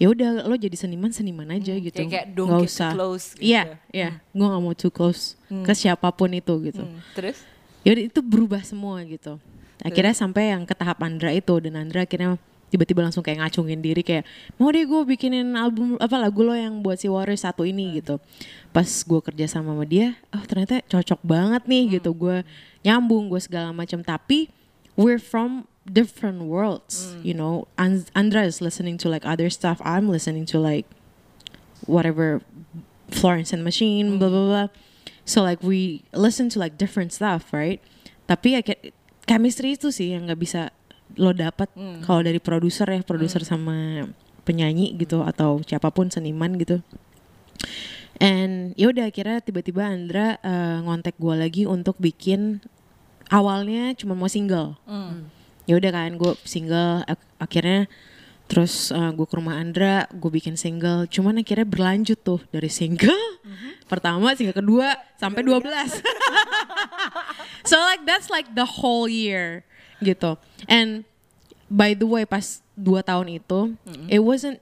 Ya 0.00 0.08
udah 0.08 0.48
lo 0.48 0.56
jadi 0.56 0.72
seniman 0.74 1.12
seniman 1.12 1.44
aja 1.50 1.76
gitu. 1.76 1.92
Kayak- 1.92 2.08
kayak 2.08 2.26
don't 2.32 2.48
Nggak 2.48 2.64
get 2.64 2.72
usah. 2.72 2.90
close 2.90 3.26
gitu. 3.36 3.44
Iya, 3.46 3.62
iya. 3.92 4.10
Gue 4.32 4.46
nggak 4.48 4.62
mau 4.62 4.72
too 4.72 4.88
close 4.88 5.36
ke 5.46 5.72
siapa 5.72 6.08
pun 6.08 6.30
itu 6.30 6.54
gitu 6.62 6.80
Hmm, 6.80 6.98
Terus? 7.12 7.44
ya 7.82 7.92
itu 7.92 8.20
berubah 8.20 8.62
semua 8.62 9.02
gitu 9.02 9.36
akhirnya 9.80 10.12
sampai 10.12 10.52
yang 10.52 10.62
ke 10.62 10.72
tahap 10.72 11.00
Andra 11.00 11.32
itu 11.32 11.56
dan 11.58 11.74
Andra 11.74 12.04
akhirnya 12.04 12.36
tiba-tiba 12.68 13.02
langsung 13.02 13.20
kayak 13.20 13.40
ngacungin 13.42 13.80
diri 13.80 14.00
kayak 14.00 14.22
mau 14.54 14.68
deh 14.68 14.84
gue 14.84 15.00
bikinin 15.08 15.56
album 15.56 15.96
apa 15.96 16.14
lagu 16.14 16.44
lo 16.44 16.52
yang 16.52 16.78
buat 16.78 16.96
si 16.96 17.08
Warriors 17.08 17.42
satu 17.42 17.64
ini 17.64 17.98
gitu 17.98 18.20
pas 18.70 18.86
gue 18.86 19.20
kerja 19.20 19.50
sama 19.50 19.72
sama 19.72 19.82
dia 19.82 20.14
oh 20.30 20.44
ternyata 20.44 20.78
cocok 20.84 21.18
banget 21.20 21.64
nih 21.66 21.98
gitu 21.98 22.12
gue 22.12 22.44
nyambung 22.80 23.26
gue 23.26 23.40
segala 23.40 23.72
macam 23.72 23.98
tapi 24.00 24.46
we're 24.94 25.18
from 25.18 25.64
different 25.90 26.46
worlds 26.46 27.18
you 27.26 27.34
know 27.34 27.66
And- 27.74 28.06
Andra 28.14 28.46
is 28.46 28.62
listening 28.62 28.94
to 29.02 29.10
like 29.10 29.26
other 29.26 29.50
stuff 29.50 29.82
I'm 29.82 30.06
listening 30.06 30.46
to 30.54 30.62
like 30.62 30.86
whatever 31.90 32.40
Florence 33.10 33.50
and 33.50 33.62
the 33.62 33.66
Machine, 33.66 34.22
blah 34.22 34.30
blah 34.30 34.46
blah. 34.46 34.68
So 35.26 35.42
like 35.42 35.62
we 35.66 36.06
listen 36.14 36.46
to 36.54 36.62
like 36.62 36.78
different 36.78 37.10
stuff, 37.10 37.50
right? 37.50 37.82
Tapi 38.30 38.54
ya 38.54 38.62
chemistry 39.26 39.74
itu 39.74 39.90
sih 39.90 40.14
yang 40.14 40.30
nggak 40.30 40.38
bisa 40.38 40.70
lo 41.18 41.34
dapat 41.34 41.66
kalau 42.06 42.22
dari 42.22 42.38
produser 42.38 42.86
ya, 42.86 43.02
produser 43.02 43.42
sama 43.42 44.06
penyanyi 44.46 44.94
gitu 44.94 45.26
atau 45.26 45.58
siapa 45.66 45.90
pun 45.90 46.06
seniman 46.06 46.54
gitu. 46.54 46.86
And 48.20 48.76
ya 48.76 48.92
udah 48.92 49.08
akhirnya 49.10 49.40
tiba-tiba 49.42 49.82
Andra 49.90 50.38
eh, 50.38 50.78
ngontek 50.84 51.16
gue 51.18 51.34
lagi 51.34 51.62
untuk 51.66 51.96
bikin 51.98 52.60
awalnya 53.32 53.96
cuma 53.98 54.14
mau 54.14 54.28
single. 54.30 54.76
Ya 55.70 55.78
udah 55.78 55.94
kan 55.94 56.18
gue 56.18 56.34
single 56.42 57.06
ak- 57.06 57.30
akhirnya 57.38 57.86
terus 58.50 58.90
gue 58.90 59.26
ke 59.30 59.34
rumah 59.38 59.62
Andra 59.62 60.10
gue 60.10 60.26
bikin 60.26 60.58
single. 60.58 61.06
Cuman 61.06 61.38
akhirnya 61.38 61.62
berlanjut 61.62 62.18
tuh 62.18 62.42
dari 62.50 62.66
single 62.66 63.14
pertama 63.86 64.34
single 64.34 64.58
kedua 64.58 64.98
sampai 65.14 65.46
12 65.46 65.62
so 67.70 67.78
like 67.78 68.02
that's 68.02 68.26
like 68.26 68.50
the 68.58 68.82
whole 68.82 69.06
year 69.06 69.62
gitu. 70.02 70.34
And 70.66 71.06
by 71.70 71.94
the 71.94 72.10
way 72.10 72.26
pas 72.26 72.66
dua 72.74 73.06
tahun 73.06 73.38
itu 73.38 73.78
it 74.10 74.26
wasn't 74.26 74.58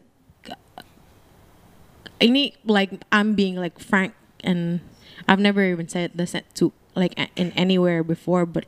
ini 2.19 2.53
like 2.67 2.93
I'm 3.09 3.33
being 3.33 3.57
like 3.57 3.79
frank 3.79 4.13
and 4.43 4.85
I've 5.25 5.41
never 5.41 5.63
even 5.65 5.89
said 5.89 6.13
this 6.19 6.35
to 6.35 6.73
like 6.93 7.15
in 7.39 7.55
anywhere 7.55 8.03
before 8.03 8.43
but 8.45 8.67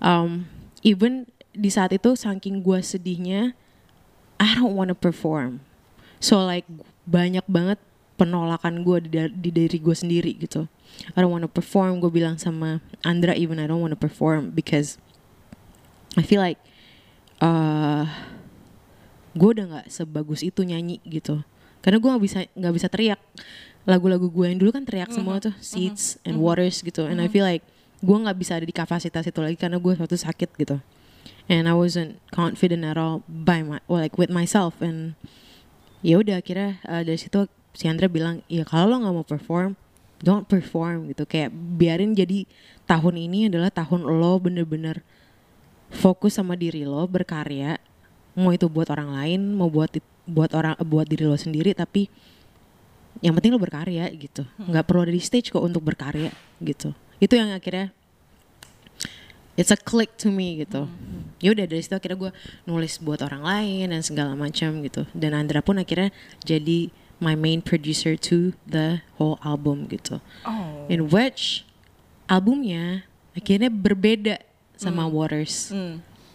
um 0.00 0.46
even 0.86 1.26
di 1.52 1.68
saat 1.68 1.92
itu 1.92 2.16
saking 2.16 2.64
gue 2.64 2.80
sedihnya 2.80 3.52
I 4.40 4.58
don't 4.58 4.74
want 4.74 4.90
to 4.90 4.98
perform. 4.98 5.62
So 6.18 6.42
like 6.42 6.66
banyak 7.06 7.44
banget 7.46 7.78
penolakan 8.16 8.82
gue 8.82 8.98
di, 9.06 9.16
di 9.38 9.50
diri 9.52 9.78
gue 9.78 9.94
sendiri 9.94 10.32
gitu. 10.34 10.66
I 11.14 11.22
don't 11.22 11.32
want 11.32 11.44
to 11.46 11.52
perform 11.52 12.00
gue 12.00 12.10
bilang 12.12 12.40
sama 12.40 12.82
Andra 13.04 13.36
even 13.36 13.60
I 13.60 13.68
don't 13.68 13.80
want 13.80 13.94
to 13.94 14.00
perform 14.00 14.50
because 14.50 14.98
I 16.18 16.24
feel 16.24 16.40
like 16.42 16.60
uh, 17.40 18.08
gue 19.32 19.48
udah 19.60 19.64
nggak 19.78 19.86
sebagus 19.92 20.42
itu 20.42 20.64
nyanyi 20.64 20.98
gitu. 21.06 21.44
Karena 21.84 21.98
gue 22.00 22.08
nggak 22.10 22.24
bisa 22.24 22.38
nggak 22.56 22.74
bisa 22.74 22.88
teriak. 22.88 23.20
Lagu-lagu 23.82 24.30
gue 24.30 24.46
yang 24.46 24.58
dulu 24.62 24.70
kan 24.70 24.86
teriak 24.86 25.10
semua 25.10 25.42
tuh 25.42 25.54
seeds 25.58 26.18
and 26.22 26.38
waters 26.38 26.80
gitu. 26.86 27.02
And 27.02 27.18
I 27.18 27.26
feel 27.26 27.42
like 27.42 27.66
gue 28.02 28.16
nggak 28.16 28.38
bisa 28.38 28.58
ada 28.58 28.66
di 28.66 28.74
kapasitas 28.74 29.26
itu 29.26 29.38
lagi 29.42 29.58
karena 29.58 29.78
gue 29.78 29.92
suatu 29.94 30.14
sakit 30.18 30.50
gitu 30.58 30.78
and 31.50 31.66
I 31.66 31.74
wasn't 31.74 32.22
confident 32.30 32.86
at 32.86 32.98
all 32.98 33.26
by 33.26 33.62
my 33.62 33.82
well, 33.90 34.02
like 34.02 34.18
with 34.18 34.30
myself. 34.30 34.78
And 34.82 35.18
ya 36.02 36.22
udah 36.22 36.42
akhirnya 36.42 36.82
uh, 36.86 37.02
dari 37.02 37.18
situ 37.18 37.46
si 37.72 37.88
Andra 37.88 38.06
bilang 38.06 38.44
ya 38.46 38.66
kalau 38.68 38.92
lo 38.92 38.96
nggak 39.02 39.14
mau 39.14 39.26
perform 39.26 39.78
don't 40.22 40.46
perform 40.46 41.10
gitu. 41.10 41.26
Kayak 41.26 41.50
biarin 41.52 42.14
jadi 42.14 42.46
tahun 42.86 43.18
ini 43.18 43.50
adalah 43.50 43.74
tahun 43.74 44.06
lo 44.06 44.38
bener-bener 44.38 45.02
fokus 45.90 46.38
sama 46.38 46.54
diri 46.54 46.86
lo 46.86 47.04
berkarya. 47.10 47.82
Mau 48.38 48.54
itu 48.54 48.70
buat 48.70 48.88
orang 48.88 49.12
lain 49.12 49.40
mau 49.52 49.68
buat 49.68 49.92
buat 50.24 50.54
orang 50.54 50.78
buat 50.86 51.04
diri 51.10 51.26
lo 51.26 51.36
sendiri 51.36 51.74
tapi 51.74 52.06
yang 53.20 53.34
penting 53.36 53.52
lo 53.52 53.60
berkarya 53.60 54.08
gitu. 54.14 54.46
Nggak 54.56 54.84
perlu 54.88 55.04
ada 55.04 55.12
di 55.12 55.20
stage 55.20 55.50
kok 55.50 55.60
untuk 55.60 55.82
berkarya 55.82 56.30
gitu. 56.62 56.94
Itu 57.18 57.36
yang 57.36 57.52
akhirnya 57.52 57.92
it's 59.58 59.70
a 59.72 59.78
click 59.78 60.16
to 60.16 60.32
me 60.32 60.62
gitu 60.64 60.88
ya 61.42 61.52
udah 61.52 61.66
dari 61.66 61.82
situ 61.82 61.98
akhirnya 61.98 62.28
gue 62.28 62.32
nulis 62.64 63.02
buat 63.02 63.20
orang 63.20 63.42
lain 63.42 63.92
dan 63.92 64.00
segala 64.00 64.32
macam 64.38 64.80
gitu 64.80 65.04
dan 65.12 65.34
Andra 65.34 65.60
pun 65.60 65.76
akhirnya 65.76 66.14
jadi 66.46 66.88
my 67.22 67.38
main 67.38 67.62
producer 67.62 68.18
to 68.18 68.58
the 68.66 68.98
whole 69.14 69.38
album 69.46 69.86
gitu. 69.86 70.18
Oh. 70.42 70.90
In 70.90 71.06
which 71.14 71.62
albumnya 72.26 73.06
akhirnya 73.38 73.70
berbeda 73.70 74.42
sama 74.74 75.06
Waters. 75.06 75.70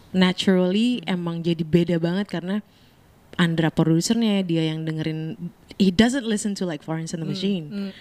Naturally 0.08 1.04
emang 1.04 1.44
jadi 1.44 1.60
beda 1.60 2.00
banget 2.00 2.32
karena 2.32 2.64
Andra 3.36 3.68
produsernya 3.68 4.40
dia 4.40 4.72
yang 4.72 4.88
dengerin 4.88 5.52
he 5.76 5.92
doesn't 5.92 6.24
listen 6.24 6.56
to 6.56 6.64
like 6.64 6.80
Florence 6.80 7.12
and 7.12 7.20
the 7.20 7.28
Machine. 7.28 7.92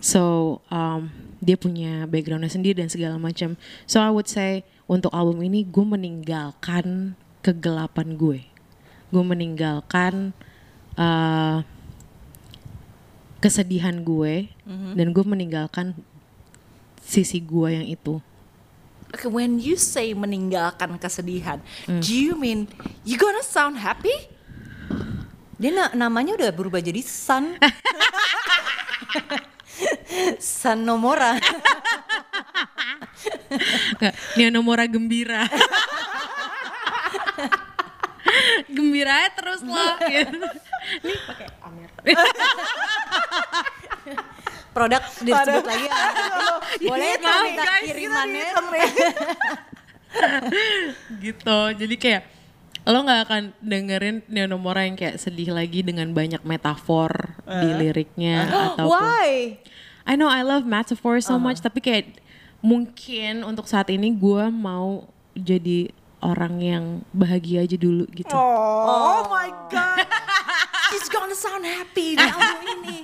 So 0.00 0.58
um, 0.72 1.12
dia 1.44 1.60
punya 1.60 2.08
backgroundnya 2.08 2.48
sendiri 2.48 2.80
dan 2.80 2.88
segala 2.88 3.20
macam. 3.20 3.56
So 3.84 4.00
I 4.00 4.08
would 4.08 4.28
say 4.28 4.64
untuk 4.88 5.12
album 5.12 5.44
ini 5.44 5.64
gue 5.64 5.84
meninggalkan 5.84 7.16
kegelapan 7.44 8.16
gue. 8.16 8.40
Gue 9.12 9.24
meninggalkan 9.24 10.32
uh, 10.96 11.60
kesedihan 13.40 14.04
gue 14.04 14.52
dan 14.96 15.16
gue 15.16 15.24
meninggalkan 15.24 15.96
sisi 17.00 17.40
gue 17.40 17.68
yang 17.72 17.88
itu. 17.88 18.20
Okay, 19.10 19.26
when 19.26 19.58
you 19.58 19.74
say 19.74 20.14
meninggalkan 20.14 20.94
kesedihan, 21.00 21.58
do 21.88 22.14
you 22.14 22.38
mean 22.38 22.70
you 23.02 23.18
gonna 23.18 23.42
sound 23.42 23.74
happy? 23.80 24.12
Dia 25.58 25.74
na- 25.74 25.94
namanya 25.98 26.38
udah 26.38 26.50
berubah 26.54 26.78
jadi 26.78 27.02
Sun. 27.02 27.58
Sun 30.40 30.84
Nomora. 30.84 31.36
Nggak, 34.00 34.14
Neonomora 34.38 34.84
gembira. 34.86 35.44
gembira 38.70 39.12
aja 39.26 39.30
terus 39.36 39.60
loh. 39.62 39.94
gitu. 40.06 40.38
Nih 41.04 41.16
pakai 41.28 41.46
Amir. 41.66 41.90
Produk 44.70 45.02
disebut 45.20 45.64
lagi. 45.66 45.86
ya. 45.90 46.06
Boleh 46.86 47.12
nih, 47.18 47.36
minta 47.42 47.62
guys, 47.66 47.82
kirimannya. 47.90 48.46
gitu. 51.18 51.58
Jadi 51.74 51.94
kayak 51.98 52.22
lo 52.90 53.06
nggak 53.06 53.20
akan 53.26 53.42
dengerin 53.62 54.22
Neonomora 54.26 54.84
yang 54.86 54.98
kayak 54.98 55.18
sedih 55.22 55.54
lagi 55.54 55.80
dengan 55.86 56.10
banyak 56.10 56.42
metafor 56.42 57.38
di 57.46 57.68
liriknya 57.78 58.46
ataupun 58.74 58.98
Why? 58.98 59.58
I 60.06 60.14
know 60.18 60.26
I 60.26 60.42
love 60.42 60.66
metaphor 60.66 61.22
so 61.22 61.38
much 61.38 61.62
tapi 61.62 61.78
kayak 61.78 62.18
mungkin 62.60 63.46
untuk 63.46 63.64
saat 63.70 63.88
ini 63.88 64.12
gue 64.12 64.50
mau 64.52 65.08
jadi 65.38 65.92
orang 66.20 66.54
yang 66.60 66.84
bahagia 67.16 67.64
aja 67.64 67.76
dulu 67.80 68.04
gitu. 68.12 68.36
Oh, 68.36 69.24
my 69.28 69.48
god. 69.72 70.04
She's 70.90 71.06
gonna 71.06 71.34
sound 71.34 71.62
happy 71.62 72.14
di 72.14 72.20
album 72.20 72.58
ini. 72.82 72.98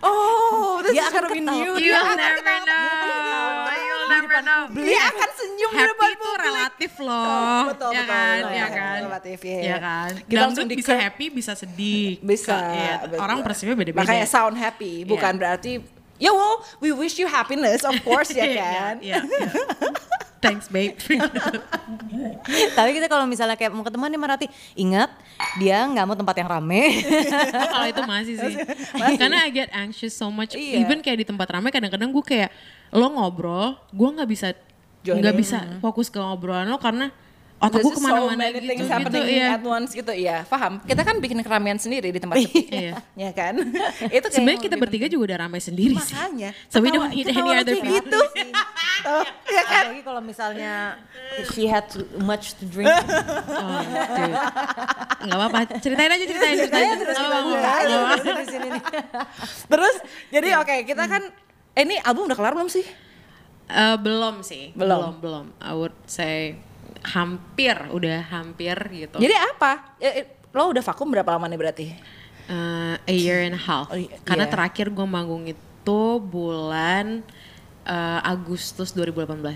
Oh, 0.00 0.82
this 0.82 0.92
Dia 0.92 1.06
is 1.06 1.10
gonna 1.10 1.30
be 1.30 1.40
new. 1.40 1.78
You'll 1.78 2.12
never 2.12 2.42
ketawa. 2.42 2.66
know. 2.66 3.70
You'll 3.70 4.08
never 4.10 4.38
know. 4.42 4.60
Dia 4.72 5.02
akan 5.08 5.30
senyum 5.32 5.70
di 5.70 5.78
Happy 5.78 5.90
depan 5.90 6.08
itu 6.10 6.20
publik. 6.20 6.42
relatif 6.42 6.92
loh, 6.98 7.22
Oh, 7.22 7.62
betul, 7.70 7.90
ya 7.90 8.02
betul, 8.02 8.10
kan, 8.10 8.36
betul, 8.36 8.50
ya 8.50 8.64
betul, 8.66 8.76
kan, 8.76 8.98
relatif, 9.00 9.38
iya, 9.40 9.54
ya 9.54 9.62
iya. 9.62 9.76
kan. 9.78 10.10
Kita 10.20 10.38
langsung 10.40 10.64
Dangdut 10.66 10.74
di 10.74 10.80
bisa 10.80 10.94
happy, 10.94 11.24
bisa 11.30 11.52
sedih, 11.54 12.08
Bisa. 12.20 12.56
Iya, 12.56 12.94
betul. 13.00 13.18
orang 13.20 13.38
persepsinya 13.40 13.74
beda-beda. 13.74 14.00
Makanya 14.02 14.26
sound 14.26 14.56
happy, 14.56 15.04
bukan 15.04 15.32
berarti 15.36 15.72
Ya 16.20 16.28
well, 16.30 16.60
we 16.78 16.92
wish 16.92 17.16
you 17.16 17.24
happiness, 17.24 17.80
of 17.80 17.96
course 18.02 18.28
ya 18.30 18.44
kan. 18.52 19.00
Iya, 19.00 19.24
iya. 19.24 19.48
Thanks, 20.40 20.72
babe. 20.72 20.96
Tapi 22.76 22.90
kita 22.96 23.06
kalau 23.12 23.28
misalnya 23.28 23.60
kayak 23.60 23.76
mau 23.76 23.84
ketemu 23.84 24.08
nih 24.08 24.20
Marati, 24.20 24.46
ingat 24.72 25.12
dia 25.60 25.84
nggak 25.84 26.04
mau 26.08 26.16
tempat 26.16 26.36
yang 26.40 26.48
rame. 26.48 26.82
Oh, 27.60 27.66
kalau 27.76 27.86
itu 27.92 28.02
masih 28.08 28.34
sih. 28.40 28.54
Karena 29.20 29.44
I 29.44 29.52
get 29.52 29.68
anxious 29.76 30.16
so 30.16 30.32
much. 30.32 30.56
Iya. 30.56 30.80
Even 30.80 31.04
kayak 31.04 31.20
di 31.20 31.26
tempat 31.28 31.44
ramai 31.52 31.68
kadang-kadang 31.68 32.08
gue 32.08 32.24
kayak 32.24 32.50
lo 32.88 33.12
ngobrol, 33.12 33.76
gue 33.92 34.08
nggak 34.16 34.28
bisa 34.28 34.48
Join 35.00 35.20
nggak 35.24 35.36
bisa 35.36 35.58
fokus 35.80 36.12
ke 36.12 36.20
ngobrolan 36.20 36.68
lo 36.68 36.76
karena 36.76 37.08
otak 37.60 37.78
gue 37.84 37.92
so 37.92 37.96
ke 37.96 38.00
mana-mana 38.00 38.40
many 38.48 38.72
gitu. 38.72 38.88
gitu 38.88 39.20
iya. 39.28 39.60
at 39.60 39.64
once 39.64 39.92
gitu 39.92 40.12
ya 40.16 40.48
paham 40.48 40.80
kita 40.80 41.04
kan 41.04 41.20
bikin 41.20 41.44
keramaian 41.44 41.76
sendiri 41.76 42.08
di 42.08 42.16
tempat 42.16 42.40
sepi 42.40 42.62
Iya. 42.72 42.92
ya 43.28 43.30
kan 43.36 43.54
itu 44.16 44.26
Sebenarnya 44.32 44.60
kita 44.64 44.76
lebih 44.80 44.82
bertiga 44.88 45.06
juga 45.12 45.22
udah 45.32 45.38
ramai 45.44 45.60
sendiri 45.60 45.96
sih. 46.00 46.16
Makanya. 46.16 46.50
So 46.72 46.80
we 46.80 46.88
don't 46.88 47.12
need 47.12 47.28
any 47.28 47.52
other 47.52 47.76
people. 47.76 48.24
gitu. 48.32 48.48
Oh, 49.04 49.24
ya 49.56 49.62
kan 49.68 49.84
Apalagi 49.92 50.02
kalau 50.06 50.22
misalnya 50.24 50.96
she 51.52 51.68
had 51.68 51.84
too 51.92 52.06
much 52.24 52.56
to 52.56 52.64
drink. 52.64 52.88
Oh. 52.88 53.80
Nggak 55.20 55.36
apa-apa, 55.36 55.58
ceritain 55.84 56.08
aja, 56.08 56.24
ceritain, 56.24 56.56
ceritain. 56.64 56.96
terus 56.96 57.16
kita 57.18 57.28
apa-apa, 57.28 57.48
buka 57.50 57.70
aja 57.76 58.32
di 58.40 58.46
sini 58.48 58.68
nih. 58.72 58.82
terus 59.68 59.94
jadi 60.32 60.48
oke 60.62 60.76
kita 60.88 61.04
kan 61.04 61.22
eh, 61.76 61.82
ini 61.84 61.96
album 62.00 62.24
udah 62.30 62.38
kelar 62.38 62.54
belum 62.56 62.70
sih 62.72 62.86
Eh, 63.70 63.96
belum 64.02 64.42
sih, 64.42 64.74
Belum. 64.74 64.98
belum, 64.98 65.14
belum. 65.22 65.46
I 65.62 65.72
would 65.78 65.94
say 66.10 66.58
hampir, 67.02 67.76
udah 67.88 68.18
hampir 68.28 68.76
gitu. 68.90 69.16
jadi 69.16 69.34
apa 69.48 69.96
Eh, 69.96 70.12
eh, 70.20 70.26
lo 70.50 70.68
udah 70.68 70.82
vakum 70.82 71.08
berapa 71.08 71.30
lama 71.30 71.46
nih 71.46 71.58
berarti 71.58 71.86
Eh, 72.46 72.94
a 72.98 73.14
year 73.14 73.46
and 73.46 73.54
a 73.54 73.62
half. 73.62 73.86
Oh, 73.86 73.94
iya. 73.94 74.10
Karena 74.20 74.42
terakhir 74.44 74.90
gue 74.90 75.06
manggung 75.06 75.46
itu 75.46 76.00
bulan 76.20 77.22
eh, 77.84 78.20
Agustus 78.26 78.90
2018. 78.90 79.54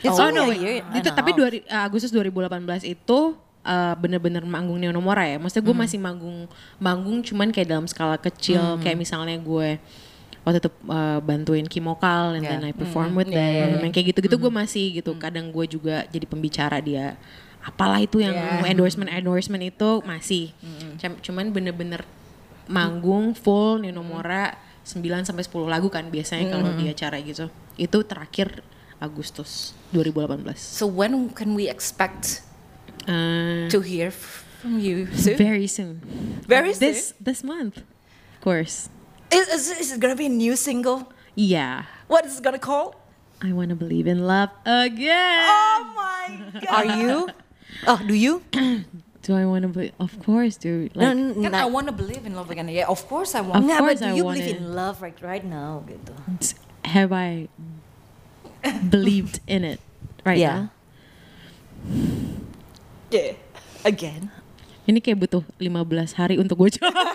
It's 0.00 0.16
oh 0.16 0.30
no, 0.30 0.48
year 0.48 0.86
itu 0.94 1.10
tapi 1.10 1.34
dua, 1.34 1.50
eh, 1.50 1.60
Agustus 1.66 2.08
2018 2.08 2.86
itu 2.86 3.34
eh, 3.60 3.94
bener-bener 3.98 4.46
manggung 4.46 4.78
Neonomora 4.78 5.26
ya. 5.26 5.36
Maksudnya 5.36 5.60
Hmm. 5.60 5.68
gue 5.68 5.82
masih 5.82 5.98
manggung 5.98 6.38
manggung 6.78 7.18
cuman 7.20 7.50
kayak 7.50 7.68
dalam 7.68 7.84
skala 7.84 8.16
kecil, 8.16 8.62
Hmm. 8.62 8.80
kayak 8.80 8.96
misalnya 8.96 9.34
gue 9.36 9.76
waktu 10.40 10.58
itu 10.58 10.70
eh, 10.86 11.20
bantuin 11.20 11.64
Kimokal 11.64 12.34
and 12.34 12.44
then 12.44 12.62
I 12.62 12.72
perform 12.72 13.12
with 13.12 13.28
them. 13.28 13.78
Yang 13.78 13.92
kayak 13.92 14.06
gitu-gitu 14.12 14.36
gue 14.36 14.52
masih 14.52 14.86
gitu. 14.96 15.12
Kadang 15.14 15.48
gue 15.48 15.66
juga 15.66 16.04
jadi 16.06 16.24
pembicara 16.24 16.80
dia. 16.80 17.20
Apalah 17.60 18.00
itu 18.00 18.18
yang 18.18 18.32
Yeah. 18.32 18.64
endorsement 18.66 19.08
endorsement 19.08 19.60
itu 19.60 20.00
masih. 20.02 20.56
Cam- 20.96 21.20
Cuman 21.20 21.50
bener-bener 21.50 22.02
manggung 22.66 23.34
full 23.34 23.82
Neonomora 23.82 24.56
9 24.80 24.96
sampai 25.22 25.44
10 25.44 25.68
lagu 25.68 25.86
kan 25.86 26.06
biasanya 26.06 26.50
kalau 26.50 26.72
di 26.72 26.88
acara 26.88 27.20
gitu. 27.20 27.52
Itu 27.76 28.00
terakhir 28.02 28.64
Agustus 28.96 29.72
2018. 29.92 30.56
so 30.56 30.84
when 30.84 31.28
can 31.30 31.52
we 31.52 31.64
expect 31.66 32.44
Eh, 33.08 33.64
to 33.68 33.80
hear 33.80 34.12
from 34.12 34.76
you 34.76 35.08
soon 35.10 35.36
very 35.36 35.64
soon. 35.64 36.04
Very 36.44 36.76
soon? 36.76 36.84
This 36.84 37.16
this 37.16 37.40
month. 37.40 37.80
Of 37.80 38.38
course. 38.40 38.92
Is, 39.32 39.46
is, 39.48 39.64
is 39.78 39.88
it 39.92 40.00
gonna 40.00 40.16
be 40.16 40.26
a 40.26 40.32
new 40.32 40.56
single 40.56 41.10
Yeah. 41.34 41.84
what 42.08 42.26
is 42.26 42.38
it 42.38 42.42
gonna 42.44 42.58
call 42.58 42.94
I 43.40 43.52
wanna 43.52 43.74
believe 43.76 44.06
in 44.06 44.26
love 44.26 44.50
again. 44.66 45.40
oh 45.48 45.78
my 45.96 46.60
god 46.60 46.68
Are 46.68 46.88
you? 47.00 47.28
Oh, 47.86 47.96
do 48.04 48.12
you? 48.12 48.42
Do 49.22 49.36
I 49.36 49.44
wanna 49.44 49.68
believe? 49.68 49.92
Of 50.00 50.16
course, 50.24 50.56
dude. 50.56 50.96
No, 50.96 51.12
Like, 51.12 51.16
n- 51.16 51.36
Kan 51.44 51.52
nah, 51.52 51.64
I 51.64 51.68
wanna 51.68 51.92
believe 51.92 52.24
in 52.24 52.32
love 52.34 52.48
again. 52.50 52.68
Yeah, 52.72 52.88
of 52.88 53.04
course 53.06 53.36
I 53.36 53.44
want. 53.44 53.64
Of 53.64 53.68
want. 53.68 53.68
Nggak, 53.68 53.78
but 53.78 53.84
course 53.84 54.00
do 54.00 54.06
I 54.08 54.16
you 54.16 54.24
wanna- 54.24 54.40
believe 54.40 54.56
in 54.56 54.74
love 54.74 54.96
right 55.04 55.16
right 55.20 55.44
now 55.44 55.84
gitu? 55.88 56.12
have 56.88 57.12
I 57.12 57.48
believed 58.88 59.40
in 59.46 59.64
it 59.64 59.80
right 60.24 60.40
Yeah. 60.40 60.56
now? 60.56 60.66
Yeah. 63.10 63.32
Again. 63.84 64.30
Ini 64.90 64.98
kayak 64.98 65.22
butuh 65.22 65.46
15 65.62 66.18
hari 66.18 66.34
untuk 66.42 66.66
gue 66.66 66.74
jawab. 66.74 67.14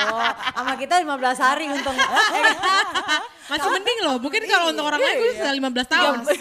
Oh, 0.00 0.26
sama 0.56 0.74
kita 0.80 0.96
15 1.04 1.12
hari 1.38 1.68
untung. 1.70 1.94
Masih 3.50 3.68
mending 3.68 3.98
loh. 4.00 4.16
Mungkin 4.16 4.42
kalau 4.46 4.70
untuk 4.70 4.84
orang 4.86 5.00
lain 5.00 5.16
gue 5.18 5.32
sudah 5.34 5.52
15 5.52 5.66
tahun. 5.90 6.14
15 6.22 6.38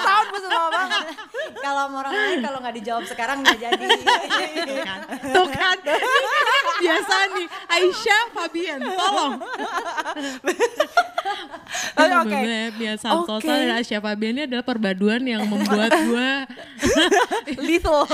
tahun 0.00 0.24
masih 0.28 0.48
lama 0.48 0.68
banget. 0.70 1.02
kalau 1.64 1.80
sama 1.84 1.96
orang 2.00 2.12
lain 2.14 2.38
kalau 2.40 2.58
nggak 2.58 2.74
dijawab 2.80 3.04
sekarang 3.04 3.36
nggak 3.42 3.58
jadi. 3.60 3.86
Tuh 5.28 5.46
kan. 5.48 5.76
Biasa 6.82 7.14
nih. 7.34 7.46
Aisyah 7.68 8.22
Fabian, 8.32 8.80
tolong. 8.80 9.32
Oke, 11.98 12.14
oke. 12.14 12.40
Biasa 12.78 13.06
Oke. 13.12 13.26
Sosa 13.42 13.52
dan 13.52 13.70
Aisyah 13.76 14.00
Fabian 14.00 14.32
ini 14.32 14.42
adalah 14.46 14.62
perpaduan 14.62 15.20
yang 15.20 15.42
membuat 15.44 15.90
gue 15.90 16.30
Lethal, 17.58 18.06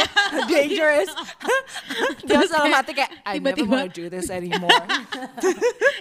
dangerous. 0.48 1.12
Dalam 2.24 2.48
kayak 2.48 2.74
hati 2.74 2.92
kayak 2.96 3.10
I 3.22 3.36
never 3.36 3.52
tiba-tiba- 3.52 3.76
wanna 3.84 3.92
do 3.92 4.04
this 4.08 4.32
anymore. 4.32 4.72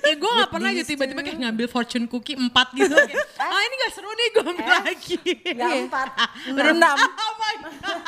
eh 0.01 0.15
gue 0.15 0.31
gak 0.34 0.49
pernah 0.49 0.69
gitu 0.71 0.95
tiba-tiba 0.95 1.21
kayak 1.21 1.38
ngambil 1.38 1.67
fortune 1.67 2.07
cookie 2.07 2.22
empat 2.32 2.71
gitu 2.71 2.95
kayak, 2.95 3.28
ah 3.43 3.59
ini 3.59 3.76
gak 3.84 3.91
seru 3.91 4.11
nih 4.15 4.28
gue 4.32 4.43
ambil 4.47 4.67
lagi 4.80 5.17
Nggak 5.51 5.71
empat. 5.88 6.07
Berenam. 6.55 6.97
oh 7.28 7.34
my 7.36 7.55
God. 7.59 7.99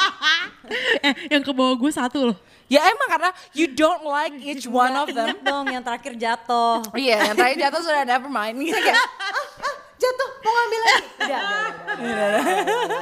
eh 1.04 1.14
yang 1.36 1.44
ke 1.44 1.52
bawah 1.52 1.76
gue 1.76 1.92
satu 1.92 2.32
loh 2.32 2.38
Ya 2.66 2.82
emang 2.90 3.06
karena 3.06 3.30
you 3.54 3.70
don't 3.70 4.02
like 4.02 4.34
each 4.42 4.66
one 4.66 4.90
of 4.98 5.06
them. 5.14 5.38
Dong 5.46 5.70
yang 5.70 5.86
terakhir 5.86 6.18
jatuh. 6.18 6.82
Iya, 6.98 7.30
yang 7.30 7.38
terakhir 7.38 7.62
jatuh 7.62 7.82
sudah 7.86 8.02
never 8.10 8.26
mind. 8.26 8.58
Gitu 8.58 8.74
kayak, 8.74 9.06
Jatuh, 9.96 10.30
mau 10.44 10.52
ngambil 10.52 10.80
lagi. 10.82 11.08
Udah, 11.08 11.42
udah, 11.86 12.26
udah. 12.26 12.42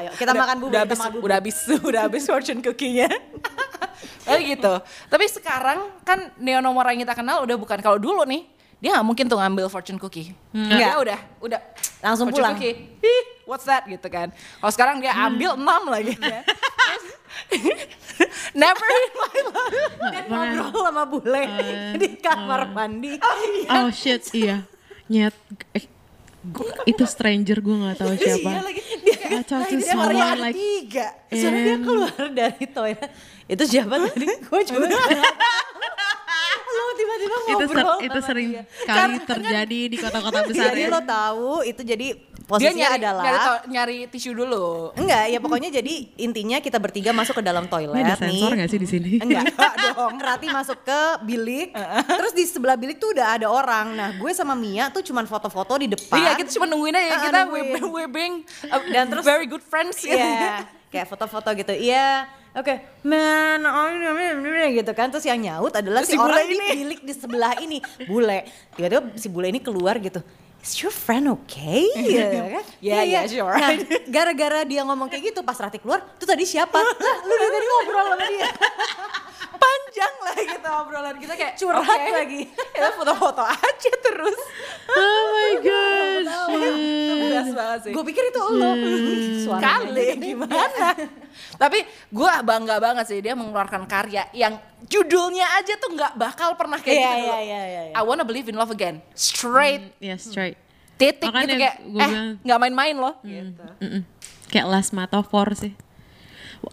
Ayo, 0.04 0.12
kita 0.14 0.32
makan 0.36 0.56
bubur, 0.62 0.70
udah 0.70 0.82
kita 0.84 0.86
habis, 0.86 1.00
makan 1.00 1.12
bubur. 1.16 1.26
udah 1.26 1.38
habis, 1.40 1.58
udah 1.80 2.02
habis 2.06 2.24
fortune 2.30 2.62
cookie-nya. 2.62 3.10
Kayak 4.24 4.42
gitu. 4.56 4.74
Tapi 5.10 5.26
sekarang 5.28 5.80
kan 6.06 6.32
Neo 6.40 6.62
nomor 6.62 6.88
yang 6.94 7.02
kita 7.04 7.18
kenal 7.18 7.44
udah 7.44 7.58
bukan 7.58 7.80
kalau 7.82 7.98
dulu 7.98 8.24
nih 8.24 8.46
dia 8.84 8.92
nggak 8.92 9.08
mungkin 9.08 9.26
tuh 9.26 9.40
ngambil 9.40 9.72
fortune 9.72 9.96
cookie. 9.96 10.36
Nah, 10.52 10.68
dia 10.68 10.92
Nggak. 10.92 10.96
udah, 11.00 11.20
udah 11.40 11.60
Langsung 12.04 12.28
fortune 12.28 12.44
pulang. 12.44 12.56
Cookie. 12.60 13.00
Ih, 13.00 13.24
what's 13.48 13.64
that 13.64 13.88
gitu 13.88 14.08
kan. 14.08 14.28
Kalau 14.60 14.72
sekarang 14.72 15.00
dia 15.00 15.16
ambil 15.16 15.56
enam 15.56 15.88
lagi. 15.88 16.20
Never 18.54 18.88
in 18.92 19.12
my 19.16 19.38
life. 19.48 19.88
Pernah. 20.28 20.52
Ngobrol 20.54 20.84
sama 20.84 21.04
bule 21.06 21.44
di 21.96 22.08
kamar 22.20 22.70
mandi. 22.70 23.18
Oh 23.66 23.88
shit, 23.90 24.28
iya. 24.32 24.68
Nyet. 25.08 25.34
Eh, 25.72 25.88
gua- 26.46 26.84
itu 26.84 27.04
stranger 27.06 27.58
gue 27.58 27.74
nggak 27.74 27.98
tahu 27.98 28.14
siapa. 28.14 28.50
Iya 28.50 28.62
lagi. 28.62 28.82
Dia, 29.00 29.18
I 29.32 29.42
talked 29.42 29.72
to 29.72 29.78
dia 29.80 29.88
someone 29.90 30.40
like- 30.40 30.56
tiga. 30.56 31.08
Soalnya 31.32 31.62
dia 31.64 31.74
And- 31.74 31.84
keluar 31.84 32.22
dari 32.30 32.66
toilet. 32.68 33.10
Itu 33.46 33.64
siapa 33.66 33.96
tadi? 33.98 34.28
Gue 34.44 34.62
juga 34.64 34.86
tiba-tiba 36.94 37.36
itu 37.36 37.44
ser- 37.44 37.78
ngobrol 37.80 37.98
itu 38.00 38.14
sama 38.16 38.28
sering 38.28 38.50
dia. 38.50 38.64
kali 38.84 39.18
terjadi 39.20 39.80
di 39.86 39.98
kota-kota 39.98 40.40
besar 40.50 40.66
Jadi 40.70 40.82
ya. 40.82 40.90
lo 40.90 41.00
tahu 41.02 41.50
itu 41.64 41.82
jadi 41.84 42.08
Dia 42.14 42.46
posisinya 42.46 42.76
nyari, 42.86 43.00
adalah 43.00 43.24
nyari, 43.24 43.48
nyari 43.70 43.98
tisu 44.08 44.32
dulu. 44.34 44.92
Enggak, 44.94 45.26
ya 45.26 45.40
pokoknya 45.40 45.70
jadi 45.72 45.94
intinya 46.18 46.60
kita 46.60 46.76
bertiga 46.76 47.12
masuk 47.12 47.40
ke 47.40 47.44
dalam 47.44 47.66
toilet 47.66 47.96
Ini 47.96 48.04
ada 48.04 48.20
nih. 48.20 48.36
sensor 48.36 48.52
nggak 48.54 48.68
sih 48.68 48.78
di 48.78 48.90
sini? 48.90 49.12
Enggak, 49.24 49.44
enggak 49.54 49.74
dong. 49.90 50.14
Rati 50.18 50.48
masuk 50.50 50.80
ke 50.82 51.00
bilik, 51.24 51.72
terus 52.06 52.32
di 52.32 52.44
sebelah 52.44 52.76
bilik 52.76 52.98
tuh 52.98 53.12
udah 53.12 53.28
ada 53.34 53.48
orang. 53.48 53.88
Nah, 53.94 54.10
gue 54.14 54.32
sama 54.32 54.54
Mia 54.54 54.90
tuh 54.90 55.00
cuman 55.02 55.24
foto-foto 55.24 55.78
di 55.78 55.88
depan. 55.88 56.20
Iya, 56.20 56.36
kita 56.36 56.52
cuma 56.52 56.68
nungguin 56.68 56.92
aja. 56.94 57.10
Ah, 57.10 57.20
kita 57.22 57.40
nungguin. 57.46 57.80
we're, 57.86 58.12
being 58.12 58.36
uh, 58.66 58.82
Dan 58.86 59.08
terus- 59.08 59.24
very 59.24 59.46
good 59.46 59.64
friends. 59.64 59.98
gitu. 59.98 60.12
Iya, 60.12 60.68
kayak 60.90 61.08
foto-foto 61.08 61.48
gitu. 61.54 61.72
Iya, 61.72 62.28
oke. 62.56 62.74
Man, 63.04 63.62
oh 63.66 63.88
gitu 64.74 64.92
kan. 64.94 65.08
Terus 65.10 65.26
yang 65.26 65.40
nyaut 65.42 65.74
adalah 65.74 66.02
si, 66.06 66.14
Si 66.14 66.18
orang 66.18 66.46
di 66.48 66.56
ini. 66.56 66.68
bilik 66.78 67.02
di 67.04 67.14
sebelah 67.14 67.54
ini. 67.60 67.78
Bule. 68.06 68.46
Tiba-tiba 68.74 69.02
si 69.18 69.28
bule 69.28 69.50
ini 69.50 69.60
keluar 69.60 69.98
gitu. 70.00 70.24
Is 70.64 70.80
your 70.80 70.96
friend 70.96 71.28
okay? 71.28 71.92
Gitu 71.92 72.24
kan? 72.56 72.64
Yeah, 72.80 73.04
Iya, 73.04 73.20
yeah, 73.20 73.24
sure. 73.28 73.52
Nah, 73.52 73.76
gara-gara 74.08 74.64
dia 74.64 74.88
ngomong 74.88 75.12
kayak 75.12 75.36
gitu 75.36 75.44
pas 75.44 75.60
Rati 75.60 75.76
keluar, 75.76 76.00
tuh 76.16 76.24
tadi 76.24 76.48
siapa? 76.48 76.80
lah, 77.04 77.18
lu 77.28 77.34
dari 77.36 77.52
tadi 77.52 77.68
ngobrol 77.68 78.06
sama 78.16 78.26
dia. 78.32 78.48
Panjang 79.64 80.16
lah 80.24 80.36
kita 80.40 80.70
obrolan 80.84 81.16
kita 81.20 81.34
kayak 81.36 81.54
Curhat 81.60 81.84
oke, 81.84 82.12
lagi. 82.16 82.42
Kita 82.48 82.90
foto-foto 82.96 83.44
aja 83.44 83.92
terus. 84.00 84.40
Oh 84.88 85.22
my 85.36 85.52
god. 85.60 86.23
Banget 87.74 87.82
sih. 87.84 87.92
Gue 87.92 88.04
pikir 88.06 88.24
itu 88.24 88.42
lo. 88.54 88.72
Suaranya 89.42 89.66
Kali 89.82 90.06
gimana? 90.16 90.88
Tapi 91.62 91.80
gue 92.08 92.32
bangga 92.46 92.78
banget 92.78 93.06
sih 93.10 93.20
dia 93.20 93.34
mengeluarkan 93.34 93.90
karya 93.90 94.30
yang 94.32 94.54
judulnya 94.86 95.58
aja 95.58 95.74
tuh 95.76 95.90
nggak 95.92 96.14
bakal 96.14 96.54
pernah 96.54 96.78
kayak 96.78 96.94
Iya, 96.94 97.02
gitu 97.02 97.18
dulu. 97.18 97.26
iya, 97.26 97.40
iya, 97.42 97.62
iya, 97.66 97.82
iya. 97.90 97.94
I 97.98 98.02
wanna 98.06 98.22
believe 98.22 98.46
in 98.46 98.54
love 98.54 98.70
again. 98.70 99.02
Straight 99.14 99.98
Ya 99.98 100.14
straight. 100.16 100.62
titik 100.94 101.26
Makanya 101.26 101.48
gitu 101.50 101.58
kayak 101.58 101.76
gua 101.90 102.02
eh 102.06 102.10
nggak 102.40 102.60
main-main 102.62 102.96
loh. 102.96 103.18
Gitu. 103.26 103.64
Mm-mm. 103.82 104.02
Kayak 104.48 104.68
last 104.70 104.94
metaphor 104.94 105.50
sih. 105.58 105.74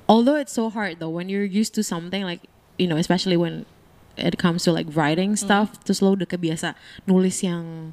Although 0.05 0.37
it's 0.37 0.53
so 0.53 0.69
hard 0.69 1.01
though 1.01 1.11
when 1.11 1.27
you're 1.27 1.49
used 1.49 1.73
to 1.75 1.83
something 1.83 2.23
like 2.23 2.45
you 2.77 2.85
know 2.85 3.01
especially 3.01 3.41
when 3.41 3.65
it 4.21 4.37
comes 4.37 4.69
to 4.69 4.71
like 4.71 4.85
writing 4.93 5.33
stuff 5.35 5.73
terus 5.81 6.05
lo 6.05 6.13
udah 6.13 6.29
kebiasa 6.29 6.77
nulis 7.09 7.41
yang 7.41 7.91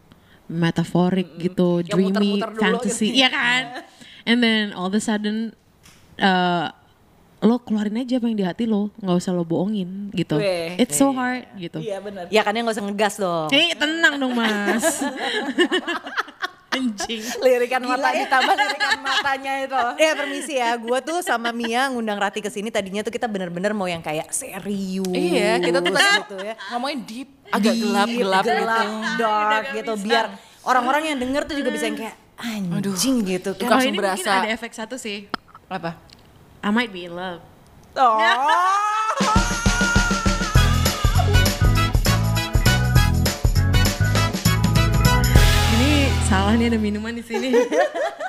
metaforik 0.47 1.27
gitu 1.37 1.83
Yang 1.83 1.91
dreamy 1.91 2.11
muter-muter 2.39 2.49
dulu 2.49 2.61
fantasy 2.63 3.07
gitu. 3.11 3.17
iya 3.19 3.29
kan 3.29 3.61
and 4.29 4.39
then 4.39 4.71
all 4.71 4.87
of 4.87 4.95
a 4.95 4.99
sudden 4.99 5.51
uh, 6.17 6.71
lo 7.37 7.61
keluarin 7.61 8.01
aja 8.01 8.17
apa 8.17 8.25
yang 8.25 8.37
di 8.37 8.45
hati 8.47 8.65
lo 8.65 8.89
nggak 8.97 9.13
usah 9.15 9.29
lo 9.29 9.45
bohongin 9.45 10.09
gitu 10.09 10.41
Weh. 10.41 10.73
it's 10.81 10.97
so 10.97 11.13
hard 11.13 11.45
gitu 11.55 11.77
Iya 11.77 12.01
benar. 12.01 12.25
Ya 12.33 12.41
kan 12.41 12.57
ya 12.57 12.65
gak 12.65 12.73
usah 12.73 12.85
ngegas 12.89 13.15
dong. 13.21 13.47
Eh 13.53 13.77
tenang 13.77 14.17
dong 14.17 14.33
mas 14.33 15.05
Anjing 16.77 17.21
Lirikan 17.41 17.81
mata 17.81 18.09
ditambah 18.09 18.53
lirikan 18.53 18.99
matanya 18.99 19.53
itu. 19.59 19.81
Ya 19.97 20.11
permisi 20.19 20.53
ya, 20.55 20.69
gue 20.73 20.99
tuh 21.01 21.19
sama 21.19 21.49
Mia 21.49 21.89
ngundang 21.89 22.15
Rati 22.15 22.39
ke 22.39 22.47
sini 22.47 22.69
tadinya 22.69 23.01
tuh 23.01 23.09
kita 23.09 23.25
bener-bener 23.25 23.73
mau 23.73 23.85
yang 23.85 23.99
kayak 23.99 24.29
serius. 24.29 25.09
Iya, 25.09 25.57
kita 25.57 25.79
tuh 25.79 25.91
tadi 25.91 26.11
gitu 26.21 26.37
ya. 26.39 26.53
ngomongin 26.69 26.99
deep, 27.03 27.29
agak 27.49 27.73
gelap-gelap 27.73 28.43
gitu. 28.43 28.53
gelap, 28.55 28.87
dark 29.17 29.65
gitu, 29.73 29.93
biar 29.99 30.25
orang-orang 30.61 31.03
yang 31.09 31.17
denger 31.17 31.41
tuh 31.43 31.55
juga 31.57 31.69
bisa 31.71 31.85
yang 31.85 31.97
kayak 31.97 32.15
anjing 32.37 33.15
gitu 33.23 33.51
Itu 33.51 33.65
kan. 33.65 33.81
langsung 33.81 33.89
ini 33.89 33.97
berasa. 33.97 34.21
mungkin 34.21 34.45
ada 34.45 34.49
efek 34.53 34.71
satu 34.71 34.95
sih 34.95 35.25
Apa? 35.65 35.97
I 36.61 36.69
might 36.69 36.93
be 36.93 37.09
in 37.09 37.17
love 37.17 37.41
Oh. 37.97 38.21
salah 46.27 46.59
nih 46.59 46.67
ada 46.67 46.79
minuman 46.79 47.15
di 47.15 47.23
sini. 47.23 47.55